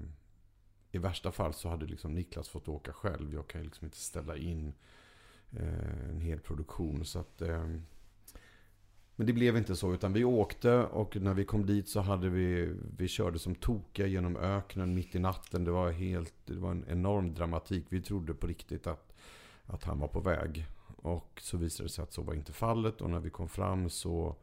i 0.91 0.99
värsta 0.99 1.33
fall 1.33 1.55
så 1.55 1.69
hade 1.69 1.87
liksom 1.87 2.15
Niklas 2.15 2.49
fått 2.49 2.69
åka 2.69 2.93
själv. 2.93 3.35
Jag 3.35 3.47
kan 3.47 3.61
ju 3.61 3.65
liksom 3.65 3.85
inte 3.85 3.99
ställa 3.99 4.37
in 4.37 4.75
Eh, 5.51 6.11
en 6.11 6.21
hel 6.21 6.41
produktion 6.41 7.05
så 7.05 7.19
att 7.19 7.43
ehm, 7.43 7.83
men 9.17 9.27
det 9.27 9.33
blev 9.33 9.57
inte 9.57 9.77
så, 9.77 9.95
utan 9.95 10.13
vi 10.13 10.25
åkte 10.25 10.73
och 10.79 11.17
när 11.17 11.35
vi 11.35 11.45
kom 11.45 11.67
dit 11.67 11.89
så 11.89 12.01
hade 12.01 12.29
vi, 12.29 12.75
vi 12.97 13.09
körde 13.09 13.39
som 13.39 13.55
tokiga 13.55 14.07
genom 14.07 14.37
öknen 14.37 14.95
mitt 14.95 15.15
i 15.15 15.19
natten. 15.19 15.65
Det 15.65 15.71
var 15.71 15.91
helt, 15.91 16.35
det 16.47 16.55
var 16.55 16.71
en 16.71 16.85
enorm 16.89 17.35
dramatik. 17.35 17.87
Vi 17.89 18.01
trodde 18.01 18.35
på 18.35 18.47
riktigt 18.47 18.87
att, 18.87 19.15
att 19.67 19.85
han 19.85 19.99
var 19.99 20.09
på 20.09 20.21
väg. 20.21 20.67
Och 20.97 21.41
så 21.43 21.57
visade 21.57 21.89
det 21.89 21.93
sig 21.93 22.03
att 22.03 22.13
så 22.13 22.23
var 22.23 22.35
inte 22.35 22.53
fallet 22.53 23.01
och 23.01 23.11
när 23.11 23.21
vi 23.21 23.31
kom 23.31 23.49
fram 23.49 23.91
så 23.91 24.27
eh, 24.29 24.35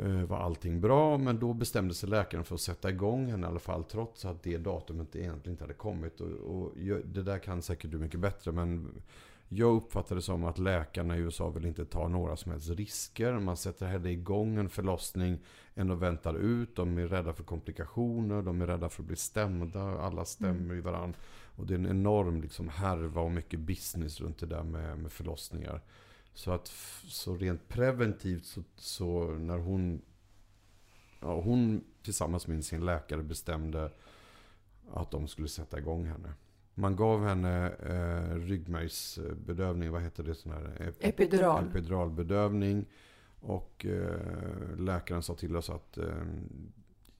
Eh, 0.00 0.24
var 0.24 0.38
allting 0.38 0.80
bra. 0.80 1.18
Men 1.18 1.38
då 1.38 1.52
bestämde 1.52 1.94
sig 1.94 2.08
läkaren 2.08 2.44
för 2.44 2.54
att 2.54 2.60
sätta 2.60 2.90
igång 2.90 3.30
henne 3.30 3.46
i 3.46 3.50
alla 3.50 3.58
fall. 3.58 3.84
Trots 3.84 4.24
att 4.24 4.42
det 4.42 4.58
datumet 4.58 5.16
egentligen 5.16 5.54
inte 5.54 5.64
hade 5.64 5.74
kommit. 5.74 6.20
Och, 6.20 6.28
och 6.28 6.72
det 7.04 7.22
där 7.22 7.38
kan 7.38 7.62
säkert 7.62 7.90
du 7.90 7.98
mycket 7.98 8.20
bättre. 8.20 8.52
Men 8.52 8.88
jag 9.48 9.76
uppfattar 9.76 10.16
det 10.16 10.22
som 10.22 10.44
att 10.44 10.58
läkarna 10.58 11.16
i 11.16 11.20
USA 11.20 11.48
vill 11.48 11.66
inte 11.66 11.84
ta 11.84 12.08
några 12.08 12.36
som 12.36 12.52
helst 12.52 12.70
risker. 12.70 13.32
Man 13.32 13.56
sätter 13.56 13.86
hellre 13.86 14.10
igång 14.10 14.56
en 14.56 14.68
förlossning 14.68 15.38
än 15.74 15.90
att 15.90 15.98
vänta 15.98 16.32
ut. 16.32 16.76
De 16.76 16.98
är 16.98 17.06
rädda 17.06 17.32
för 17.32 17.42
komplikationer, 17.42 18.42
de 18.42 18.62
är 18.62 18.66
rädda 18.66 18.88
för 18.88 19.02
att 19.02 19.06
bli 19.06 19.16
stämda. 19.16 19.80
Alla 19.80 20.24
stämmer 20.24 20.74
i 20.74 20.80
varandra. 20.80 21.18
Och 21.56 21.66
det 21.66 21.74
är 21.74 21.78
en 21.78 21.86
enorm 21.86 22.40
liksom 22.40 22.68
härva 22.68 23.20
och 23.20 23.30
mycket 23.30 23.60
business 23.60 24.20
runt 24.20 24.38
det 24.38 24.46
där 24.46 24.62
med, 24.62 24.98
med 24.98 25.12
förlossningar. 25.12 25.80
Så 26.34 26.50
att 26.52 26.66
så 27.08 27.36
rent 27.36 27.68
preventivt 27.68 28.44
så, 28.44 28.62
så 28.76 29.24
när 29.30 29.58
hon, 29.58 30.02
ja, 31.20 31.40
hon 31.40 31.84
tillsammans 32.02 32.46
med 32.46 32.64
sin 32.64 32.84
läkare 32.84 33.22
bestämde 33.22 33.90
att 34.92 35.10
de 35.10 35.28
skulle 35.28 35.48
sätta 35.48 35.78
igång 35.78 36.04
henne. 36.04 36.32
Man 36.74 36.96
gav 36.96 37.24
henne 37.24 37.68
eh, 37.70 38.34
ryggmärgsbedövning, 38.36 39.90
vad 39.90 40.02
heter 40.02 40.22
det? 40.22 40.34
Sån 40.34 40.52
här, 40.52 40.76
ep- 40.80 40.94
Epidural. 41.00 41.68
Epiduralbedövning. 41.68 42.86
Och 43.40 43.86
eh, 43.86 44.76
läkaren 44.78 45.22
sa 45.22 45.34
till 45.34 45.56
oss 45.56 45.70
att 45.70 45.98
eh, 45.98 46.22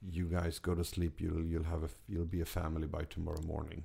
You 0.02 0.28
guys 0.28 0.58
go 0.58 0.76
to 0.76 0.84
sleep, 0.84 1.20
you'll, 1.20 1.44
you'll, 1.44 1.64
have 1.64 1.86
a, 1.86 1.88
you'll 2.06 2.30
be 2.30 2.42
a 2.42 2.46
family 2.46 2.86
by 2.86 3.04
tomorrow 3.14 3.44
morning. 3.44 3.84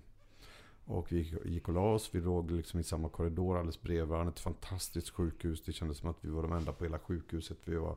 Och 0.86 1.12
vi 1.12 1.22
gick- 1.46 1.68
och 1.68 1.74
la 1.74 1.94
oss, 1.94 2.10
vi 2.14 2.22
låg 2.22 2.52
liksom 2.52 2.80
i 2.80 2.84
samma 2.84 3.10
korridor 3.10 3.58
alldeles 3.58 3.82
bredvid 3.82 4.08
varandra. 4.08 4.32
Ett 4.34 4.40
fantastiskt 4.40 5.10
sjukhus, 5.10 5.64
det 5.66 5.74
kändes 5.74 5.98
som 5.98 6.10
att 6.10 6.18
vi 6.26 6.30
var 6.30 6.42
de 6.44 6.52
enda 6.54 6.74
på 6.74 6.84
hela 6.84 7.00
sjukhuset. 7.00 7.58
Vi 7.66 7.76
var 7.76 7.96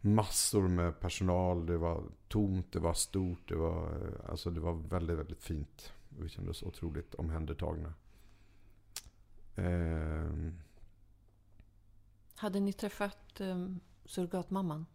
massor 0.00 0.68
med 0.68 1.00
personal, 1.00 1.66
det 1.66 1.76
var 1.78 2.02
tomt, 2.28 2.72
det 2.72 2.78
var 2.78 2.94
stort, 2.94 3.48
det 3.48 3.56
var, 3.56 3.86
eh, 3.92 4.30
alltså 4.30 4.50
det 4.50 4.60
var 4.60 4.72
väldigt, 4.72 5.18
väldigt 5.18 5.42
fint. 5.42 5.92
Vi 6.18 6.28
kände 6.28 6.50
oss 6.50 6.62
otroligt 6.62 7.14
omhändertagna. 7.14 7.94
Ehm, 9.56 10.54
Hade 12.36 12.60
ni 12.60 12.72
träffat 12.72 13.40
um, 13.40 13.80
surrogatmamman? 14.04 14.86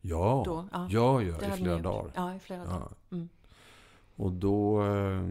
ja, 0.00 0.42
Då? 0.46 0.68
Ja. 0.72 0.88
ja, 0.90 1.22
ja, 1.22 1.54
i 1.54 1.56
flera 1.56 1.78
dagar. 1.78 2.12
Ja, 2.14 2.34
i 2.34 2.38
flera 2.38 2.64
dagar. 2.64 2.92
Mm. 3.10 3.28
Och 4.16 4.32
då 4.32 4.82
eh, 4.84 5.22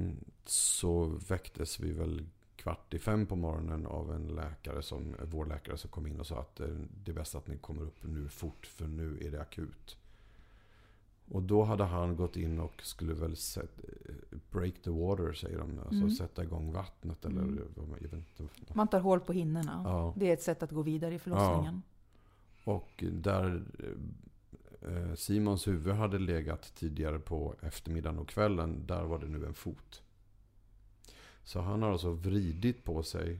så 0.49 1.05
väcktes 1.27 1.79
vi 1.79 1.91
väl 1.91 2.25
kvart 2.55 2.93
i 2.93 2.99
fem 2.99 3.25
på 3.25 3.35
morgonen 3.35 3.85
av 3.85 4.13
en 4.13 4.27
läkare 4.27 4.81
som, 4.81 5.15
vår 5.23 5.45
läkare 5.45 5.77
som 5.77 5.89
kom 5.89 6.07
in 6.07 6.19
och 6.19 6.27
sa 6.27 6.39
att 6.39 6.59
eh, 6.59 6.67
det 7.03 7.11
är 7.11 7.15
bäst 7.15 7.35
att 7.35 7.47
ni 7.47 7.57
kommer 7.57 7.81
upp 7.81 8.03
nu 8.03 8.29
fort 8.29 8.65
för 8.65 8.87
nu 8.87 9.17
är 9.21 9.31
det 9.31 9.41
akut. 9.41 9.97
Och 11.31 11.43
då 11.43 11.63
hade 11.63 11.83
han 11.83 12.15
gått 12.15 12.37
in 12.37 12.59
och 12.59 12.81
skulle 12.83 13.13
väl 13.13 13.35
set, 13.35 13.79
eh, 14.09 14.15
break 14.51 14.73
the 14.83 14.89
water 14.89 15.33
säger 15.33 15.57
de. 15.57 15.79
Alltså 15.79 15.95
Mm. 15.95 16.09
sätta 16.11 16.43
igång 16.43 16.71
vattnet 16.73 17.25
eller 17.25 17.41
Mm. 17.41 17.59
jag 17.77 18.09
vet 18.09 18.13
inte. 18.13 18.73
Man 18.73 18.87
tar 18.87 18.99
hål 18.99 19.19
på 19.19 19.33
hinnorna. 19.33 19.81
Ja. 19.85 20.13
Det 20.17 20.29
är 20.29 20.33
ett 20.33 20.41
sätt 20.41 20.63
att 20.63 20.71
gå 20.71 20.81
vidare 20.81 21.15
i 21.15 21.19
förlossningen. 21.19 21.81
Och 22.63 23.03
där 23.11 23.63
eh, 24.81 25.13
Simons 25.15 25.67
huvud 25.67 25.95
hade 25.95 26.19
legat 26.19 26.75
tidigare 26.75 27.19
på 27.19 27.55
eftermiddagen 27.61 28.19
och 28.19 28.27
kvällen, 28.27 28.83
där 28.87 29.03
var 29.03 29.19
det 29.19 29.27
nu 29.27 29.45
en 29.45 29.53
fot. 29.53 30.01
Så 31.45 31.61
han 31.61 31.81
har 31.81 31.91
alltså 31.91 32.11
vridit 32.11 32.83
på 32.83 33.03
sig. 33.03 33.39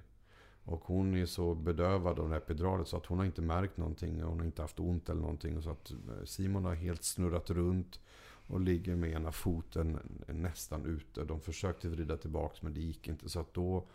Och 0.63 0.83
hon 0.83 1.15
är 1.15 1.25
så 1.25 1.55
bedövad 1.55 2.19
av 2.19 2.25
det 2.25 2.33
här 2.33 2.41
epiduralet 2.41 2.87
så 2.87 2.97
att 2.97 3.05
hon 3.05 3.17
har 3.17 3.25
inte 3.25 3.41
märkt 3.41 3.77
någonting. 3.77 4.21
Hon 4.21 4.39
har 4.39 4.45
inte 4.45 4.61
haft 4.61 4.79
ont 4.79 5.09
eller 5.09 5.21
någonting. 5.21 5.61
Så 5.61 5.69
att 5.69 5.91
eh, 5.91 6.23
Simon 6.23 6.65
har 6.65 6.73
helt 6.75 7.03
snurrat 7.03 7.49
runt. 7.49 7.99
Och 8.47 8.59
ligger 8.59 8.95
med 8.95 9.11
ena 9.11 9.31
foten 9.31 9.99
nästan 10.27 10.85
ute. 10.85 11.23
De 11.23 11.41
försökte 11.41 11.89
vrida 11.89 12.17
tillbaks 12.17 12.61
men 12.61 12.73
det 12.73 12.81
gick 12.81 13.07
inte. 13.07 13.29
Så 13.29 13.39
att 13.39 13.53
då 13.53 13.87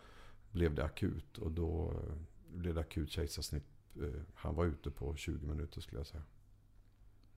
blev 0.51 0.75
det 0.75 0.83
akut. 0.83 1.37
Och 1.37 1.51
då 1.51 1.91
eh, 1.91 2.13
blev 2.57 2.75
det 2.75 2.81
akut 2.81 3.11
kejsarsnitt 3.11 3.63
eh, 3.95 4.21
han 4.33 4.55
var 4.55 4.65
ute 4.65 4.91
på 4.91 5.15
20 5.15 5.47
minuter 5.47 5.81
skulle 5.81 5.99
jag 5.99 6.07
säga. 6.07 6.23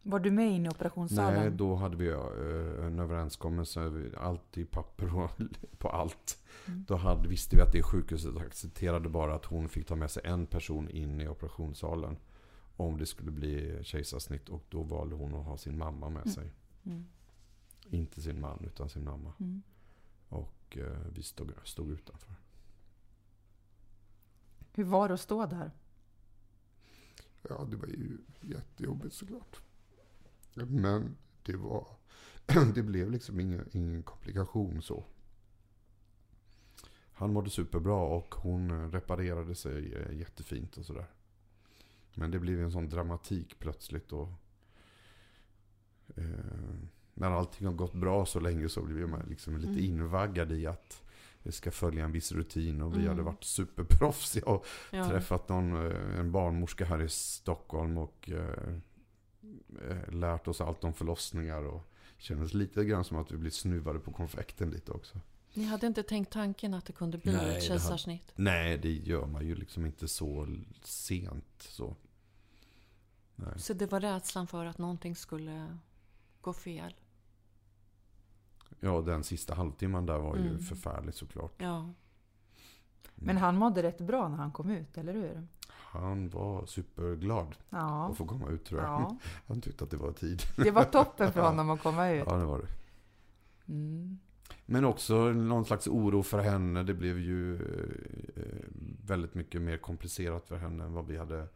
Var 0.07 0.19
du 0.19 0.31
med 0.31 0.53
in 0.53 0.67
i 0.67 0.69
operationssalen? 0.69 1.41
Nej, 1.41 1.51
då 1.51 1.75
hade 1.75 1.97
vi 1.97 2.09
eh, 2.09 2.87
en 2.87 2.99
överenskommelse. 2.99 4.11
Allt 4.17 4.59
i 4.59 4.65
papper 4.65 5.17
och 5.17 5.31
på 5.79 5.89
allt. 5.89 6.39
Mm. 6.67 6.85
Då 6.89 6.97
hade, 6.97 7.29
visste 7.29 7.57
vi 7.57 7.63
att 7.63 7.73
det 7.73 7.83
sjukhuset 7.83 8.37
accepterade 8.37 9.09
bara 9.09 9.35
att 9.35 9.45
hon 9.45 9.69
fick 9.69 9.87
ta 9.87 9.97
med 9.97 10.11
sig 10.11 10.23
en 10.27 10.47
person 10.47 10.91
in 10.91 11.21
i 11.21 11.29
operationssalen. 11.29 12.17
Om 12.77 12.99
det 12.99 13.07
skulle 13.07 13.31
bli 13.31 13.79
kejsarsnitt. 13.83 14.49
Och 14.49 14.65
då 14.69 14.83
valde 14.83 15.15
hon 15.15 15.35
att 15.35 15.47
ha 15.47 15.57
sin 15.57 15.79
mamma 15.79 16.09
med 16.09 16.31
sig. 16.31 16.53
Mm. 16.85 17.05
Inte 17.91 18.23
sin 18.23 18.41
man, 18.41 18.65
utan 18.67 18.89
sin 18.89 19.05
mamma. 19.05 19.33
Mm. 19.41 19.63
Och 20.29 20.79
eh, 20.79 20.99
vi 21.15 21.23
stod, 21.23 21.53
stod 21.65 21.91
utanför. 21.91 22.35
Hur 24.73 24.85
var 24.85 25.09
det 25.09 25.15
att 25.15 25.21
stå 25.21 25.47
där? 25.47 25.71
Ja, 27.49 27.67
det 27.71 27.77
var 27.77 27.87
ju 27.87 28.19
jättejobbigt 28.41 29.15
såklart. 29.15 29.61
Men 30.55 31.17
det 31.43 31.57
var... 31.57 31.87
Det 32.75 32.83
blev 32.83 33.11
liksom 33.11 33.41
ingen, 33.41 33.69
ingen 33.73 34.03
komplikation 34.03 34.83
så. 34.83 35.05
han 37.13 37.33
mådde 37.33 37.51
superbra 37.51 37.95
och 37.97 38.35
hon 38.35 38.93
reparerade 38.93 39.55
sig 39.55 39.95
eh, 39.95 40.17
jättefint 40.19 40.77
och 40.77 40.85
sådär. 40.85 41.07
Men 42.15 42.31
det 42.31 42.39
blev 42.39 42.61
en 42.63 42.73
sån 42.73 42.89
dramatik 42.89 43.59
plötsligt 43.59 44.13
och 44.13 44.29
eh, 46.17 46.25
när 47.15 47.31
allting 47.31 47.67
har 47.67 47.75
gått 47.75 47.95
bra 47.95 48.27
så 48.27 48.41
länge 48.41 48.69
så 48.69 48.83
blir 48.83 49.07
man 49.07 49.21
liksom 49.29 49.57
lite 49.57 49.69
Mm. 49.73 49.85
invaggad 49.85 50.53
i 50.53 50.67
att 50.67 51.03
det 51.43 51.53
ska 51.53 51.71
följa 51.71 52.05
en 52.05 52.13
viss 52.13 52.33
rutin 52.33 52.83
och 52.83 52.93
vi 52.93 52.97
Mm. 52.99 53.09
hade 53.09 53.23
varit 53.23 53.45
superproffsiga 53.45 54.47
och 54.47 54.67
Ja. 54.91 55.09
träffat 55.09 55.49
någon, 55.49 55.87
eh, 55.91 56.19
en 56.21 56.33
barnmorska 56.33 56.85
här 56.85 57.03
i 57.03 57.09
Stockholm 57.09 57.99
och 57.99 58.31
eh, 58.31 58.49
eh, 58.69 58.79
lärt 60.09 60.49
oss 60.49 60.61
allt 60.61 60.85
om 60.85 60.95
förlossningar 60.95 61.63
och 61.63 61.83
kändes 62.19 62.55
lite 62.55 62.85
grann 62.85 63.05
som 63.05 63.17
att 63.17 63.31
vi 63.31 63.37
blev 63.37 63.51
snuvade 63.51 63.99
på 63.99 64.13
konfekten 64.13 64.71
lite 64.71 64.93
också. 64.93 65.19
Ni 65.55 65.65
hade 65.65 65.87
inte 65.87 66.03
tänkt 66.03 66.33
tanken 66.33 66.75
att 66.75 66.85
det 66.85 66.93
kunde 66.93 67.19
bli 67.19 67.33
Nej, 67.33 67.41
ett 67.41 67.47
det 67.49 67.53
hade- 67.55 67.61
kejsarsnitt? 67.61 68.33
Nej, 68.37 68.79
det 68.79 68.93
gör 68.93 69.27
man 69.27 69.47
ju 69.47 69.55
liksom 69.55 69.87
inte 69.87 70.09
så 70.09 70.49
sent 70.83 71.45
så. 71.59 71.97
Nej. 73.37 73.59
Så 73.59 73.73
det 73.75 73.87
var 73.93 74.01
rädslan 74.01 74.47
för 74.47 74.65
att 74.67 74.79
någonting 74.79 75.17
skulle 75.17 75.79
gå 76.41 76.53
fel? 76.53 76.95
Ja, 78.81 79.01
den 79.01 79.25
sista 79.25 79.55
halvtimman 79.55 80.07
där 80.07 80.19
var 80.19 80.37
ju 80.37 80.47
Mm. 80.49 80.59
förfärligt 80.59 81.17
såklart. 81.17 81.53
Ja. 81.59 81.93
Men 83.15 83.37
han 83.37 83.57
mådde 83.57 83.83
rätt 83.83 84.01
bra 84.01 84.29
när 84.29 84.37
han 84.37 84.53
kom 84.53 84.71
ut, 84.71 84.99
eller 84.99 85.13
hur? 85.13 85.47
Han 85.69 86.29
var 86.29 86.67
superglad 86.67 87.57
Ja. 87.71 88.09
att 88.11 88.17
få 88.17 88.27
komma 88.27 88.49
ut 88.49 88.65
tror 88.65 88.81
jag. 88.81 88.91
Ja. 88.91 89.17
Han 89.47 89.61
tyckte 89.61 89.85
att 89.85 89.91
det 89.91 89.97
var 89.97 90.13
tid. 90.13 90.43
Det 90.57 90.71
var 90.71 90.85
toppen 90.85 91.33
för 91.33 91.41
honom 91.49 91.71
att 91.71 91.83
komma 91.83 92.11
ut. 92.11 92.25
Ja, 92.27 92.37
det 92.37 92.45
var 92.45 92.59
det. 92.59 92.69
Mm. 93.73 94.19
Men 94.67 94.85
också 94.85 95.15
någon 95.33 95.65
slags 95.65 95.87
oro 95.89 96.23
för 96.23 96.39
henne. 96.39 96.83
Det 96.83 96.95
blev 96.95 97.19
ju 97.19 97.55
eh, 98.37 98.69
väldigt 99.07 99.35
mycket 99.35 99.63
mer 99.63 99.77
komplicerat 99.77 100.49
för 100.49 100.57
henne 100.57 100.85
än 100.85 100.93
vad 100.93 101.07
vi 101.07 101.17
hade 101.19 101.47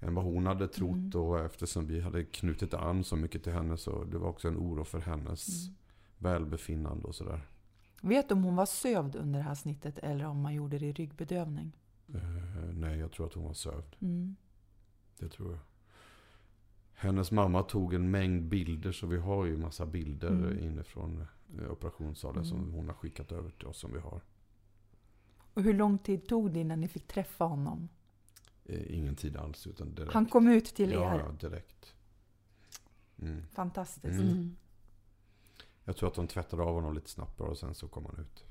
än 0.00 0.14
vad 0.14 0.24
hon 0.24 0.46
hade 0.46 0.68
trott. 0.68 0.90
Mm. 1.14 1.22
Och 1.22 1.40
eftersom 1.40 1.86
vi 1.86 2.00
hade 2.00 2.24
knutit 2.24 2.74
an 2.74 3.04
så 3.04 3.16
mycket 3.16 3.42
till 3.44 3.52
henne 3.52 3.76
så 3.76 4.04
det 4.04 4.18
var 4.18 4.28
också 4.28 4.48
en 4.48 4.56
oro 4.56 4.84
för 4.84 4.98
hennes 5.00 5.48
Mm. 5.66 5.74
välbefinnande 6.18 7.04
och 7.08 7.14
sådär. 7.14 7.40
Vet 8.04 8.28
du 8.28 8.34
om 8.34 8.44
hon 8.44 8.56
var 8.56 8.66
sövd 8.66 9.16
under 9.16 9.38
det 9.38 9.44
här 9.44 9.54
snittet 9.54 9.98
eller 9.98 10.24
om 10.26 10.40
man 10.40 10.54
gjorde 10.54 10.78
det 10.78 10.86
i 10.86 10.92
ryggbedövning? 10.92 11.76
Eh, 12.14 12.20
nej, 12.74 12.98
jag 12.98 13.12
tror 13.12 13.26
att 13.26 13.34
hon 13.34 13.44
var 13.44 13.52
sövd. 13.54 13.96
Mm. 14.00 14.36
Det 15.18 15.28
tror 15.28 15.50
jag. 15.50 15.60
Hennes 16.94 17.30
mamma 17.30 17.62
tog 17.62 17.94
en 17.94 18.10
mängd 18.10 18.42
bilder 18.48 18.92
så 18.92 19.06
vi 19.06 19.18
har 19.18 19.44
ju 19.44 19.56
massa 19.56 19.86
bilder 19.86 20.28
Mm. 20.28 20.58
inifrån 20.58 21.26
eh, 21.60 21.70
operationssalen 21.72 22.36
Mm. 22.44 22.48
som 22.48 22.72
hon 22.72 22.86
har 22.86 22.94
skickat 22.94 23.32
över 23.32 23.50
till 23.50 23.66
oss 23.66 23.78
som 23.78 23.92
vi 23.92 23.98
har. 23.98 24.20
Och 25.54 25.62
hur 25.62 25.74
lång 25.74 25.98
tid 25.98 26.28
tog 26.28 26.50
det 26.52 26.60
innan 26.60 26.80
ni 26.80 26.88
fick 26.88 27.06
träffa 27.06 27.44
honom? 27.44 27.88
Eh, 28.64 28.96
ingen 28.98 29.16
tid 29.16 29.36
alls 29.36 29.66
utan 29.66 29.94
direkt. 29.94 30.12
Han 30.14 30.26
kom 30.26 30.48
ut 30.48 30.64
till 30.64 30.90
ja, 30.92 31.14
er? 31.14 31.18
Ja, 31.18 31.48
direkt. 31.48 31.94
Mm. 33.22 33.42
Fantastiskt. 33.52 34.20
Mm. 34.20 34.56
Jag 35.84 35.96
tror 35.96 36.08
att 36.08 36.14
de 36.14 36.26
tvättade 36.26 36.62
av 36.62 36.74
honom 36.74 36.94
lite 36.94 37.10
snabbt 37.10 37.40
och 37.40 37.58
sen 37.58 37.74
så 37.74 37.88
kom 37.88 38.04
han 38.06 38.20
ut. 38.20 38.44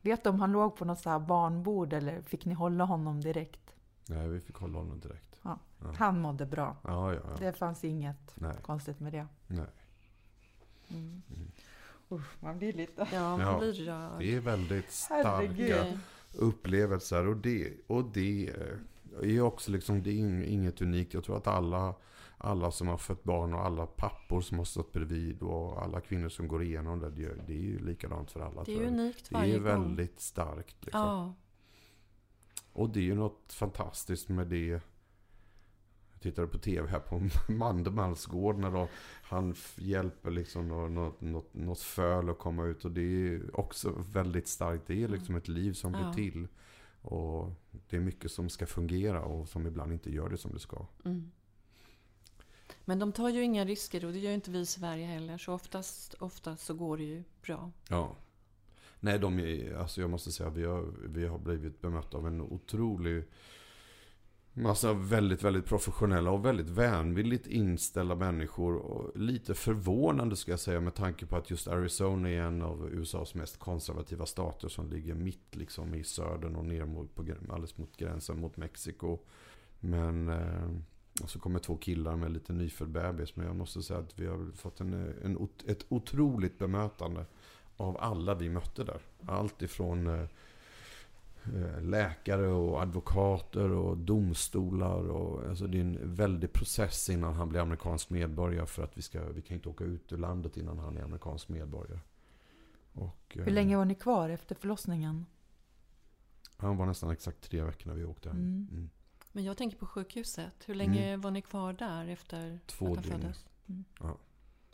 Vet 0.00 0.24
du 0.24 0.30
om 0.30 0.40
han 0.40 0.52
låg 0.52 0.76
på 0.76 0.84
något 0.84 0.98
så 1.00 1.10
här 1.10 1.18
barnbord 1.18 1.92
eller 1.92 2.22
fick 2.22 2.44
ni 2.44 2.54
hålla 2.54 2.84
honom 2.84 3.20
direkt? 3.20 3.74
Nej, 4.08 4.28
vi 4.28 4.40
fick 4.40 4.56
hålla 4.56 4.78
honom 4.78 5.00
direkt. 5.00 5.40
Ja. 5.42 5.58
Ja. 5.82 5.92
Han 5.98 6.20
mådde 6.20 6.46
bra. 6.46 6.76
Ja, 6.84 7.14
ja, 7.14 7.20
ja. 7.24 7.36
Det 7.38 7.52
fanns 7.52 7.84
inget 7.84 8.32
Nej. 8.34 8.56
konstigt 8.62 9.00
med 9.00 9.12
det. 9.12 9.26
Nej. 9.46 9.66
Mm. 10.88 11.22
Mm. 11.36 11.50
Usch, 12.10 12.42
man 12.42 12.58
blir 12.58 12.72
lite... 12.72 13.08
Ja, 13.12 13.36
man 13.36 13.40
Ja, 13.40 13.58
blir 13.58 13.72
rörd. 13.72 14.18
Det 14.18 14.34
är 14.36 14.40
väldigt 14.40 14.92
starka 14.92 15.28
Herregud. 15.28 15.98
upplevelser 16.34 17.26
och 17.26 17.36
det, 17.36 17.72
och 17.86 18.04
det 18.04 18.50
är 19.22 19.40
också 19.40 19.70
liksom, 19.70 20.02
det 20.02 20.10
är 20.10 20.14
ing- 20.14 20.44
inget 20.44 20.80
unikt. 20.80 21.14
Jag 21.14 21.24
tror 21.24 21.36
att 21.36 21.46
alla, 21.46 21.94
alla 22.38 22.70
som 22.70 22.88
har 22.88 22.98
fött 22.98 23.24
barn 23.24 23.54
och 23.54 23.64
alla 23.64 23.86
pappor 23.86 24.40
som 24.40 24.58
har 24.58 24.64
stått 24.64 24.92
bredvid 24.92 25.42
och 25.42 25.82
alla 25.82 26.00
kvinnor 26.00 26.28
som 26.28 26.48
går 26.48 26.62
igenom 26.62 27.00
det, 27.00 27.10
det 27.10 27.24
är, 27.24 27.42
det 27.46 27.52
är 27.52 27.62
ju 27.62 27.78
likadant 27.78 28.30
för 28.30 28.40
alla. 28.40 28.64
Det 28.64 28.74
är 28.74 28.86
unikt 28.86 29.28
det 29.28 29.34
varje 29.34 29.54
är 29.54 29.58
gång. 29.58 29.64
väldigt 29.66 30.20
starkt. 30.20 30.76
Liksom. 30.84 31.00
Ja. 31.00 31.34
Och 32.72 32.90
det 32.90 33.00
är 33.00 33.04
ju 33.04 33.14
något 33.14 33.52
fantastiskt 33.52 34.28
med 34.28 34.46
det. 34.46 34.66
Jag 36.12 36.20
tittade 36.22 36.48
på 36.48 36.58
tv 36.58 36.88
här 36.88 36.98
på 37.00 37.28
Mandelmannsgård 37.52 38.58
när 38.58 38.70
då 38.70 38.88
han 39.22 39.54
hjälper 39.76 40.30
liksom 40.30 40.68
nå- 40.68 40.88
något, 40.88 41.20
något, 41.20 41.54
något 41.54 41.80
föl 41.80 42.30
att 42.30 42.38
komma 42.38 42.64
ut. 42.64 42.84
Och 42.84 42.90
det 42.92 43.00
är 43.02 43.60
också 43.60 43.94
väldigt 44.12 44.48
starkt. 44.48 44.86
Det 44.86 45.02
är 45.02 45.08
liksom 45.08 45.36
ett 45.36 45.48
liv 45.48 45.72
som 45.72 45.92
blir 45.92 46.02
Ja. 46.02 46.12
till. 46.12 46.48
Och 47.02 47.52
det 47.88 47.96
är 47.96 48.00
mycket 48.00 48.30
som 48.30 48.48
ska 48.48 48.66
fungera 48.66 49.22
och 49.24 49.48
som 49.48 49.66
ibland 49.66 49.92
inte 49.92 50.10
gör 50.12 50.28
det 50.28 50.36
som 50.36 50.52
det 50.52 50.58
ska. 50.60 50.86
Mm. 51.04 51.30
Men 52.88 52.98
de 52.98 53.12
tar 53.12 53.28
ju 53.28 53.42
inga 53.42 53.64
risker 53.64 54.04
och 54.04 54.12
det 54.12 54.18
gör 54.18 54.30
ju 54.30 54.34
inte 54.34 54.50
vi 54.50 54.58
i 54.58 54.66
Sverige 54.66 55.06
heller. 55.06 55.38
Så 55.38 55.52
oftast, 55.52 56.14
oftast 56.14 56.66
så 56.66 56.74
går 56.74 56.96
det 56.96 57.04
ju 57.04 57.24
bra. 57.42 57.70
Ja. 57.88 58.16
Nej, 59.00 59.18
de 59.18 59.38
är, 59.38 59.74
alltså 59.74 60.00
jag 60.00 60.10
måste 60.10 60.32
säga 60.32 60.48
att 60.48 60.56
vi 60.56 60.64
har, 60.64 60.94
vi 61.04 61.26
har 61.26 61.38
blivit 61.38 61.80
bemötta 61.80 62.16
av 62.16 62.26
en 62.26 62.40
otrolig 62.40 63.24
massa 64.52 64.92
väldigt, 64.92 65.42
väldigt 65.42 65.64
professionella 65.64 66.30
och 66.30 66.44
väldigt 66.44 66.70
vänvilligt 66.70 67.46
inställda 67.46 68.14
människor. 68.14 68.76
Och 68.76 69.16
lite 69.20 69.54
förvånande 69.54 70.36
ska 70.36 70.50
jag 70.50 70.60
säga 70.60 70.80
med 70.80 70.94
tanke 70.94 71.26
på 71.26 71.36
att 71.36 71.50
just 71.50 71.68
Arizona 71.68 72.30
är 72.30 72.40
en 72.40 72.62
av 72.62 72.88
USAs 72.92 73.34
mest 73.34 73.58
konservativa 73.58 74.26
stater 74.26 74.68
som 74.68 74.90
ligger 74.90 75.14
mitt 75.14 75.56
liksom 75.56 75.94
i 75.94 76.04
södern 76.04 76.56
och 76.56 76.64
ner 76.64 76.84
mot, 76.84 77.14
på, 77.14 77.22
alldeles 77.48 77.78
mot 77.78 77.96
gränsen 77.96 78.40
mot 78.40 78.56
Mexiko. 78.56 79.18
Men 79.80 80.28
eh, 80.28 80.68
och 81.22 81.30
så 81.30 81.38
kommer 81.38 81.58
två 81.58 81.76
killar 81.76 82.16
med 82.16 82.30
lite 82.30 82.52
nyfödd 82.52 82.88
bebis. 82.88 83.36
Men 83.36 83.46
jag 83.46 83.56
måste 83.56 83.82
säga 83.82 84.00
att 84.00 84.18
vi 84.18 84.26
har 84.26 84.52
fått 84.56 84.80
en, 84.80 84.94
en, 85.24 85.48
ett 85.66 85.86
otroligt 85.88 86.58
bemötande 86.58 87.26
av 87.76 87.96
alla 88.00 88.34
vi 88.34 88.48
mötte 88.48 88.84
där. 88.84 89.00
Allt 89.26 89.62
ifrån 89.62 90.06
eh, 90.06 90.28
eh, 91.54 91.82
läkare 91.82 92.46
och 92.46 92.82
advokater 92.82 93.70
och 93.70 93.98
domstolar. 93.98 95.08
Och, 95.08 95.48
alltså 95.48 95.66
det 95.66 95.78
är 95.78 95.82
en 95.82 96.14
väldig 96.14 96.52
process 96.52 97.10
innan 97.10 97.34
han 97.34 97.48
blir 97.48 97.60
amerikansk 97.60 98.10
medborgare. 98.10 98.66
För 98.66 98.84
att 98.84 98.98
vi, 98.98 99.02
ska, 99.02 99.28
vi 99.28 99.42
kan 99.42 99.54
inte 99.54 99.68
åka 99.68 99.84
ut 99.84 100.12
ur 100.12 100.16
landet 100.16 100.56
innan 100.56 100.78
han 100.78 100.96
är 100.96 101.02
amerikansk 101.02 101.48
medborgare. 101.48 102.00
Och, 102.92 103.36
eh, 103.36 103.44
Hur 103.44 103.52
länge 103.52 103.76
var 103.76 103.84
ni 103.84 103.94
kvar 103.94 104.28
efter 104.28 104.54
förlossningen? 104.54 105.26
Han 106.56 106.76
var 106.76 106.86
nästan 106.86 107.10
exakt 107.10 107.40
tre 107.40 107.62
veckor 107.62 107.88
när 107.88 107.96
vi 107.96 108.04
åkte. 108.04 108.30
Mm. 108.30 108.68
Mm. 108.70 108.90
Men 109.36 109.44
jag 109.44 109.56
tänker 109.56 109.76
på 109.76 109.86
sjukhuset. 109.86 110.54
Hur 110.68 110.74
länge 110.74 111.08
Mm. 111.08 111.20
var 111.20 111.30
ni 111.30 111.42
kvar 111.42 111.72
där 111.72 112.08
efter 112.08 112.60
Två 112.66 112.86
att 112.86 112.94
han 112.96 113.02
dygn. 113.02 113.20
föddes? 113.20 113.46
Mm. 113.68 113.84
Ja. 114.00 114.18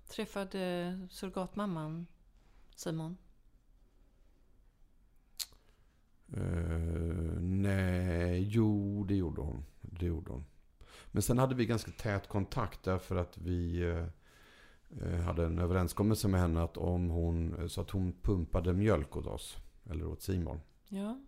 Träffade 0.09 0.99
surrogatmamman 1.11 2.07
Simon? 2.77 3.17
Eh, 6.37 7.41
nej, 7.41 8.43
jo 8.43 9.05
det 9.05 9.15
gjorde 9.15 9.41
hon. 9.41 9.65
Det 9.81 10.07
gjorde 10.07 10.33
hon. 10.33 10.45
Men 11.07 11.23
sen 11.23 11.39
hade 11.39 11.55
vi 11.55 11.67
ganska 11.67 11.91
tät 11.91 12.29
kontakt 12.29 12.83
därför 12.83 13.17
att 13.17 13.39
vi 13.39 13.83
eh, 15.03 15.21
hade 15.21 15.47
en 15.47 15.59
överenskommelse 15.59 16.29
med 16.29 16.41
henne 16.41 16.63
att 16.63 16.77
om 16.77 17.09
hon, 17.11 17.69
så 17.71 17.81
att 17.81 17.91
hon 17.91 18.13
pumpade 18.23 18.73
mjölk 18.73 19.17
åt 19.17 19.27
oss. 19.27 19.57
Eller 19.91 20.07
åt 20.07 20.23
Simon. 20.23 20.61
Ja. 20.89 21.21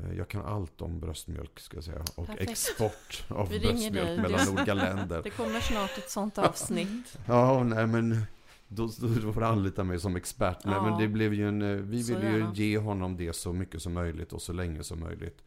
Eh, 0.00 0.16
Jag 0.18 0.28
kan 0.28 0.44
allt 0.44 0.82
om 0.82 1.00
bröstmjölk 1.00 1.60
ska 1.60 1.76
jag 1.76 1.84
säga. 1.84 2.04
Och 2.14 2.26
Perfekt. 2.26 2.50
export 2.50 3.24
av 3.28 3.48
Vi 3.48 3.60
bröstmjölk 3.60 3.94
dig. 3.94 4.20
mellan 4.20 4.48
olika 4.48 4.74
länder. 4.74 5.20
Det 5.24 5.30
kommer 5.30 5.60
snart 5.60 5.98
ett 5.98 6.10
sånt 6.10 6.38
avsnitt. 6.38 7.18
Ja, 7.26 7.62
nej 7.64 7.86
men 7.86 8.22
då, 8.68 8.86
då 9.22 9.32
får 9.32 9.40
du 9.40 9.46
anlita 9.46 9.84
mig 9.84 10.00
som 10.00 10.16
expert. 10.16 10.64
Nej, 10.64 10.74
Ja. 10.74 10.82
men 10.90 10.98
det 11.00 11.08
blev 11.08 11.34
ju 11.34 11.48
en, 11.48 11.62
eh, 11.62 11.68
vi 11.76 12.02
Så 12.02 12.14
ville 12.14 12.30
ju 12.30 12.38
gärna. 12.38 12.54
ge 12.54 12.78
honom 12.78 13.16
det 13.16 13.32
så 13.32 13.52
mycket 13.52 13.82
som 13.82 13.92
möjligt 13.92 14.32
och 14.32 14.42
så 14.42 14.52
länge 14.52 14.84
som 14.84 15.00
möjligt. 15.00 15.42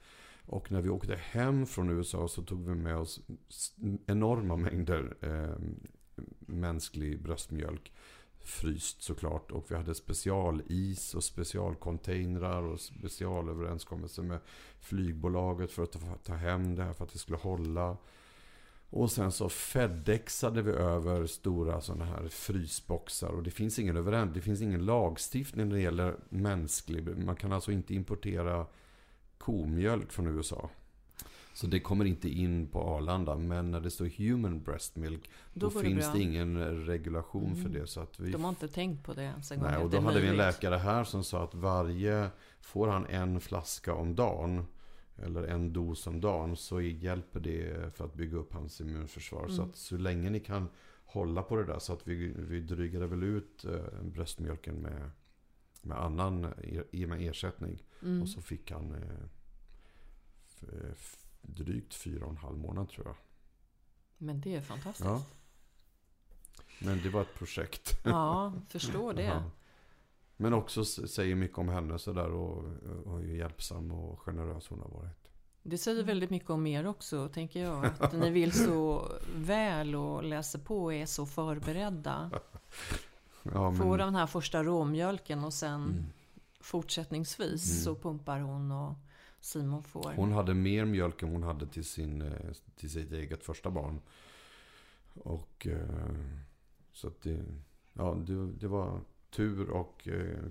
Och 0.45 0.71
när 0.71 0.81
vi 0.81 0.89
åkte 0.89 1.15
hem 1.15 1.65
från 1.65 1.89
USA 1.89 2.27
så 2.27 2.41
tog 2.43 2.65
vi 2.67 2.75
med 2.75 2.95
oss 2.97 3.19
enorma 4.05 4.55
mängder 4.55 5.15
eh, 5.21 5.55
mänsklig 6.39 7.21
bröstmjölk. 7.23 7.91
Fryst 8.47 9.01
såklart. 9.01 9.51
Och 9.51 9.71
vi 9.71 9.75
hade 9.75 9.95
specialis 9.95 11.15
och 11.15 11.23
specialcontainrar 11.23 12.63
och 12.63 12.79
specialöverenskommelser 12.79 14.23
med 14.23 14.39
flygbolaget 14.79 15.71
för 15.71 15.83
att 15.83 15.91
ta, 15.91 15.99
ta 16.23 16.33
hem 16.33 16.75
det 16.75 16.83
här 16.83 16.93
för 16.93 17.03
att 17.03 17.13
det 17.13 17.19
skulle 17.19 17.38
hålla. 17.38 17.97
Och 18.89 19.12
sen 19.12 19.31
så 19.31 19.49
Fedexade 19.49 20.62
vi 20.62 20.71
över 20.71 21.25
stora 21.25 21.81
sådana 21.81 22.05
här 22.05 22.27
frysboxar. 22.27 23.29
Och 23.29 23.43
det 23.43 23.51
finns 23.51 23.79
ingen 23.79 23.97
överens, 23.97 24.33
det 24.33 24.41
finns 24.41 24.62
ingen 24.62 24.86
lagstiftning 24.86 25.67
när 25.67 25.75
det 25.75 25.81
gäller 25.81 26.15
mänsklig. 26.29 27.17
Man 27.17 27.36
kan 27.36 27.51
alltså 27.51 27.71
inte 27.71 27.95
importera 27.95 28.65
komjölk 29.38 30.11
från 30.11 30.28
USA. 30.28 30.69
Så 31.58 31.68
det 31.68 31.80
kommer 31.80 32.05
inte 32.05 32.30
in 32.30 32.68
på 32.68 32.82
Arlanda. 32.82 33.36
Men 33.38 33.72
när 33.72 33.82
det 33.82 33.91
står 33.91 34.05
human 34.05 34.64
breast 34.64 34.95
milk 34.95 35.30
då, 35.53 35.70
Då 35.70 35.80
det 35.80 35.86
finns 35.86 36.05
bra. 36.05 36.14
det 36.14 36.20
ingen 36.22 36.86
regulation 36.86 37.55
för 37.55 37.70
det. 37.70 37.88
Så 37.88 37.99
att 37.99 38.20
vi 38.20 38.32
De 38.32 38.43
har 38.43 38.49
inte 38.49 38.68
tänkt 38.68 39.05
på 39.05 39.14
det 39.14 39.24
ens 39.24 39.51
en 39.51 39.60
gång. 39.60 39.68
Nej, 39.72 39.84
och 39.84 39.89
det 39.89 39.97
då 39.97 40.03
hade 40.03 40.20
vi 40.22 40.28
en 40.28 40.38
möjligt. 40.38 40.55
läkare 40.55 40.76
här 40.76 41.03
som 41.03 41.24
sa 41.24 41.43
att 41.43 41.53
varje, 41.55 42.30
får 42.62 42.88
han 42.88 43.05
en 43.05 43.39
flaska 43.41 43.93
om 43.93 44.16
dagen 44.16 44.66
eller 45.24 45.43
en 45.43 45.74
dos 45.74 46.08
om 46.08 46.22
dagen 46.22 46.55
så 46.55 46.82
hjälper 46.82 47.39
det 47.39 47.93
för 47.95 48.05
att 48.05 48.14
bygga 48.14 48.38
upp 48.38 48.53
hans 48.53 48.82
immunförsvar. 48.82 49.47
Så 49.47 49.53
Mm. 49.62 49.70
att 49.70 49.76
så 49.78 49.97
länge 49.97 50.30
ni 50.30 50.39
kan 50.39 50.68
hålla 51.05 51.41
på 51.43 51.55
det 51.55 51.66
där 51.66 51.80
så 51.80 51.93
att 51.93 52.08
vi, 52.08 52.34
vi 52.38 52.60
drygade 52.62 53.08
väl 53.08 53.24
ut 53.24 53.66
eh, 53.66 54.01
bröstmjölken 54.03 54.76
med, 54.76 55.10
med 55.82 55.97
annan 56.03 56.41
med 56.91 57.22
ersättning. 57.22 57.84
Mm. 58.03 58.22
Och 58.22 58.30
så 58.30 58.41
fick 58.41 58.72
han 58.72 58.91
eh, 58.93 59.26
f, 60.91 61.18
drygt 61.48 61.93
fyra 61.93 62.26
och 62.26 62.32
en 62.32 62.38
halv 62.38 62.58
månad 62.58 62.89
tror 62.89 63.06
jag. 63.08 63.16
Men 64.18 64.41
det 64.41 64.56
är 64.56 64.62
fantastiskt. 64.62 65.06
Ja. 65.10 65.24
Men 66.80 67.02
det 67.04 67.10
var 67.10 67.22
ett 67.22 67.34
projekt. 67.36 68.00
Ja, 68.04 68.54
förstår 68.70 69.14
det. 69.14 69.24
Ja. 69.34 69.43
Men 70.39 70.54
också 70.54 70.86
säger 70.86 71.36
mycket 71.36 71.58
om 71.58 71.70
henne 71.70 72.00
sådär 72.00 72.32
och, 72.32 72.58
och 73.06 73.20
hur 73.20 73.36
hjälpsam 73.38 73.91
och 73.91 74.20
generös 74.20 74.68
hon 74.68 74.80
har 74.80 74.89
varit. 74.89 75.30
Det 75.64 75.78
säger 75.78 76.04
väldigt 76.04 76.30
mycket 76.30 76.50
om 76.50 76.68
er 76.68 76.88
också, 76.88 77.28
tänker 77.30 77.64
jag. 77.64 77.86
Att 78.00 78.14
ni 78.14 78.30
vill 78.30 78.52
så 78.66 79.12
väl 79.36 79.95
och 79.95 80.24
läser 80.24 80.60
på 80.60 80.84
och 80.84 80.93
är 80.93 81.06
så 81.06 81.26
förberedda. 81.26 82.32
Ja, 83.54 83.72
men, 83.72 83.80
Får 83.82 83.98
den 83.98 84.16
här 84.16 84.28
första 84.28 84.64
råmjölken 84.64 85.43
och 85.43 85.54
sen 85.54 85.84
Mm. 85.84 86.06
fortsättningsvis 86.60 87.72
Mm. 87.72 87.84
så 87.84 87.95
pumpar 87.95 88.39
hon 88.39 88.72
och 88.72 88.93
Simon 89.48 89.84
får. 89.84 90.14
hon 90.16 90.32
hade 90.32 90.54
mer 90.54 90.86
mjölk 90.86 91.24
än 91.24 91.30
hon 91.30 91.43
hade 91.43 91.68
till, 91.68 91.86
sin, 91.86 92.22
eh, 92.22 92.52
till 92.76 92.89
sitt 92.89 93.12
eget 93.12 93.43
första 93.43 93.70
barn. 93.72 94.02
Och 95.14 95.68
eh, 95.68 96.16
så 96.93 97.08
att 97.08 97.22
det, 97.22 97.45
ja, 97.93 98.18
det, 98.28 98.52
det 98.52 98.68
var 98.68 99.02
tur 99.30 99.70
och 99.70 100.08
eh, 100.08 100.43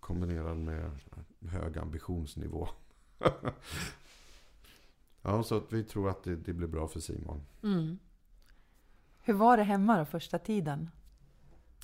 kombinerad 0.00 0.56
med 0.56 0.90
hög 1.40 1.78
ambitionsnivå. 1.78 2.68
ja, 5.22 5.42
så 5.42 5.56
att 5.56 5.72
vi 5.72 5.84
tror 5.84 6.10
att 6.10 6.24
det, 6.24 6.36
det 6.36 6.52
blir 6.52 6.68
bra 6.68 6.88
för 6.88 7.00
Simon. 7.00 7.42
Mm. 7.62 7.98
Hur 9.22 9.34
var 9.34 9.56
det 9.56 9.62
hemma 9.62 9.98
då, 9.98 10.04
första 10.04 10.38
tiden? 10.38 10.90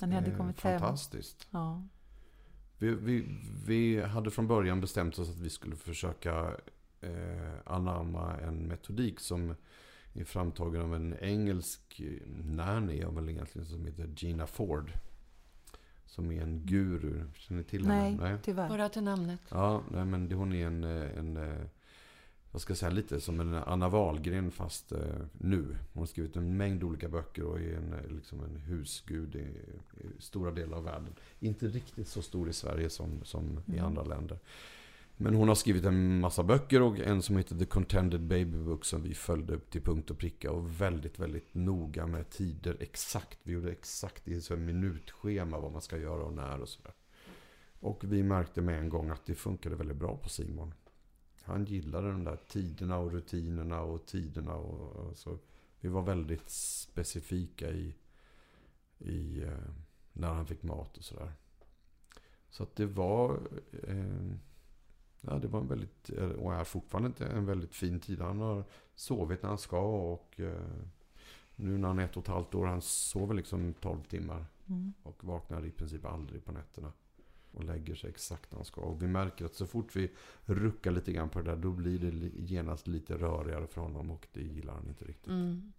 När 0.01 0.07
ni 0.07 0.15
hade 0.15 0.35
kommit 0.35 0.61
hem? 0.61 0.79
Fantastiskt. 0.79 1.47
Ja. 1.51 1.83
Vi, 2.79 2.89
vi, 2.95 3.25
vi 3.65 4.01
hade 4.01 4.31
från 4.31 4.47
början 4.47 4.81
bestämt 4.81 5.19
oss 5.19 5.29
att 5.29 5.39
vi 5.39 5.49
skulle 5.49 5.75
försöka 5.75 6.55
eh, 7.01 7.53
anamma 7.65 8.37
en 8.37 8.67
metodik 8.67 9.19
som 9.19 9.55
är 10.13 10.23
framtagen 10.23 10.81
av 10.81 10.95
en 10.95 11.15
engelsk 11.21 12.01
nanny, 12.43 13.05
väl 13.05 13.29
egentligen, 13.29 13.65
som 13.67 13.85
heter 13.85 14.09
Gina 14.17 14.47
Ford. 14.47 14.91
Som 16.05 16.31
är 16.31 16.41
en 16.41 16.65
guru. 16.65 17.23
Känner 17.35 17.57
ni 17.61 17.63
till 17.67 17.85
henne? 17.87 18.17
Nej, 18.21 18.37
tyvärr. 18.43 18.69
Bara 18.69 18.89
till 18.89 19.03
namnet. 19.03 19.39
Ja, 19.49 19.83
nej, 19.91 20.05
men 20.05 20.29
det- 20.29 20.35
hon 20.35 20.53
är 20.53 20.67
en, 20.67 20.83
eh, 20.83 21.17
en 21.19 21.37
vad 22.51 22.61
ska 22.61 22.71
jag 22.71 22.77
säga, 22.77 22.89
lite 22.91 23.21
som 23.21 23.39
en 23.39 23.53
Anna 23.53 23.89
Wahlgren 23.89 24.51
fast 24.51 24.91
eh, 24.91 24.99
nu. 25.31 25.77
Hon 25.93 26.01
har 26.01 26.05
skrivit 26.07 26.35
en 26.35 26.57
mängd 26.57 26.83
olika 26.83 27.09
böcker 27.09 27.43
och 27.43 27.59
är 27.59 27.77
en, 27.77 27.93
eh, 27.93 28.11
liksom 28.15 28.43
en 28.43 28.55
husgud 28.55 29.35
i, 29.35 29.39
i 30.03 30.21
stora 30.21 30.51
delar 30.51 30.77
av 30.77 30.83
världen. 30.83 31.13
Inte 31.39 31.67
riktigt 31.67 32.07
så 32.07 32.21
stor 32.21 32.49
i 32.49 32.53
Sverige 32.53 32.89
som, 32.89 33.23
som 33.23 33.59
i 33.65 33.71
Mm. 33.71 33.85
andra 33.85 34.03
länder. 34.03 34.39
Men 35.19 35.35
hon 35.35 35.47
har 35.47 35.55
skrivit 35.55 35.85
en 35.85 36.19
massa 36.19 36.43
böcker 36.43 36.81
och 36.81 36.99
en 36.99 37.21
som 37.21 37.37
heter 37.37 37.57
The 37.57 37.65
Contended 37.65 38.21
Baby 38.21 38.57
Book 38.57 38.85
som 38.85 39.01
vi 39.01 39.13
följde 39.13 39.53
upp 39.53 39.69
till 39.69 39.81
punkt 39.81 40.11
och 40.11 40.17
pricka 40.17 40.51
och 40.51 40.81
väldigt, 40.81 41.19
väldigt 41.19 41.53
noga 41.53 42.07
med 42.07 42.29
tider 42.29 42.77
exakt. 42.79 43.39
Vi 43.43 43.53
gjorde 43.53 43.71
exakt 43.71 44.27
i 44.27 44.41
så 44.41 44.55
minutschema 44.55 45.59
vad 45.59 45.71
man 45.71 45.81
ska 45.81 45.97
göra 45.97 46.23
och 46.23 46.33
när 46.33 46.61
och 46.61 46.69
sådär. 46.69 46.93
Och 47.79 48.03
vi 48.03 48.23
märkte 48.23 48.61
med 48.61 48.79
en 48.79 48.89
gång 48.89 49.09
att 49.09 49.25
det 49.25 49.35
funkade 49.35 49.75
väldigt 49.75 49.97
bra 49.97 50.17
på 50.17 50.29
Simon. 50.29 50.73
Han 51.47 51.65
gillade 51.65 52.11
de 52.11 52.23
där 52.23 52.37
tiderna 52.47 52.97
och 52.97 53.11
rutinerna 53.11 53.81
och 53.81 54.05
tiderna. 54.05 54.55
Och, 54.55 54.95
och 54.95 55.17
så. 55.17 55.37
Vi 55.79 55.89
var 55.89 56.01
väldigt 56.01 56.49
specifika 56.49 57.71
i, 57.71 57.95
i 58.97 59.43
eh, 59.43 59.71
när 60.13 60.27
han 60.27 60.45
fick 60.45 60.63
mat 60.63 60.97
och 60.97 61.03
sådär. 61.03 61.31
Så 62.49 62.63
att 62.63 62.75
det 62.75 62.85
var, 62.85 63.39
eh, 63.83 64.31
ja, 65.21 65.39
det 65.39 65.47
var 65.47 65.59
en 65.59 65.67
väldigt, 65.67 66.09
eh, 66.09 66.29
och 66.29 66.53
är 66.53 66.63
fortfarande 66.63 67.07
inte 67.07 67.25
en 67.25 67.45
väldigt 67.45 67.75
fin 67.75 67.99
tid. 67.99 68.21
Han 68.21 68.39
har 68.39 68.63
sovit 68.95 69.41
när 69.41 69.49
han 69.49 69.57
ska 69.57 69.79
och 70.11 70.39
eh, 70.39 70.61
nu 71.55 71.77
när 71.77 71.87
han 71.87 71.99
är 71.99 72.05
ett 72.05 72.17
och 72.17 72.23
ett 72.23 72.27
halvt 72.27 72.55
år, 72.55 72.65
han 72.65 72.81
sover 72.81 73.33
liksom 73.33 73.73
12 73.73 74.03
timmar. 74.03 74.45
Mm. 74.69 74.93
Och 75.03 75.23
vaknar 75.23 75.65
i 75.65 75.71
princip 75.71 76.05
aldrig 76.05 76.45
på 76.45 76.51
nätterna. 76.51 76.91
Och 77.57 77.63
lägger 77.63 77.95
sig 77.95 78.09
exakt 78.09 78.51
när 78.51 78.57
han 78.57 78.65
ska. 78.65 78.81
Och 78.81 79.01
vi 79.01 79.07
märker 79.07 79.45
att 79.45 79.55
så 79.55 79.67
fort 79.67 79.95
vi 79.95 80.11
ruckar 80.45 80.91
lite 80.91 81.11
grann 81.11 81.29
på 81.29 81.41
det 81.41 81.51
där. 81.51 81.57
Då 81.57 81.71
blir 81.71 81.99
det 81.99 82.27
genast 82.41 82.87
lite 82.87 83.17
rörigare 83.17 83.67
för 83.67 83.81
honom. 83.81 84.11
Och 84.11 84.27
det 84.33 84.41
gillar 84.41 84.73
han 84.73 84.87
inte 84.87 85.05
riktigt. 85.05 85.27
Mm. 85.27 85.73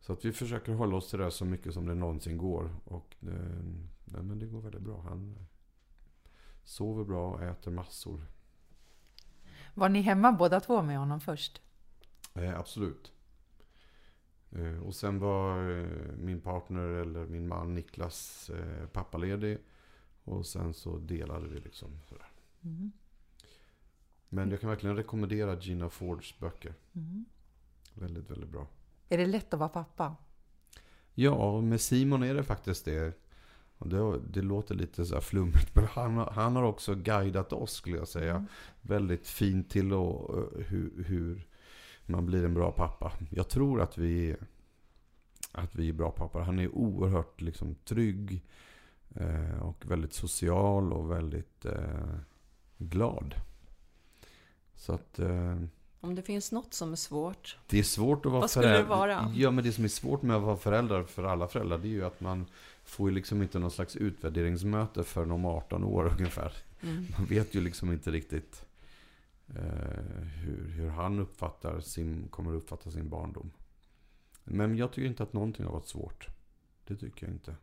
Så 0.00 0.12
att 0.12 0.24
vi 0.24 0.32
försöker 0.32 0.72
hålla 0.72 0.96
oss 0.96 1.10
till 1.10 1.18
det 1.18 1.30
så 1.30 1.44
mycket 1.44 1.74
som 1.74 1.86
det 1.86 1.94
någonsin 1.94 2.38
går. 2.38 2.70
Och 2.84 3.16
eh, 3.20 3.28
nej, 4.04 4.22
men 4.22 4.38
det 4.38 4.46
går 4.46 4.60
väldigt 4.60 4.82
bra. 4.82 5.00
Han 5.00 5.36
sover 6.64 7.04
bra 7.04 7.30
och 7.30 7.42
äter 7.42 7.70
massor. 7.70 8.20
Var 9.74 9.88
ni 9.88 10.00
hemma 10.00 10.32
båda 10.32 10.60
två 10.60 10.82
med 10.82 10.98
honom 10.98 11.20
först? 11.20 11.62
Eh, 12.34 12.58
absolut. 12.58 13.12
Eh, 14.50 14.78
och 14.82 14.94
sen 14.94 15.18
var 15.18 15.70
eh, 15.70 16.16
min 16.16 16.40
partner 16.40 16.88
eller 16.88 17.26
min 17.26 17.48
man 17.48 17.74
Niklas 17.74 18.50
eh, 18.50 18.86
pappaledig. 18.86 19.58
Och 20.28 20.46
sen 20.46 20.74
så 20.74 20.98
delade 20.98 21.48
vi 21.48 21.60
liksom. 21.60 21.88
Mm. 22.64 22.92
Men 24.28 24.50
jag 24.50 24.60
kan 24.60 24.70
verkligen 24.70 24.96
rekommendera 24.96 25.58
Gina 25.60 25.88
Fords 25.90 26.38
böcker. 26.38 26.74
Mm. 26.92 27.24
Väldigt, 27.94 28.30
väldigt 28.30 28.50
bra. 28.50 28.66
Är 29.08 29.18
det 29.18 29.26
lätt 29.26 29.54
att 29.54 29.60
vara 29.60 29.68
pappa? 29.68 30.16
Ja, 31.14 31.60
med 31.60 31.80
Simon 31.80 32.22
är 32.22 32.34
det 32.34 32.42
faktiskt 32.42 32.84
det. 32.84 33.12
Det, 33.78 34.18
det 34.30 34.42
låter 34.42 34.74
lite 34.74 35.06
så 35.06 35.14
här 35.14 35.20
flummigt, 35.20 35.74
men 35.74 35.84
han, 35.84 36.16
har- 36.16 36.30
han 36.30 36.56
har 36.56 36.62
också 36.62 36.94
guidat 36.94 37.52
oss 37.52 37.72
skulle 37.72 37.96
jag 37.96 38.08
säga. 38.08 38.34
Mm. 38.34 38.46
Väldigt 38.80 39.28
fint 39.28 39.70
till 39.70 39.92
och, 39.92 40.38
eh, 40.38 40.60
hur, 40.66 41.04
hur 41.06 41.46
man 42.06 42.26
blir 42.26 42.44
en 42.44 42.54
bra 42.54 42.72
pappa. 42.72 43.12
Jag 43.30 43.48
tror 43.48 43.80
att 43.80 43.98
vi, 43.98 44.36
att 45.52 45.74
vi 45.74 45.88
är 45.88 45.92
bra 45.92 46.10
pappor. 46.10 46.40
Han 46.40 46.58
är 46.58 46.68
oerhört 46.74 47.40
liksom, 47.40 47.74
trygg 47.74 48.44
eh, 49.14 49.62
och 49.62 49.90
väldigt 49.90 50.12
social 50.12 50.92
och 50.92 51.10
väldigt 51.10 51.64
eh, 51.64 52.18
glad. 52.78 53.34
Så 54.74 54.92
att... 54.92 55.18
Eh, 55.18 55.56
Om 56.00 56.14
det 56.14 56.22
finns 56.22 56.52
något 56.52 56.74
som 56.74 56.92
är 56.92 56.96
svårt. 56.96 57.58
det 57.66 57.78
är 57.78 57.82
svårt 57.82 58.26
att 58.26 58.32
vara 58.32 58.40
Vad 58.40 58.50
skulle 58.50 58.68
det 58.68 58.82
vara? 58.82 59.32
Ja, 59.36 59.50
men 59.50 59.64
det 59.64 59.72
som 59.72 59.84
är 59.84 59.88
svårt 59.88 60.22
med 60.22 60.36
att 60.36 60.42
vara 60.42 60.56
förälder 60.56 61.02
för 61.02 61.24
alla 61.24 61.48
föräldrar, 61.48 61.78
det 61.78 61.88
är 61.88 61.90
ju 61.90 62.04
att 62.04 62.20
man 62.20 62.46
får 62.84 63.08
ju 63.08 63.14
liksom 63.14 63.42
inte 63.42 63.58
någon 63.58 63.70
slags 63.70 63.96
utvärderingsmöte 63.96 65.04
förrän 65.04 65.30
om 65.30 65.44
18 65.46 65.84
år 65.84 66.14
ungefär. 66.18 66.52
Mm. 66.80 67.06
Man 67.18 67.26
vet 67.26 67.54
ju 67.54 67.60
liksom 67.60 67.92
inte 67.92 68.10
riktigt 68.10 68.64
eh, 69.48 70.24
hur, 70.44 70.68
hur 70.68 70.88
han 70.88 71.18
uppfattar 71.18 71.80
sin, 71.80 72.28
kommer 72.30 72.50
att 72.50 72.62
uppfatta 72.62 72.90
sin 72.90 73.08
barndom. 73.08 73.50
Men 74.44 74.76
jag 74.76 74.92
tycker 74.92 75.08
inte 75.08 75.22
att 75.22 75.32
någonting 75.32 75.64
har 75.64 75.72
varit 75.72 75.88
svårt. 75.88 76.26
Det 76.84 76.96
tycker 76.96 77.26
jag 77.26 77.34
inte. 77.34 77.54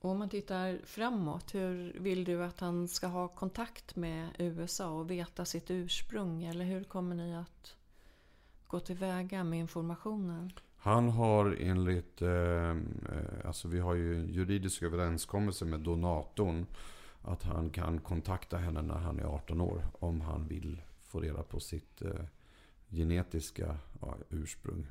Och 0.00 0.10
om 0.10 0.18
man 0.18 0.28
tittar 0.28 0.78
framåt, 0.84 1.54
hur 1.54 1.92
vill 1.98 2.24
du 2.24 2.44
att 2.44 2.60
han 2.60 2.88
ska 2.88 3.06
ha 3.06 3.28
kontakt 3.28 3.96
med 3.96 4.28
USA 4.38 4.90
och 4.90 5.10
veta 5.10 5.44
sitt 5.44 5.70
ursprung? 5.70 6.44
Eller 6.44 6.64
hur 6.64 6.84
kommer 6.84 7.16
ni 7.16 7.36
att 7.36 7.76
gå 8.66 8.80
tillväga 8.80 9.44
med 9.44 9.58
informationen? 9.58 10.52
Han 10.76 11.08
har 11.08 11.56
enligt, 11.60 12.22
eh, 12.22 12.30
eh, 12.70 12.76
alltså 13.44 13.68
vi 13.68 13.80
har 13.80 13.94
ju 13.94 14.16
en 14.16 14.28
juridisk 14.28 14.82
överenskommelse 14.82 15.64
med 15.64 15.80
donatorn. 15.80 16.66
Att 17.22 17.42
han 17.42 17.70
kan 17.70 17.98
kontakta 18.00 18.56
henne 18.56 18.82
när 18.82 18.94
han 18.98 19.18
är 19.18 19.24
18 19.24 19.60
år. 19.60 19.82
Om 19.98 20.20
han 20.20 20.46
vill 20.48 20.82
få 21.02 21.20
reda 21.20 21.42
på 21.42 21.60
sitt 21.60 22.02
eh, 22.02 22.24
genetiska 22.88 23.76
ja, 24.00 24.14
ursprung. 24.30 24.86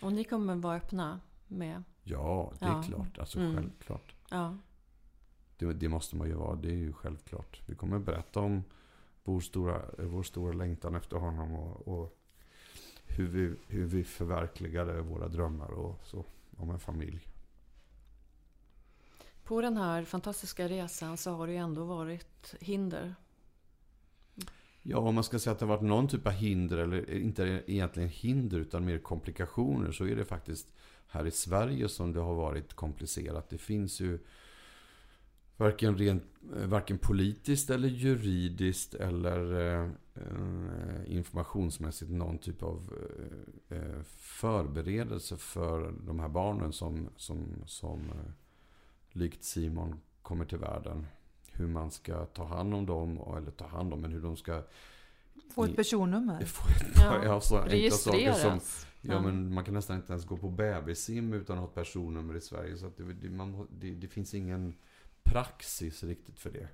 Och 0.00 0.12
ni 0.12 0.24
kommer 0.24 0.56
vara 0.56 0.76
öppna 0.76 1.20
med? 1.48 1.82
Ja, 2.02 2.52
det 2.58 2.64
är 2.64 2.68
Ja. 2.68 2.82
klart. 2.82 3.18
Alltså 3.18 3.38
Mm. 3.38 3.56
självklart. 3.56 4.13
Ja. 4.30 4.56
Det, 5.56 5.72
det 5.72 5.88
måste 5.88 6.16
man 6.16 6.28
ju 6.28 6.34
vara. 6.34 6.56
Det 6.56 6.68
är 6.68 6.76
ju 6.76 6.92
självklart. 6.92 7.60
Vi 7.66 7.74
kommer 7.74 7.98
berätta 7.98 8.40
om 8.40 8.62
vår 9.24 9.40
stora, 9.40 9.82
vår 9.98 10.22
stora 10.22 10.52
längtan 10.52 10.94
efter 10.94 11.16
honom. 11.16 11.54
Och, 11.54 11.88
och 11.88 12.18
hur, 13.06 13.28
vi, 13.28 13.56
hur 13.66 13.84
vi 13.84 14.04
förverkligade 14.04 15.00
våra 15.00 15.28
drömmar 15.28 15.70
och 15.70 16.00
så. 16.04 16.24
Om 16.56 16.70
en 16.70 16.78
familj. 16.78 17.28
På 19.44 19.60
den 19.60 19.76
här 19.76 20.04
fantastiska 20.04 20.68
resan 20.68 21.16
så 21.16 21.30
har 21.30 21.46
det 21.46 21.52
ju 21.52 21.58
ändå 21.58 21.84
varit 21.84 22.54
hinder. 22.60 23.14
Ja, 24.82 24.98
om 24.98 25.14
man 25.14 25.24
ska 25.24 25.38
säga 25.38 25.52
att 25.52 25.58
det 25.58 25.66
har 25.66 25.76
varit 25.76 25.88
någon 25.88 26.08
typ 26.08 26.26
av 26.26 26.32
hinder, 26.32 26.78
eller 26.78 27.10
inte 27.10 27.62
egentligen 27.66 28.08
hinder 28.08 28.58
utan 28.58 28.84
mer 28.84 28.98
komplikationer, 28.98 29.92
så 29.92 30.06
är 30.06 30.16
det 30.16 30.24
faktiskt 30.24 30.68
här 31.14 31.26
i 31.26 31.30
Sverige 31.30 31.88
som 31.88 32.12
det 32.12 32.20
har 32.20 32.34
varit 32.34 32.74
komplicerat. 32.74 33.48
Det 33.48 33.58
finns 33.58 34.00
ju 34.00 34.18
varken, 35.56 35.98
rent, 35.98 36.24
eh, 36.56 36.66
varken 36.66 36.98
politiskt 36.98 37.70
eller 37.70 37.88
juridiskt 37.88 38.94
eller 38.94 39.60
eh, 39.60 39.90
eh 40.14 41.12
informationsmässigt 41.16 42.10
någon 42.10 42.38
typ 42.38 42.62
av 42.62 42.92
eh, 43.70 43.78
eh, 43.78 44.02
förberedelse 44.16 45.36
för 45.36 45.94
de 46.06 46.20
här 46.20 46.28
barnen 46.28 46.72
som, 46.72 47.08
som, 47.16 47.46
som 47.66 48.00
eh, 48.00 48.32
likt 49.12 49.44
Simon 49.44 50.00
kommer 50.22 50.44
till 50.44 50.58
världen 50.58 51.06
hur 51.56 51.66
man 51.66 51.90
ska 51.90 52.26
ta 52.26 52.44
hand 52.44 52.74
om 52.74 52.86
dem, 52.86 53.20
eller 53.36 53.50
ta 53.50 53.66
hand 53.66 53.92
om, 53.92 54.00
men 54.00 54.12
hur 54.12 54.20
de 54.20 54.36
ska 54.36 54.62
Få 55.54 55.64
ett 55.64 55.76
personnummer. 55.76 56.44
Få 56.44 56.68
ett, 56.68 56.96
ja, 56.96 57.24
ja, 57.24 57.40
så 57.40 57.58
enkla 57.58 57.90
saker 57.90 58.32
som, 58.32 58.60
ja, 59.00 59.20
men 59.20 59.54
man 59.54 59.64
kan 59.64 59.74
nästan 59.74 59.96
inte 59.96 60.12
ens 60.12 60.26
gå 60.26 60.36
på 60.36 60.48
bebissim 60.48 61.32
utan 61.32 61.56
att 61.56 61.62
ha 61.62 61.68
ett 61.68 61.74
personnummer 61.74 62.34
i 62.36 62.40
Sverige. 62.40 62.76
Så 62.76 62.90
det, 62.96 63.12
det, 63.12 63.30
man, 63.30 63.68
det, 63.70 63.90
det, 63.90 64.08
finns 64.08 64.34
ingen 64.34 64.74
praxis 65.22 66.02
riktigt 66.02 66.38
för 66.38 66.50
det. 66.50 66.68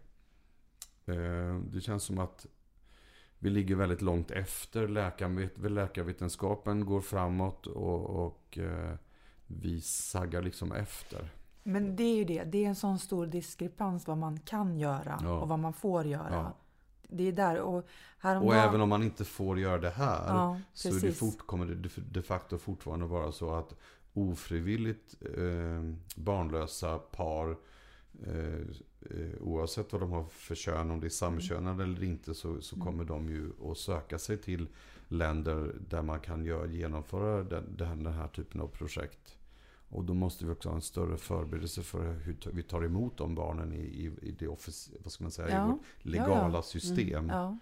Eh, 1.12 1.58
det 1.58 1.80
känns 1.80 2.02
som 2.02 2.18
att 2.18 2.46
vi 3.38 3.50
ligger 3.50 3.74
väldigt 3.74 4.02
långt 4.02 4.30
efter. 4.30 4.88
Läkarvet, 4.88 5.58
läkarvetenskapen 5.70 6.86
går 6.86 7.00
framåt 7.00 7.66
och, 7.66 8.26
och 8.26 8.58
eh, 8.58 8.94
vi 9.46 9.80
saggar 9.80 10.42
liksom 10.42 10.72
efter. 10.72 11.30
Men 11.62 11.96
det 11.96 12.02
är 12.02 12.16
ju 12.16 12.24
det, 12.24 12.44
det 12.44 12.64
är 12.64 12.68
en 12.68 12.74
sån 12.74 12.98
stor 12.98 13.26
diskrepans 13.26 14.06
vad 14.06 14.18
man 14.18 14.40
kan 14.40 14.78
göra 14.78 15.18
ja. 15.22 15.40
och 15.40 15.48
vad 15.48 15.58
man 15.58 15.72
får 15.72 16.06
göra. 16.06 16.32
Ja. 16.32 16.56
Det 17.12 17.28
är 17.28 17.32
där. 17.32 17.60
Och, 17.60 17.84
och 18.22 18.54
även 18.54 18.80
om 18.80 18.88
man 18.88 19.02
inte 19.02 19.24
får 19.24 19.58
göra 19.58 19.78
det 19.78 19.90
här 19.90 20.26
ja, 20.28 20.60
så 20.72 20.88
det 20.88 21.12
fort, 21.12 21.46
kommer 21.46 21.66
det 21.66 21.88
de 22.10 22.22
facto 22.22 22.58
fortfarande 22.58 23.06
vara 23.06 23.32
så 23.32 23.54
att 23.54 23.74
ofrivilligt 24.12 25.14
eh, 25.36 25.94
barnlösa 26.16 26.98
par 26.98 27.56
eh, 28.26 28.60
eh, 29.10 29.40
oavsett 29.40 29.92
vad 29.92 30.02
de 30.02 30.12
har 30.12 30.24
för 30.24 30.54
kön, 30.54 30.90
om 30.90 31.00
det 31.00 31.06
är 31.06 31.08
samkönade 31.08 31.84
eller 31.84 32.04
inte 32.04 32.34
så, 32.34 32.60
så 32.60 32.76
mm. 32.76 32.86
kommer 32.86 33.04
de 33.04 33.28
ju 33.28 33.50
att 33.70 33.78
söka 33.78 34.18
sig 34.18 34.36
till 34.36 34.68
länder 35.08 35.74
där 35.88 36.02
man 36.02 36.20
kan 36.20 36.44
göra, 36.44 36.66
genomföra 36.66 37.42
den, 37.42 37.76
den 37.76 38.06
här 38.06 38.28
typen 38.28 38.60
av 38.60 38.66
projekt. 38.66 39.36
Och 39.90 40.04
då 40.04 40.14
måste 40.14 40.46
vi 40.46 40.52
också 40.52 40.68
ha 40.68 40.76
en 40.76 40.82
större 40.82 41.16
förberedelse 41.16 41.82
för 41.82 42.12
hur 42.12 42.36
vi 42.52 42.62
tar 42.62 42.84
emot 42.84 43.16
de 43.16 43.34
barnen 43.34 43.72
i, 43.72 43.80
i, 43.80 44.12
i 44.22 44.30
det 44.38 44.48
office, 44.48 44.90
vad 45.00 45.12
ska 45.12 45.24
man 45.24 45.30
säga, 45.30 45.48
ja. 45.50 45.66
i 45.66 45.70
vårt 45.70 45.80
legala 46.02 46.48
ja, 46.48 46.54
ja. 46.54 46.62
system. 46.62 47.30
Mm, 47.30 47.58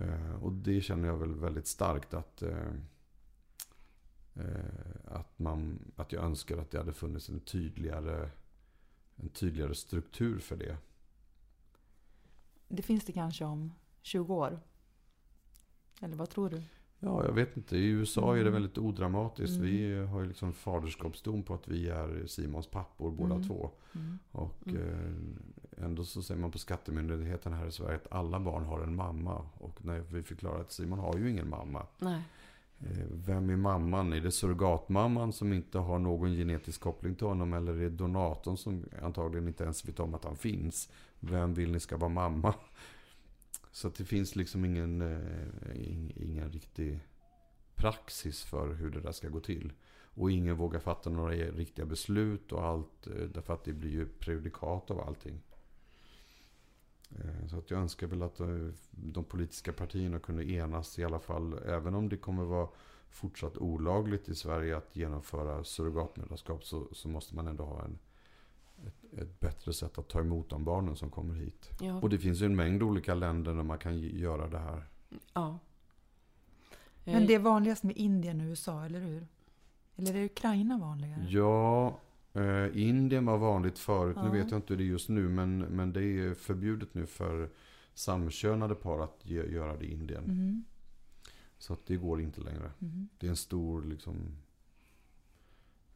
uh, 0.00 0.44
och 0.44 0.52
det 0.52 0.80
känner 0.80 1.08
jag 1.08 1.16
väl 1.16 1.34
väldigt 1.34 1.66
starkt 1.66 2.14
att, 2.14 2.42
uh, 2.42 2.72
uh, 4.36 4.54
att, 5.04 5.38
man, 5.38 5.78
att 5.96 6.12
jag 6.12 6.24
önskar 6.24 6.58
att 6.58 6.70
det 6.70 6.78
hade 6.78 6.92
funnits 6.92 7.28
en 7.28 7.40
tydligare, 7.40 8.30
en 9.16 9.28
tydligare 9.28 9.74
struktur 9.74 10.38
för 10.38 10.56
det. 10.56 10.76
Det 12.68 12.82
finns 12.82 13.04
det 13.04 13.12
kanske 13.12 13.44
om 13.44 13.72
20 14.02 14.34
år? 14.34 14.60
Eller 16.00 16.16
vad 16.16 16.30
tror 16.30 16.50
du? 16.50 16.62
Ja, 17.00 17.24
jag 17.24 17.32
vet 17.32 17.56
inte. 17.56 17.76
I 17.76 17.86
USA 17.86 18.32
är 18.32 18.34
det 18.34 18.40
mm. 18.40 18.52
väldigt 18.52 18.78
odramatiskt. 18.78 19.56
Mm. 19.56 19.66
Vi 19.66 20.06
har 20.06 20.20
ju 20.20 20.28
liksom 20.28 20.52
faderskapsdom 20.52 21.42
på 21.42 21.54
att 21.54 21.68
vi 21.68 21.88
är 21.88 22.26
Simons 22.26 22.66
pappor 22.66 23.10
båda 23.10 23.34
mm. 23.34 23.48
två. 23.48 23.70
Mm. 23.94 24.18
Och 24.32 24.66
mm. 24.66 24.82
eh, 24.82 25.84
ändå 25.84 26.04
så 26.04 26.22
säger 26.22 26.40
man 26.40 26.50
på 26.50 26.58
skattemyndigheten 26.58 27.52
här 27.52 27.66
i 27.66 27.72
Sverige 27.72 27.96
att 27.96 28.12
alla 28.12 28.40
barn 28.40 28.64
har 28.64 28.80
en 28.80 28.94
mamma. 28.94 29.46
Och 29.58 29.84
när 29.84 30.00
vi 30.00 30.22
förklarar 30.22 30.60
att 30.60 30.72
Simon 30.72 30.98
har 30.98 31.16
ju 31.16 31.30
ingen 31.30 31.48
mamma. 31.48 31.86
Nej. 31.98 32.22
Eh, 32.80 33.06
vem 33.10 33.50
är 33.50 33.56
mamman? 33.56 34.12
Är 34.12 34.20
det 34.20 34.30
surrogatmamman 34.30 35.32
som 35.32 35.52
inte 35.52 35.78
har 35.78 35.98
någon 35.98 36.34
genetisk 36.34 36.80
koppling 36.80 37.14
till 37.14 37.26
honom? 37.26 37.52
Eller 37.52 37.72
är 37.72 37.80
det 37.80 37.88
donatorn 37.88 38.56
som 38.56 38.84
antagligen 39.02 39.48
inte 39.48 39.64
ens 39.64 39.88
vet 39.88 40.00
om 40.00 40.14
att 40.14 40.24
han 40.24 40.36
finns? 40.36 40.92
Vem 41.20 41.54
vill 41.54 41.72
ni 41.72 41.80
ska 41.80 41.96
vara 41.96 42.10
mamma? 42.10 42.54
Så 43.76 43.88
det 43.88 44.04
finns 44.04 44.36
liksom 44.36 44.64
ingen, 44.64 45.00
eh, 45.00 46.16
ingen 46.16 46.52
riktig 46.52 47.00
praxis 47.74 48.44
för 48.44 48.74
hur 48.74 48.90
det 48.90 49.00
där 49.00 49.12
ska 49.12 49.28
gå 49.28 49.40
till. 49.40 49.72
Och 50.04 50.30
ingen 50.30 50.56
vågar 50.56 50.80
fatta 50.80 51.10
några 51.10 51.34
e-, 51.34 51.50
riktiga 51.50 51.86
beslut 51.86 52.52
och 52.52 52.64
allt. 52.64 53.06
Eh, 53.06 53.12
därför 53.12 53.54
att 53.54 53.64
det 53.64 53.72
blir 53.72 53.90
ju 53.90 54.06
prejudikat 54.06 54.90
av 54.90 55.00
allting. 55.00 55.42
Eh, 57.18 57.46
så 57.48 57.58
att 57.58 57.70
jag 57.70 57.80
önskar 57.80 58.06
väl 58.06 58.22
att 58.22 58.40
eh, 58.40 58.68
de 58.90 59.24
politiska 59.24 59.72
partierna 59.72 60.18
kunde 60.18 60.50
enas 60.50 60.98
i 60.98 61.04
alla 61.04 61.20
fall. 61.20 61.58
Även 61.66 61.94
om 61.94 62.08
det 62.08 62.16
kommer 62.16 62.44
vara 62.44 62.68
fortsatt 63.10 63.56
olagligt 63.56 64.28
i 64.28 64.34
Sverige 64.34 64.76
att 64.76 64.96
genomföra 64.96 65.64
surrogatmödraskap 65.64 66.64
så, 66.64 66.88
så 66.92 67.08
måste 67.08 67.34
man 67.34 67.48
ändå 67.48 67.64
ha 67.64 67.84
en 67.84 67.98
ett, 68.86 69.18
ett, 69.18 69.40
bättre 69.40 69.72
sätt 69.72 69.98
att 69.98 70.08
ta 70.08 70.20
emot 70.20 70.50
de 70.50 70.64
barnen 70.64 70.96
som 70.96 71.10
kommer 71.10 71.34
hit. 71.34 71.70
Ja. 71.80 72.00
Och 72.00 72.10
det 72.10 72.18
finns 72.18 72.40
ju 72.40 72.46
en 72.46 72.56
mängd 72.56 72.82
olika 72.82 73.14
länder 73.14 73.54
där 73.54 73.62
man 73.62 73.78
kan 73.78 73.98
göra 73.98 74.48
det 74.48 74.58
här. 74.58 74.84
Ja. 75.32 75.58
Men 77.04 77.26
det 77.26 77.34
är 77.34 77.38
vanligast 77.38 77.82
med 77.82 77.96
Indien 77.96 78.40
och 78.40 78.44
USA, 78.44 78.84
eller 78.84 79.00
hur? 79.00 79.26
Eller 79.96 80.14
är 80.14 80.24
Ukraina 80.24 80.78
vanligare? 80.78 81.26
Ja, 81.28 81.98
eh, 82.32 82.82
Indien 82.82 83.26
var 83.26 83.38
vanligt 83.38 83.78
förut. 83.78 84.16
Ja. 84.16 84.24
Nu 84.24 84.38
vet 84.38 84.50
jag 84.50 84.58
inte 84.58 84.72
hur 84.72 84.78
det 84.78 84.84
är 84.84 84.86
just 84.86 85.08
nu. 85.08 85.28
Men, 85.28 85.58
men 85.58 85.92
det 85.92 86.02
är 86.02 86.34
förbjudet 86.34 86.94
nu 86.94 87.06
för 87.06 87.50
samkönade 87.94 88.74
par 88.74 89.00
att 89.00 89.20
ge, 89.22 89.42
göra 89.42 89.76
det 89.76 89.84
i 89.84 89.92
Indien. 89.92 90.24
Mm. 90.24 90.64
Så 91.58 91.72
att 91.72 91.86
det 91.86 91.96
går 91.96 92.20
inte 92.20 92.40
längre. 92.40 92.70
Mm. 92.80 93.08
Det 93.18 93.26
är 93.26 93.30
en 93.30 93.36
stor 93.36 93.82
liksom, 93.82 94.36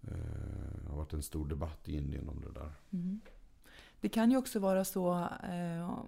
det 0.00 0.14
eh, 0.14 0.90
har 0.90 0.96
varit 0.96 1.12
en 1.12 1.22
stor 1.22 1.48
debatt 1.48 1.88
i 1.88 1.96
Indien 1.96 2.28
om 2.28 2.40
det 2.40 2.60
där. 2.60 2.72
Mm. 2.92 3.20
Det 4.00 4.08
kan 4.08 4.30
ju 4.30 4.36
också 4.36 4.58
vara 4.58 4.84
så 4.84 5.28
eh, 5.42 5.98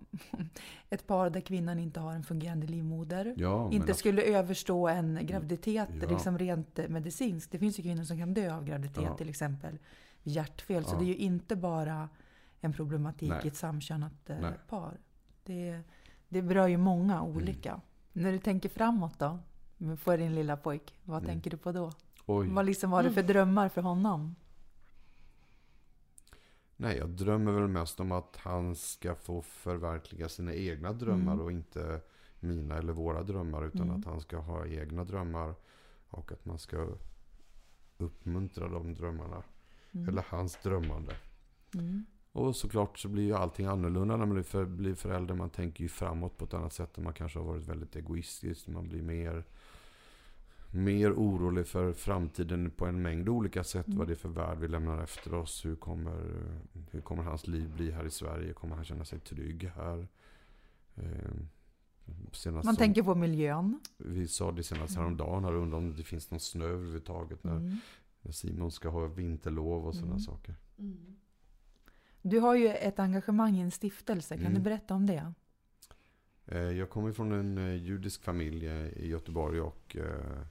ett 0.91 1.07
par 1.07 1.31
där 1.31 1.41
kvinnan 1.41 1.79
inte 1.79 2.01
har 2.01 2.13
en 2.13 2.25
fungerande 2.25 2.67
livmoder. 2.67 3.35
Ja, 3.37 3.73
inte 3.73 3.95
skulle 3.95 4.23
överstå 4.23 4.89
en 4.89 5.19
graviditet 5.23 5.89
ja. 6.01 6.09
liksom 6.09 6.39
rent 6.39 6.89
medicinskt. 6.89 7.53
Det 7.53 7.59
finns 7.59 7.79
ju 7.79 7.83
kvinnor 7.83 8.05
som 8.05 8.19
kan 8.19 8.35
dö 8.35 8.57
av 8.57 8.65
graviditet 8.65 9.05
ja. 9.05 9.17
till 9.17 9.29
exempel. 9.29 9.79
Hjärtfel. 10.23 10.85
Så 10.85 10.97
det 10.97 11.05
är 11.05 11.07
ju 11.07 11.17
inte 11.17 11.57
bara 11.57 12.09
en 12.61 12.73
problematik 12.73 13.29
Nej. 13.29 13.41
i 13.45 13.49
ett 13.49 13.57
samkönat 13.57 14.31
eh, 14.31 14.51
par. 14.69 14.99
Det, 15.45 15.81
det 16.29 16.43
berör 16.43 16.69
ju 16.69 16.77
många 16.77 17.23
olika. 17.23 17.71
Mm. 17.71 17.83
När 18.13 18.33
du 18.33 18.39
tänker 18.39 18.69
framåt 18.69 19.19
då? 19.19 19.39
För 19.97 20.19
din 20.19 20.35
lilla 20.35 20.57
pojk. 20.57 20.95
Vad 21.03 21.19
mm. 21.19 21.27
tänker 21.27 21.51
du 21.51 21.57
på 21.57 21.73
då? 21.73 21.93
Oj. 22.27 22.49
Vad 22.49 22.67
liksom 22.67 22.91
var 22.91 23.03
det 23.03 23.11
för 23.11 23.21
mm. 23.21 23.33
drömmar 23.33 23.69
för 23.69 23.83
honom? 23.83 24.35
Nej, 26.77 26.97
jag 26.99 27.09
drömmer 27.09 27.53
väl 27.53 27.69
mest 27.69 28.01
om 28.01 28.13
att 28.13 28.37
han 28.37 28.75
ska 28.75 29.15
få 29.15 29.43
förverkliga 29.43 30.29
sina 30.29 30.55
egna 30.55 30.93
drömmar 30.93 31.33
mm. 31.33 31.45
och 31.45 31.53
inte 31.53 32.01
mina 32.41 32.79
eller 32.79 32.93
våra 32.93 33.23
drömmar. 33.23 33.65
Utan 33.65 33.83
mm. 33.83 34.01
att 34.01 34.05
han 34.05 34.21
ska 34.21 34.39
ha 34.39 34.67
egna 34.67 35.05
drömmar 35.05 35.55
och 36.09 36.33
att 36.33 36.45
man 36.45 36.59
ska 36.59 36.89
uppmuntra 37.99 38.69
de 38.69 38.95
drömmarna. 38.95 39.43
Mm. 39.93 40.09
Eller 40.09 40.25
hans 40.29 40.57
drömmande. 40.63 41.17
Mm. 41.75 42.07
Och 42.33 42.57
såklart 42.57 42.99
så 42.99 43.09
blir 43.09 43.25
ju 43.25 43.35
allting 43.35 43.67
annorlunda 43.67 44.17
när 44.17 44.27
man 44.27 44.35
blir, 44.35 44.45
för, 44.45 44.65
blir 44.65 44.95
förälder. 44.95 45.35
Man 45.35 45.51
tänker 45.51 45.83
ju 45.83 45.89
framåt 45.89 46.39
på 46.39 46.45
ett 46.45 46.55
annat 46.55 46.73
sätt. 46.73 46.99
Man 46.99 47.13
kanske 47.13 47.39
har 47.39 47.47
varit 47.47 47.69
väldigt 47.69 47.97
egoistisk. 47.97 48.69
Man 48.69 48.89
blir 48.89 49.03
mer 49.03 49.45
mer 50.75 51.13
orolig 51.13 51.67
för 51.67 51.93
framtiden 51.93 52.71
på 52.71 52.87
en 52.87 53.03
mängd 53.03 53.29
olika 53.29 53.65
sätt. 53.65 53.87
Mm. 53.87 53.99
Vad 53.99 54.07
det 54.07 54.13
är 54.13 54.17
för 54.17 54.29
värld 54.29 54.59
vi 54.59 54.69
lämnar 54.69 55.03
efter 55.03 55.35
oss. 55.35 55.65
Hur 55.65 55.77
kommer, 55.77 56.25
hur 56.91 57.01
kommer 57.01 57.23
hans 57.23 57.47
liv 57.47 57.71
bli 57.77 57.91
här 57.91 58.05
i 58.05 58.11
Sverige? 58.11 58.53
Kommer 58.53 58.77
han 58.77 58.85
känna 58.85 59.05
sig 59.05 59.21
trygg 59.21 59.71
här? 59.77 60.09
Eh, 60.95 61.33
Man 62.53 62.63
som, 62.63 62.77
tänker 62.77 63.03
på 63.03 63.15
miljön. 63.15 63.81
Vi 63.99 64.29
sa 64.29 64.53
det 64.53 64.63
senast 64.63 64.97
häromdagen. 64.97 65.45
Här 65.45 65.55
undrar 65.55 65.79
om 65.79 65.97
det 65.97 66.03
finns 66.03 66.31
någon 66.31 66.41
snö 66.41 66.65
överhuvudtaget. 66.65 67.45
När, 67.45 67.57
mm. 67.57 67.77
när 68.23 68.33
Simon 68.33 68.71
ska 68.71 68.89
ha 68.89 69.07
vinterlov 69.07 69.87
och 69.87 69.95
sådana 69.95 70.13
mm. 70.13 70.21
saker. 70.21 70.55
Mm. 70.79 71.17
Du 72.23 72.41
har 72.41 72.55
ju 72.55 72.69
ett 72.69 72.99
engagemang 72.99 73.57
i 73.57 73.61
en 73.61 73.71
stiftelse. 73.71 74.35
Kan 74.35 74.45
du 74.45 74.51
mm. 74.51 74.63
berätta 74.63 74.95
om 74.95 75.07
det? 75.07 75.33
Eh, 76.47 76.59
jag 76.59 76.91
kommer 76.91 77.13
från 77.13 77.33
en 77.33 77.59
eh, 77.59 77.75
judisk 77.75 78.23
familj 78.23 78.67
i 78.97 79.09
Göteborg 79.09 79.61
och 79.61 79.97
Eh, 79.97 80.47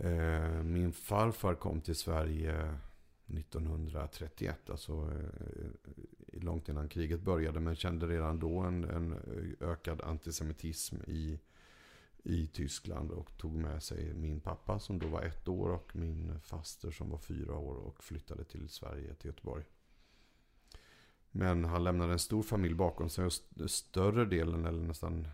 Eh, 0.00 0.62
min 0.62 0.92
farfar 0.92 1.54
kom 1.54 1.80
till 1.80 1.96
Sverige 1.96 2.78
1931, 3.26 4.70
alltså 4.70 4.92
eh, 4.92 6.42
långt 6.42 6.68
innan 6.68 6.88
kriget 6.88 7.20
började. 7.20 7.60
Men 7.60 7.76
kände 7.76 8.06
redan 8.06 8.38
då 8.38 8.58
en, 8.58 8.84
en 8.84 9.14
ökad 9.60 10.00
antisemitism 10.00 10.96
i, 11.06 11.40
i 12.22 12.46
Tyskland. 12.46 13.10
Och 13.10 13.36
tog 13.36 13.54
med 13.54 13.82
sig 13.82 14.14
min 14.14 14.40
pappa 14.40 14.78
som 14.78 14.98
då 14.98 15.06
var 15.06 15.22
ett 15.22 15.48
år 15.48 15.68
och 15.68 15.96
min 15.96 16.40
faster 16.40 16.90
som 16.90 17.10
var 17.10 17.18
fyra 17.18 17.54
år 17.54 17.74
och 17.74 18.04
flyttade 18.04 18.44
till 18.44 18.68
Sverige, 18.68 19.14
till 19.14 19.26
Göteborg. 19.26 19.64
Men 21.36 21.64
han 21.64 21.84
lämnade 21.84 22.12
en 22.12 22.18
stor 22.18 22.42
familj 22.42 22.74
bakom 22.74 23.08
sig. 23.08 23.24
Och 23.24 23.32
större 23.70 24.24
delen, 24.24 24.66
eller 24.66 24.82
nästan 24.82 25.28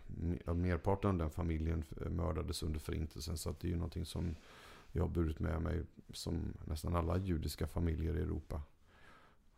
merparten 0.45 1.09
av 1.09 1.17
den 1.17 1.29
familjen 1.29 1.83
mördades 2.09 2.63
under 2.63 2.79
förintelsen. 2.79 3.37
Så 3.37 3.55
det 3.59 3.67
är 3.67 3.69
ju 3.69 3.75
någonting 3.75 4.05
som 4.05 4.35
jag 4.91 5.03
har 5.03 5.09
burit 5.09 5.39
med 5.39 5.61
mig 5.61 5.83
som 6.13 6.53
nästan 6.65 6.95
alla 6.95 7.17
judiska 7.17 7.67
familjer 7.67 8.17
i 8.17 8.21
Europa. 8.21 8.61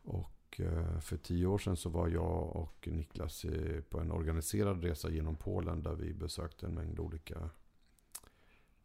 Och 0.04 0.60
eh, 0.60 1.00
för 1.00 1.18
tio 1.18 1.46
år 1.46 1.58
sedan 1.58 1.78
så 1.78 1.90
var 1.90 2.08
jag 2.08 2.56
och 2.56 2.88
Niklas 2.92 3.46
eh, 3.46 3.82
på 3.82 4.00
en 4.00 4.12
organiserad 4.12 4.84
resa 4.84 5.10
genom 5.10 5.36
Polen 5.36 5.84
där 5.84 5.96
vi 5.96 6.14
besökte 6.14 6.66
en 6.66 6.74
mängd 6.74 7.00
olika 7.00 7.50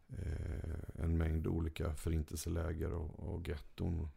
eh, 0.09 1.04
en 1.04 1.18
mängd 1.18 1.46
olika 1.46 1.94
förintelseläger 1.94 2.92
och, 2.92 3.34
och 3.34 3.48
getton. 3.48 4.09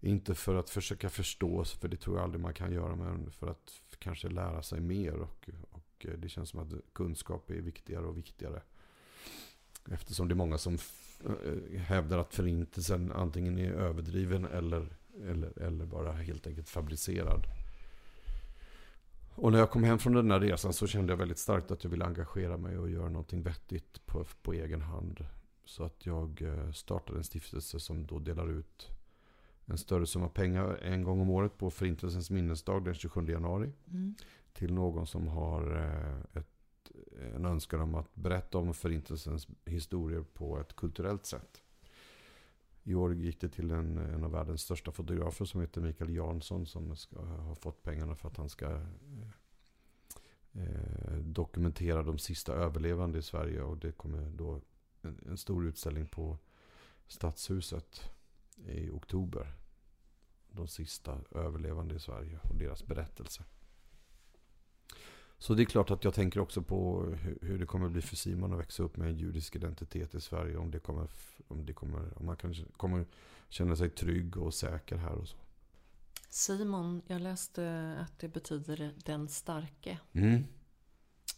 Inte 0.00 0.34
för 0.34 0.54
att 0.54 0.70
försöka 0.70 1.08
förstå, 1.08 1.64
för 1.64 1.88
det 1.88 1.96
tror 1.96 2.16
jag 2.16 2.24
aldrig 2.24 2.40
man 2.40 2.54
kan 2.54 2.72
göra, 2.72 2.96
men 2.96 3.30
för 3.30 3.46
att 3.46 3.72
kanske 3.98 4.28
lära 4.28 4.62
sig 4.62 4.80
mer. 4.80 5.14
Och, 5.14 5.50
och 5.70 6.06
eh, 6.06 6.18
det 6.18 6.28
känns 6.28 6.48
som 6.48 6.60
att 6.60 6.92
kunskap 6.92 7.50
är 7.50 7.54
viktigare 7.54 8.06
och 8.06 8.16
viktigare. 8.16 8.62
Eftersom 9.90 10.28
det 10.28 10.34
är 10.34 10.36
många 10.36 10.58
som 10.58 10.78
eh, 11.24 11.80
hävdar 11.80 12.18
att 12.18 12.34
förintelsen 12.34 13.12
antingen 13.12 13.58
är 13.58 13.70
överdriven 13.70 14.44
eller, 14.44 14.96
eller, 15.24 15.58
eller 15.58 15.86
bara 15.86 16.12
helt 16.12 16.46
enkelt 16.46 16.68
fabricerad. 16.68 17.46
Och 19.34 19.52
när 19.52 19.58
jag 19.58 19.70
kom 19.70 19.84
hem 19.84 19.98
från 19.98 20.12
den 20.12 20.30
här 20.30 20.40
resan 20.40 20.72
så 20.72 20.86
kände 20.86 21.12
jag 21.12 21.18
väldigt 21.18 21.38
starkt 21.38 21.70
att 21.70 21.84
jag 21.84 21.90
ville 21.90 22.04
engagera 22.04 22.56
mig 22.56 22.78
och 22.78 22.90
göra 22.90 23.08
någonting 23.08 23.42
vettigt 23.42 24.06
på, 24.06 24.24
på 24.42 24.52
egen 24.52 24.82
hand. 24.82 25.26
Så 25.64 25.84
att 25.84 26.06
jag 26.06 26.42
eh, 26.42 26.72
startade 26.72 27.18
en 27.18 27.24
stiftelse 27.24 27.80
som 27.80 28.06
då 28.06 28.18
delar 28.18 28.50
ut 28.50 28.88
en 29.66 29.78
större 29.78 30.06
summa 30.06 30.28
pengar 30.28 30.78
en 30.82 31.02
gång 31.02 31.20
om 31.20 31.30
året 31.30 31.58
på 31.58 31.70
Förintelsens 31.70 32.30
minnesdag 32.30 32.84
den 32.84 32.94
27 32.94 33.26
januari. 33.26 33.72
Mm. 33.90 34.14
Till 34.52 34.74
någon 34.74 35.06
som 35.06 35.28
har 35.28 35.76
eh, 35.76 36.40
ett 36.40 36.56
en 37.34 37.44
önskan 37.44 37.80
om 37.80 37.94
att 37.94 38.14
berätta 38.14 38.58
om 38.58 38.74
Förintelsens 38.74 39.48
historier 39.64 40.24
på 40.34 40.60
ett 40.60 40.76
kulturellt 40.76 41.26
sätt. 41.26 41.62
I 42.82 42.94
år 42.94 43.14
gick 43.14 43.40
det 43.40 43.48
till 43.48 43.70
en, 43.70 43.98
en 43.98 44.24
av 44.24 44.30
världens 44.30 44.60
största 44.60 44.92
fotografer 44.92 45.44
som 45.44 45.60
heter 45.60 45.80
Mikael 45.80 46.14
Jansson 46.14 46.66
som 46.66 46.96
ska, 46.96 47.20
har 47.20 47.54
fått 47.54 47.82
pengarna 47.82 48.14
för 48.14 48.28
att 48.28 48.36
han 48.36 48.48
ska 48.48 48.66
eh, 48.66 49.28
eh, 50.52 51.16
dokumentera 51.18 52.02
de 52.02 52.18
sista 52.18 52.52
överlevande 52.52 53.18
i 53.18 53.22
Sverige. 53.22 53.62
Och 53.62 53.76
det 53.76 53.92
kommer 53.92 54.30
då 54.30 54.60
en, 55.02 55.20
en 55.28 55.36
stor 55.36 55.66
utställning 55.66 56.06
på 56.06 56.38
Stadshuset 57.06 58.10
i 58.56 58.90
oktober. 58.90 59.52
De 60.48 60.68
sista 60.68 61.18
överlevande 61.30 61.94
i 61.94 62.00
Sverige 62.00 62.38
och 62.42 62.56
deras 62.56 62.86
berättelse. 62.86 63.44
Så 65.38 65.54
det 65.54 65.62
är 65.62 65.64
klart 65.64 65.90
att 65.90 66.04
jag 66.04 66.14
tänker 66.14 66.40
också 66.40 66.62
på 66.62 67.02
hur 67.40 67.58
det 67.58 67.66
kommer 67.66 67.88
bli 67.88 68.02
för 68.02 68.16
Simon 68.16 68.52
att 68.52 68.58
växa 68.58 68.82
upp 68.82 68.96
med 68.96 69.08
en 69.08 69.16
judisk 69.16 69.56
identitet 69.56 70.14
i 70.14 70.20
Sverige. 70.20 70.56
Om, 70.56 70.70
det 70.70 70.78
kommer, 70.78 71.08
om, 71.48 71.66
det 71.66 71.72
kommer, 71.72 72.18
om 72.18 72.26
man 72.26 72.36
kan, 72.36 72.54
kommer 72.76 73.06
känna 73.48 73.76
sig 73.76 73.90
trygg 73.90 74.36
och 74.36 74.54
säker 74.54 74.96
här 74.96 75.12
och 75.12 75.28
så. 75.28 75.36
Simon, 76.28 77.02
jag 77.06 77.20
läste 77.20 77.96
att 78.00 78.18
det 78.18 78.28
betyder 78.28 78.94
den 79.04 79.28
starke. 79.28 79.98
Mm. 80.12 80.44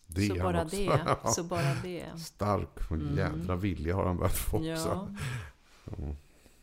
Det 0.06 0.26
så, 0.26 0.34
bara 0.34 0.64
det, 0.64 1.16
så 1.34 1.44
bara 1.44 1.74
det. 1.82 2.18
Stark 2.18 2.90
och 2.90 2.96
mm. 2.96 3.16
jädra 3.16 3.56
vilja 3.56 3.94
har 3.94 4.06
han 4.06 4.16
börjat 4.16 4.36
få 4.36 4.56
också. 4.56 4.68
Ja. 4.70 5.08
Mm. 5.98 6.16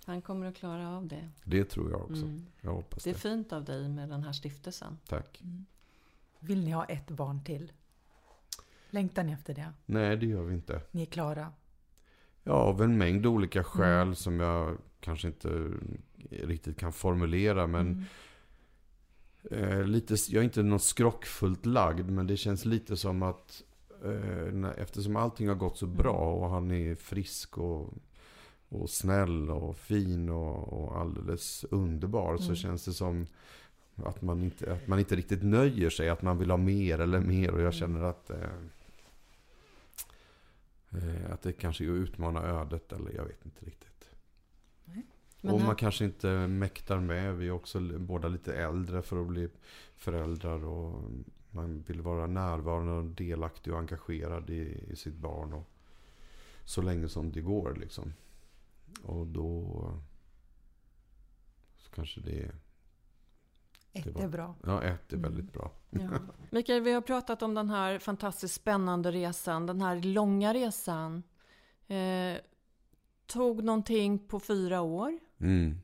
Han 0.06 0.22
kommer 0.22 0.46
att 0.46 0.56
klara 0.56 0.90
av 0.90 1.08
det. 1.08 1.30
Det 1.44 1.64
tror 1.64 1.92
jag 1.92 2.02
också. 2.02 2.24
Mm. 2.24 2.46
Jag 2.62 2.72
hoppas 2.72 3.04
det. 3.04 3.10
är 3.10 3.14
fint 3.14 3.54
av 3.54 3.64
dig 3.64 3.90
med 3.90 4.10
den 4.10 4.24
här 4.24 4.32
stiftelsen. 4.32 4.98
Tack. 5.08 5.42
Mm. 5.42 5.66
Vill 6.40 6.64
ni 6.64 6.72
ha 6.72 6.86
ett 6.86 7.08
barn 7.08 7.44
till? 7.44 7.72
Längtar 8.90 9.24
ni 9.24 9.32
efter 9.32 9.54
det? 9.54 9.74
Nej, 9.86 10.18
det 10.18 10.26
gör 10.26 10.44
vi 10.44 10.54
inte. 10.54 10.82
Ni 10.92 11.02
är 11.02 11.06
klara? 11.06 11.54
Ja, 12.44 12.54
av 12.54 12.82
en 12.82 12.98
mängd 12.98 13.26
olika 13.26 13.64
skäl 13.64 14.02
mm. 14.02 14.16
som 14.16 14.40
jag 14.40 14.78
kanske 15.00 15.28
inte 15.28 15.72
riktigt 16.30 16.78
kan 16.78 16.94
formulera. 16.94 17.68
Men 17.68 18.08
mm. 19.52 19.64
eh, 19.70 19.84
lite, 19.84 20.16
jag 20.30 20.40
är 20.40 20.44
inte 20.44 20.64
något 20.64 20.84
skrockfullt 20.84 21.66
lagd, 21.66 22.10
men 22.10 22.28
det 22.28 22.38
känns 22.38 22.66
lite 22.66 22.98
som 22.98 23.24
att 23.24 23.64
eh, 24.04 24.70
eftersom 24.78 25.16
allting 25.16 25.48
har 25.48 25.56
gått 25.56 25.78
så 25.78 25.88
bra 25.88 26.32
mm. 26.32 26.44
och 26.44 26.50
han 26.50 26.72
är 26.72 26.96
frisk 26.96 27.58
och, 27.58 27.94
och 28.70 28.90
snäll 28.90 29.50
och 29.50 29.78
fin 29.78 30.30
och, 30.30 30.74
och 30.74 30.98
alldeles 30.98 31.66
underbar 31.72 32.30
mm. 32.30 32.42
så 32.42 32.56
känns 32.56 32.86
det 32.86 32.94
som 32.94 33.28
att 33.96 34.22
man, 34.22 34.44
inte, 34.44 34.74
att 34.74 34.88
man 34.88 35.00
inte 35.00 35.16
riktigt 35.16 35.44
nöjer 35.44 35.90
sig, 35.90 36.10
att 36.10 36.22
man 36.22 36.38
vill 36.38 36.50
ha 36.50 36.58
mer 36.58 37.00
eller 37.00 37.20
mer. 37.20 37.52
Och 37.52 37.62
jag 37.62 37.62
mm. 37.62 37.72
känner 37.72 38.04
att, 38.04 38.30
eh, 38.30 38.50
eh, 40.92 41.34
att 41.34 41.42
det 41.42 41.54
kanske 41.54 41.86
är 41.86 41.90
att 41.90 41.96
utmana 41.96 42.44
ödet, 42.44 42.92
eller 42.92 43.12
jag 43.16 43.26
vet 43.26 43.46
inte 43.46 43.66
riktigt. 43.66 44.10
och 45.42 45.62
man 45.62 45.76
kanske 45.76 46.06
inte 46.06 46.48
mäktar 46.48 47.00
med. 47.00 47.36
Vi 47.36 47.48
är 47.48 47.52
också 47.52 47.80
båda 47.80 48.28
lite 48.28 48.56
äldre 48.56 49.02
för 49.02 49.22
att 49.22 49.28
bli 49.28 49.50
föräldrar. 49.96 50.66
Och 50.66 51.04
man 51.52 51.84
vill 51.88 52.02
vara 52.02 52.28
närvarande 52.28 52.92
och 52.92 53.04
delaktig 53.06 53.74
och 53.74 53.80
engagerad 53.80 54.50
i, 54.50 54.84
i 54.88 54.96
sitt 54.96 55.16
barn. 55.16 55.54
Och, 55.54 55.70
så 56.66 56.82
länge 56.82 57.10
som 57.10 57.32
det 57.32 57.42
går 57.42 57.76
liksom. 57.76 58.14
Och 59.04 59.28
då 59.28 59.82
så 61.78 61.90
kanske 61.90 62.22
det 62.22 62.40
är 62.40 62.56
ett 63.96 64.08
är 64.08 64.28
bra. 64.28 64.56
Ja, 64.64 64.84
ett 64.84 65.14
är 65.14 65.18
väldigt 65.18 65.54
bra. 65.54 65.72
Ja. 65.90 66.10
Mikael, 66.52 66.82
vi 66.82 66.92
har 66.92 67.02
pratat 67.02 67.42
om 67.42 67.54
den 67.54 67.70
här 67.70 68.00
fantastiskt 68.00 68.56
spännande 68.56 69.12
resan, 69.12 69.66
den 69.66 69.82
här 69.82 70.02
långa 70.02 70.54
resan. 70.54 71.24
Eh, 71.88 72.38
tog 73.26 73.64
någonting 73.64 74.20
på 74.20 74.40
fyra 74.40 74.82
år. 74.82 75.20
Mm. 75.40 75.82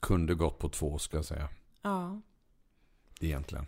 Kunde 0.00 0.34
gått 0.34 0.58
på 0.58 0.68
två, 0.68 0.98
ska 0.98 1.16
jag 1.16 1.24
säga. 1.24 1.48
Ja. 1.82 2.20
Egentligen. 3.20 3.66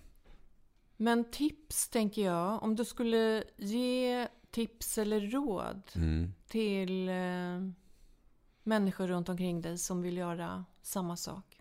Men 0.96 1.30
tips, 1.30 1.88
tänker 1.88 2.22
jag. 2.22 2.62
Om 2.62 2.76
du 2.76 2.84
skulle 2.84 3.44
ge 3.56 4.28
tips 4.50 4.98
eller 4.98 5.20
råd 5.20 5.82
mm. 5.94 6.32
till 6.46 7.08
eh, 7.08 7.70
människor 8.66 9.06
runt 9.06 9.28
omkring 9.28 9.60
dig 9.60 9.78
som 9.78 10.02
vill 10.02 10.16
göra 10.16 10.64
samma 10.82 11.16
sak. 11.16 11.56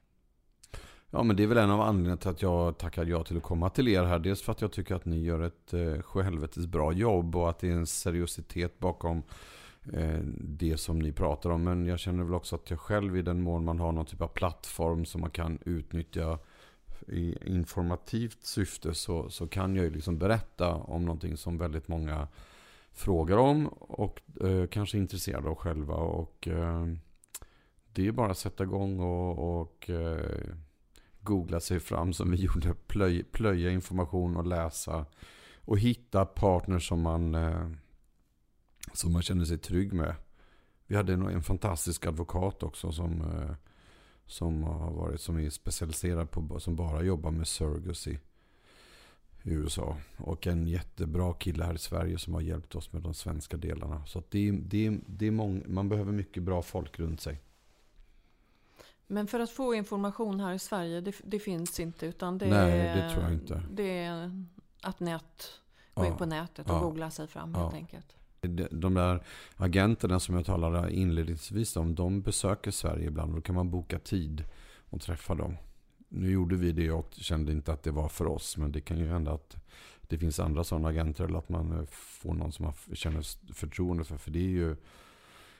Ja, 1.10 1.24
men 1.24 1.36
det 1.36 1.44
är 1.44 1.48
väl 1.48 1.58
en 1.58 1.72
av 1.72 1.82
anledningarna 1.82 2.18
till 2.18 2.30
att 2.30 2.42
jag 2.42 2.78
tackade 2.78 3.12
ja 3.12 3.24
till 3.24 3.38
att 3.38 3.44
komma 3.44 3.70
till 3.70 3.88
er 3.88 4.04
här. 4.04 4.20
Dels 4.20 4.42
för 4.42 4.52
att 4.52 4.62
jag 4.62 4.72
tycker 4.72 4.96
att 4.96 5.06
ni 5.06 5.24
gör 5.24 5.42
ett 5.42 5.74
eh, 5.74 6.02
sjöhelvetes 6.02 6.66
bra 6.66 6.94
jobb 6.94 7.36
och 7.36 7.50
att 7.50 7.60
det 7.60 7.68
är 7.68 7.72
en 7.72 7.88
seriositet 7.88 8.80
bakom 8.80 9.24
eh, 9.94 10.20
det 10.40 10.78
som 10.78 11.00
ni 11.00 11.12
pratar 11.12 11.50
om. 11.50 11.64
Men 11.64 11.86
jag 11.86 12.00
känner 12.00 12.24
väl 12.24 12.34
också 12.34 12.56
att 12.56 12.70
jag 12.70 12.80
själv 12.80 13.18
i 13.18 13.22
den 13.22 13.42
mån 13.42 13.66
man 13.66 13.80
har 13.80 13.92
någon 13.92 14.06
typ 14.06 14.22
av 14.22 14.28
plattform 14.28 15.06
som 15.06 15.22
man 15.22 15.32
kan 15.32 15.60
utnyttja 15.66 16.40
i 17.08 17.38
informativt 17.46 18.46
syfte 18.46 18.94
så, 18.94 19.30
så 19.30 19.48
kan 19.48 19.76
jag 19.76 19.86
ju 19.86 19.92
liksom 19.92 20.18
berätta 20.18 20.76
om 20.76 21.06
någonting 21.06 21.38
som 21.38 21.58
väldigt 21.58 21.88
många 21.88 22.28
frågar 22.96 23.38
om 23.38 23.68
och 23.68 24.22
eh, 24.42 24.68
kanske 24.68 24.98
är 24.98 25.00
intresserade 25.00 25.50
av 25.50 25.56
själva. 25.56 25.94
Och 25.94 26.48
eh, 26.48 26.86
det 27.94 28.08
är 28.08 28.12
bara 28.12 28.32
att 28.32 28.38
sätta 28.38 28.64
igång 28.64 29.00
och, 29.00 29.60
och 29.60 29.90
eh, 29.90 30.56
googla 31.22 31.60
sig 31.60 31.80
fram 31.80 32.14
som 32.14 32.32
vi 32.32 32.38
gjorde. 32.46 32.74
Plöj, 32.74 33.24
plöja 33.24 33.72
information 33.72 34.38
och 34.38 34.46
läsa. 34.46 35.06
Och 35.56 35.80
hitta 35.80 36.26
partners 36.26 36.88
som 36.88 37.02
man, 37.02 37.36
eh, 37.36 37.70
som 38.94 39.14
man 39.14 39.22
känner 39.22 39.46
sig 39.46 39.58
trygg 39.58 39.94
med. 39.94 40.16
Vi 40.88 40.96
hade 40.96 41.14
en, 41.14 41.28
en 41.28 41.44
fantastisk 41.44 42.06
advokat 42.06 42.64
också 42.64 42.92
som, 42.92 43.22
eh, 43.22 43.56
som 44.26 44.64
har 44.64 44.92
varit 44.92 45.22
som 45.22 45.40
är 45.40 45.50
specialiserad 45.50 46.32
på 46.32 46.60
som 46.60 46.76
bara 46.76 47.04
jobbar 47.04 47.32
med 47.32 47.48
surrogacy 47.48 48.18
i 49.46 49.54
USA. 49.54 49.98
Och 50.18 50.48
en 50.48 50.68
jättebra 50.68 51.34
kille 51.34 51.64
här 51.64 51.74
i 51.74 51.78
Sverige 51.78 52.18
som 52.18 52.34
har 52.34 52.42
hjälpt 52.42 52.76
oss 52.76 52.94
med 52.94 53.02
de 53.02 53.14
svenska 53.14 53.58
delarna. 53.58 54.06
Så 54.06 54.24
det, 54.30 54.52
det, 54.52 55.00
det 55.08 55.28
är 55.28 55.32
många, 55.32 55.62
man 55.68 55.90
behöver 55.90 56.12
mycket 56.12 56.44
bra 56.44 56.62
folk 56.62 57.00
runt 57.00 57.22
sig. 57.22 57.42
Men 59.08 59.28
för 59.28 59.40
att 59.40 59.50
få 59.50 59.74
information 59.74 60.40
här 60.40 60.54
i 60.54 60.60
Sverige, 60.60 61.02
det, 61.02 61.16
det 61.24 61.40
finns 61.40 61.80
inte. 61.80 62.06
Utan 62.06 62.38
det 62.38 62.50
Nej, 62.50 62.80
är, 62.80 62.96
det 62.96 63.10
tror 63.10 63.24
jag 63.24 63.34
inte. 63.34 63.64
Det 63.72 64.04
är 64.04 64.46
att 64.82 65.00
nät, 65.00 65.62
gå 65.94 66.04
ja, 66.04 66.08
in 66.08 66.18
på 66.18 66.26
nätet 66.26 66.70
och 66.70 66.76
ja, 66.76 66.80
googla 66.80 67.12
sig 67.12 67.28
fram 67.28 67.54
helt 67.54 67.74
ja. 67.74 67.78
enkelt. 67.78 68.16
De 68.72 68.94
där 68.94 69.24
agenterna 69.56 70.20
som 70.20 70.36
jag 70.36 70.46
talade 70.46 70.94
inledningsvis 70.94 71.76
om, 71.76 71.96
de 71.96 72.22
besöker 72.22 72.72
Sverige 72.72 73.08
ibland. 73.08 73.36
Då 73.36 73.42
kan 73.42 73.56
man 73.56 73.70
boka 73.70 74.00
tid 74.00 74.44
och 74.90 75.02
träffa 75.02 75.36
dem. 75.36 75.58
Nu 76.16 76.32
gjorde 76.32 76.56
vi 76.56 76.72
det 76.72 76.92
och 76.92 77.10
kände 77.12 77.52
inte 77.52 77.74
att 77.74 77.84
det 77.84 77.92
var 77.92 78.10
för 78.10 78.28
oss. 78.28 78.58
Men 78.58 78.72
det 78.72 78.82
kan 78.82 78.98
ju 78.98 79.08
hända 79.08 79.32
att 79.32 79.56
det 80.02 80.18
finns 80.18 80.40
andra 80.40 80.64
sådana 80.64 80.88
agenter. 80.88 81.24
Eller 81.24 81.38
att 81.38 81.50
man 81.50 81.88
får 81.92 82.34
någon 82.34 82.52
som 82.52 82.66
man 82.66 82.74
känner 82.94 83.54
förtroende 83.54 84.04
för. 84.04 84.18
För 84.18 84.32
det 84.32 84.40
är 84.40 84.50
ju 84.50 84.76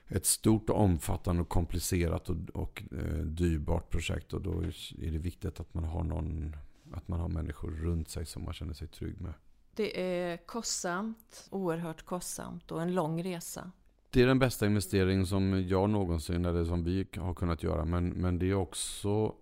ett 0.08 0.26
stort 0.26 0.70
och 0.70 0.80
omfattande 0.80 1.42
och 1.42 1.50
komplicerat 1.50 2.30
och, 2.30 2.36
och 2.54 2.84
eh, 2.92 3.26
dyrbart 3.26 3.90
projekt. 3.90 4.34
Och 4.34 4.42
då 4.42 4.62
är 5.02 5.12
det 5.12 5.18
viktigt 5.18 5.60
att 5.60 5.74
man 5.74 5.84
har 5.84 6.04
någon, 6.04 6.56
att 6.94 7.08
man 7.08 7.20
har 7.20 7.28
människor 7.28 7.72
runt 7.72 8.10
sig 8.10 8.26
som 8.26 8.44
man 8.44 8.54
känner 8.54 8.74
sig 8.74 8.88
trygg 8.88 9.22
med. 9.22 9.34
Det 9.76 10.02
är 10.02 10.38
kostsamt, 10.38 11.48
oerhört 11.50 12.06
kostsamt 12.06 12.72
och 12.72 12.82
en 12.82 12.96
lång 12.96 13.24
resa. 13.24 13.72
Det 14.10 14.22
är 14.22 14.28
den 14.28 14.40
bästa 14.40 14.66
investering 14.66 15.26
som 15.26 15.68
jag 15.68 15.90
någonsin, 15.90 16.46
eller 16.46 16.66
som 16.66 16.84
vi 16.84 17.08
har 17.18 17.34
kunnat 17.34 17.64
göra. 17.64 17.86
Men, 17.86 18.10
men 18.10 18.40
det 18.40 18.50
är 18.50 18.54
också 18.54 19.36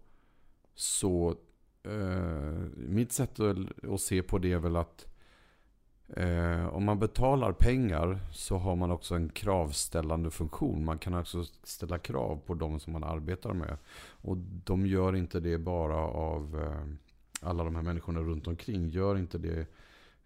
så... 0.75 1.35
Eh, 1.83 2.67
mitt 2.75 3.11
sätt 3.11 3.39
att, 3.39 3.57
att, 3.89 4.01
se 4.01 4.23
på 4.23 4.37
det 4.37 4.51
är 4.51 4.59
väl 4.59 4.75
att 4.75 5.07
eh, 6.07 6.67
om 6.67 6.83
man 6.83 6.99
betalar 6.99 7.51
pengar 7.51 8.19
så 8.31 8.57
har 8.57 8.75
man 8.75 8.91
också 8.91 9.15
en 9.15 9.29
kravställande 9.29 10.31
funktion. 10.31 10.85
Man 10.85 10.97
kan 10.97 11.13
också 11.13 11.43
ställa 11.63 11.99
krav 11.99 12.41
på 12.45 12.53
de 12.53 12.79
som 12.79 12.93
man 12.93 13.03
arbetar 13.03 13.53
med. 13.53 13.77
Och 14.09 14.37
de 14.37 14.85
gör 14.87 15.15
inte 15.15 15.39
det 15.39 15.57
bara 15.57 15.97
av 15.97 16.61
eh, 16.61 17.47
alla 17.49 17.63
de 17.63 17.75
här 17.75 17.83
människorna 17.83 18.19
runt 18.19 18.47
omkring. 18.47 18.89
Gör 18.89 19.17
inte 19.17 19.37
det 19.37 19.67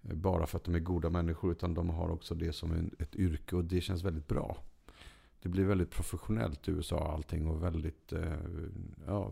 eh, 0.02 0.16
bara 0.16 0.46
för 0.46 0.58
att 0.58 0.64
de 0.64 0.76
är 0.76 0.80
goda 0.80 1.10
människor. 1.10 1.52
Utan 1.52 1.74
de 1.74 1.90
har 1.90 2.10
också 2.10 2.36
det 2.36 2.54
som 2.54 2.72
en, 2.72 2.96
ett 3.00 3.16
yrke 3.16 3.56
och 3.56 3.66
det 3.66 3.82
känns 3.82 4.04
väldigt 4.04 4.28
bra. 4.28 4.58
Det 5.48 5.52
blir 5.52 5.66
väldigt 5.66 5.92
professionellt 5.92 6.68
i 6.68 6.72
USA 6.72 7.12
allting 7.14 7.48
och 7.48 7.64
väldigt, 7.64 8.14
eh, 8.14 8.34
ja, 9.08 9.32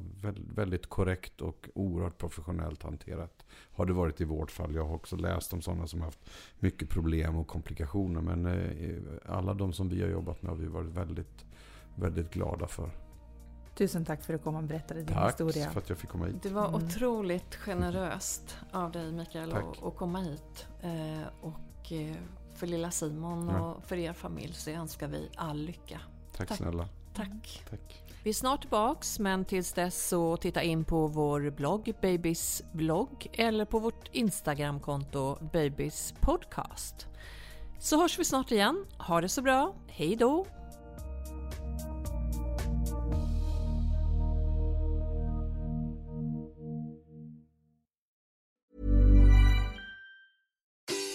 väldigt 0.56 0.88
korrekt 0.88 1.42
och 1.42 1.70
oerhört 1.76 2.18
professionellt 2.18 2.84
hanterat. 2.84 3.46
Har 3.72 3.86
det 3.86 3.94
varit 3.94 4.22
i 4.22 4.26
vårt 4.26 4.52
fall. 4.52 4.76
Jag 4.76 4.86
har 4.86 4.96
också 4.96 5.16
läst 5.16 5.54
om 5.54 5.62
sådana 5.62 5.88
som 5.88 6.02
haft 6.02 6.20
mycket 6.60 6.90
problem 6.90 7.36
och 7.36 7.48
komplikationer. 7.48 8.22
Men 8.22 8.46
eh, 8.46 9.36
alla 9.36 9.54
de 9.54 9.74
som 9.74 9.90
vi 9.90 10.02
har 10.02 10.10
jobbat 10.10 10.42
med 10.42 10.52
har 10.52 10.58
vi 10.58 10.68
varit 10.68 10.90
väldigt, 10.90 11.46
väldigt 11.96 12.34
glada 12.34 12.68
för. 12.68 12.90
Tusen 13.78 14.06
tack 14.06 14.24
för 14.24 14.34
att 14.34 14.40
du 14.40 14.44
kom 14.44 14.56
och 14.56 14.64
berättade 14.64 15.00
din 15.00 15.08
tack 15.08 15.30
historia. 15.30 15.64
Tack 15.64 15.74
för 15.74 15.80
att 15.80 15.90
jag 15.90 15.98
fick 15.98 16.10
komma 16.10 16.26
hit. 16.26 16.44
Det 16.44 16.50
var 16.50 16.68
mm. 16.68 16.84
otroligt 16.84 17.56
generöst 17.56 18.58
av 18.72 18.92
dig 18.92 19.12
Mikael 19.12 19.54
att 19.54 19.96
komma 19.96 20.20
hit. 20.20 20.68
Eh, 20.82 21.28
och 21.42 21.92
eh, 21.92 22.16
för 22.56 22.68
lilla 22.68 22.92
Simon 22.92 23.50
ja. 23.50 23.60
och 23.60 23.84
för 23.84 23.98
er 23.98 24.14
familj 24.14 24.54
så 24.54 24.70
önskar 24.70 25.08
vi 25.08 25.30
all 25.36 25.58
lycka. 25.58 26.00
Tack, 26.38 26.48
tack. 26.48 26.58
snälla. 26.58 26.88
Tack. 27.14 27.64
tack. 27.70 28.04
Vi 28.24 28.30
är 28.30 28.34
snart 28.34 28.62
tillbaks 28.62 29.20
men 29.20 29.46
tills 29.46 29.74
dess 29.74 30.08
så 30.08 30.38
titta 30.38 30.64
in 30.64 30.86
på 30.86 31.08
vår 31.08 31.50
blogg 31.50 31.94
Babys 32.02 32.64
blogg 32.72 33.28
eller 33.34 33.66
på 33.66 33.80
vårt 33.80 34.10
Instagramkonto 34.12 35.38
Babys 35.54 36.14
podcast. 36.22 37.08
Så 37.80 38.02
hörs 38.02 38.20
vi 38.20 38.26
snart 38.26 38.52
igen. 38.52 38.86
Ha 38.98 39.22
det 39.22 39.30
så 39.30 39.42
bra. 39.42 39.76
Hej 39.88 40.16
då! 40.16 40.46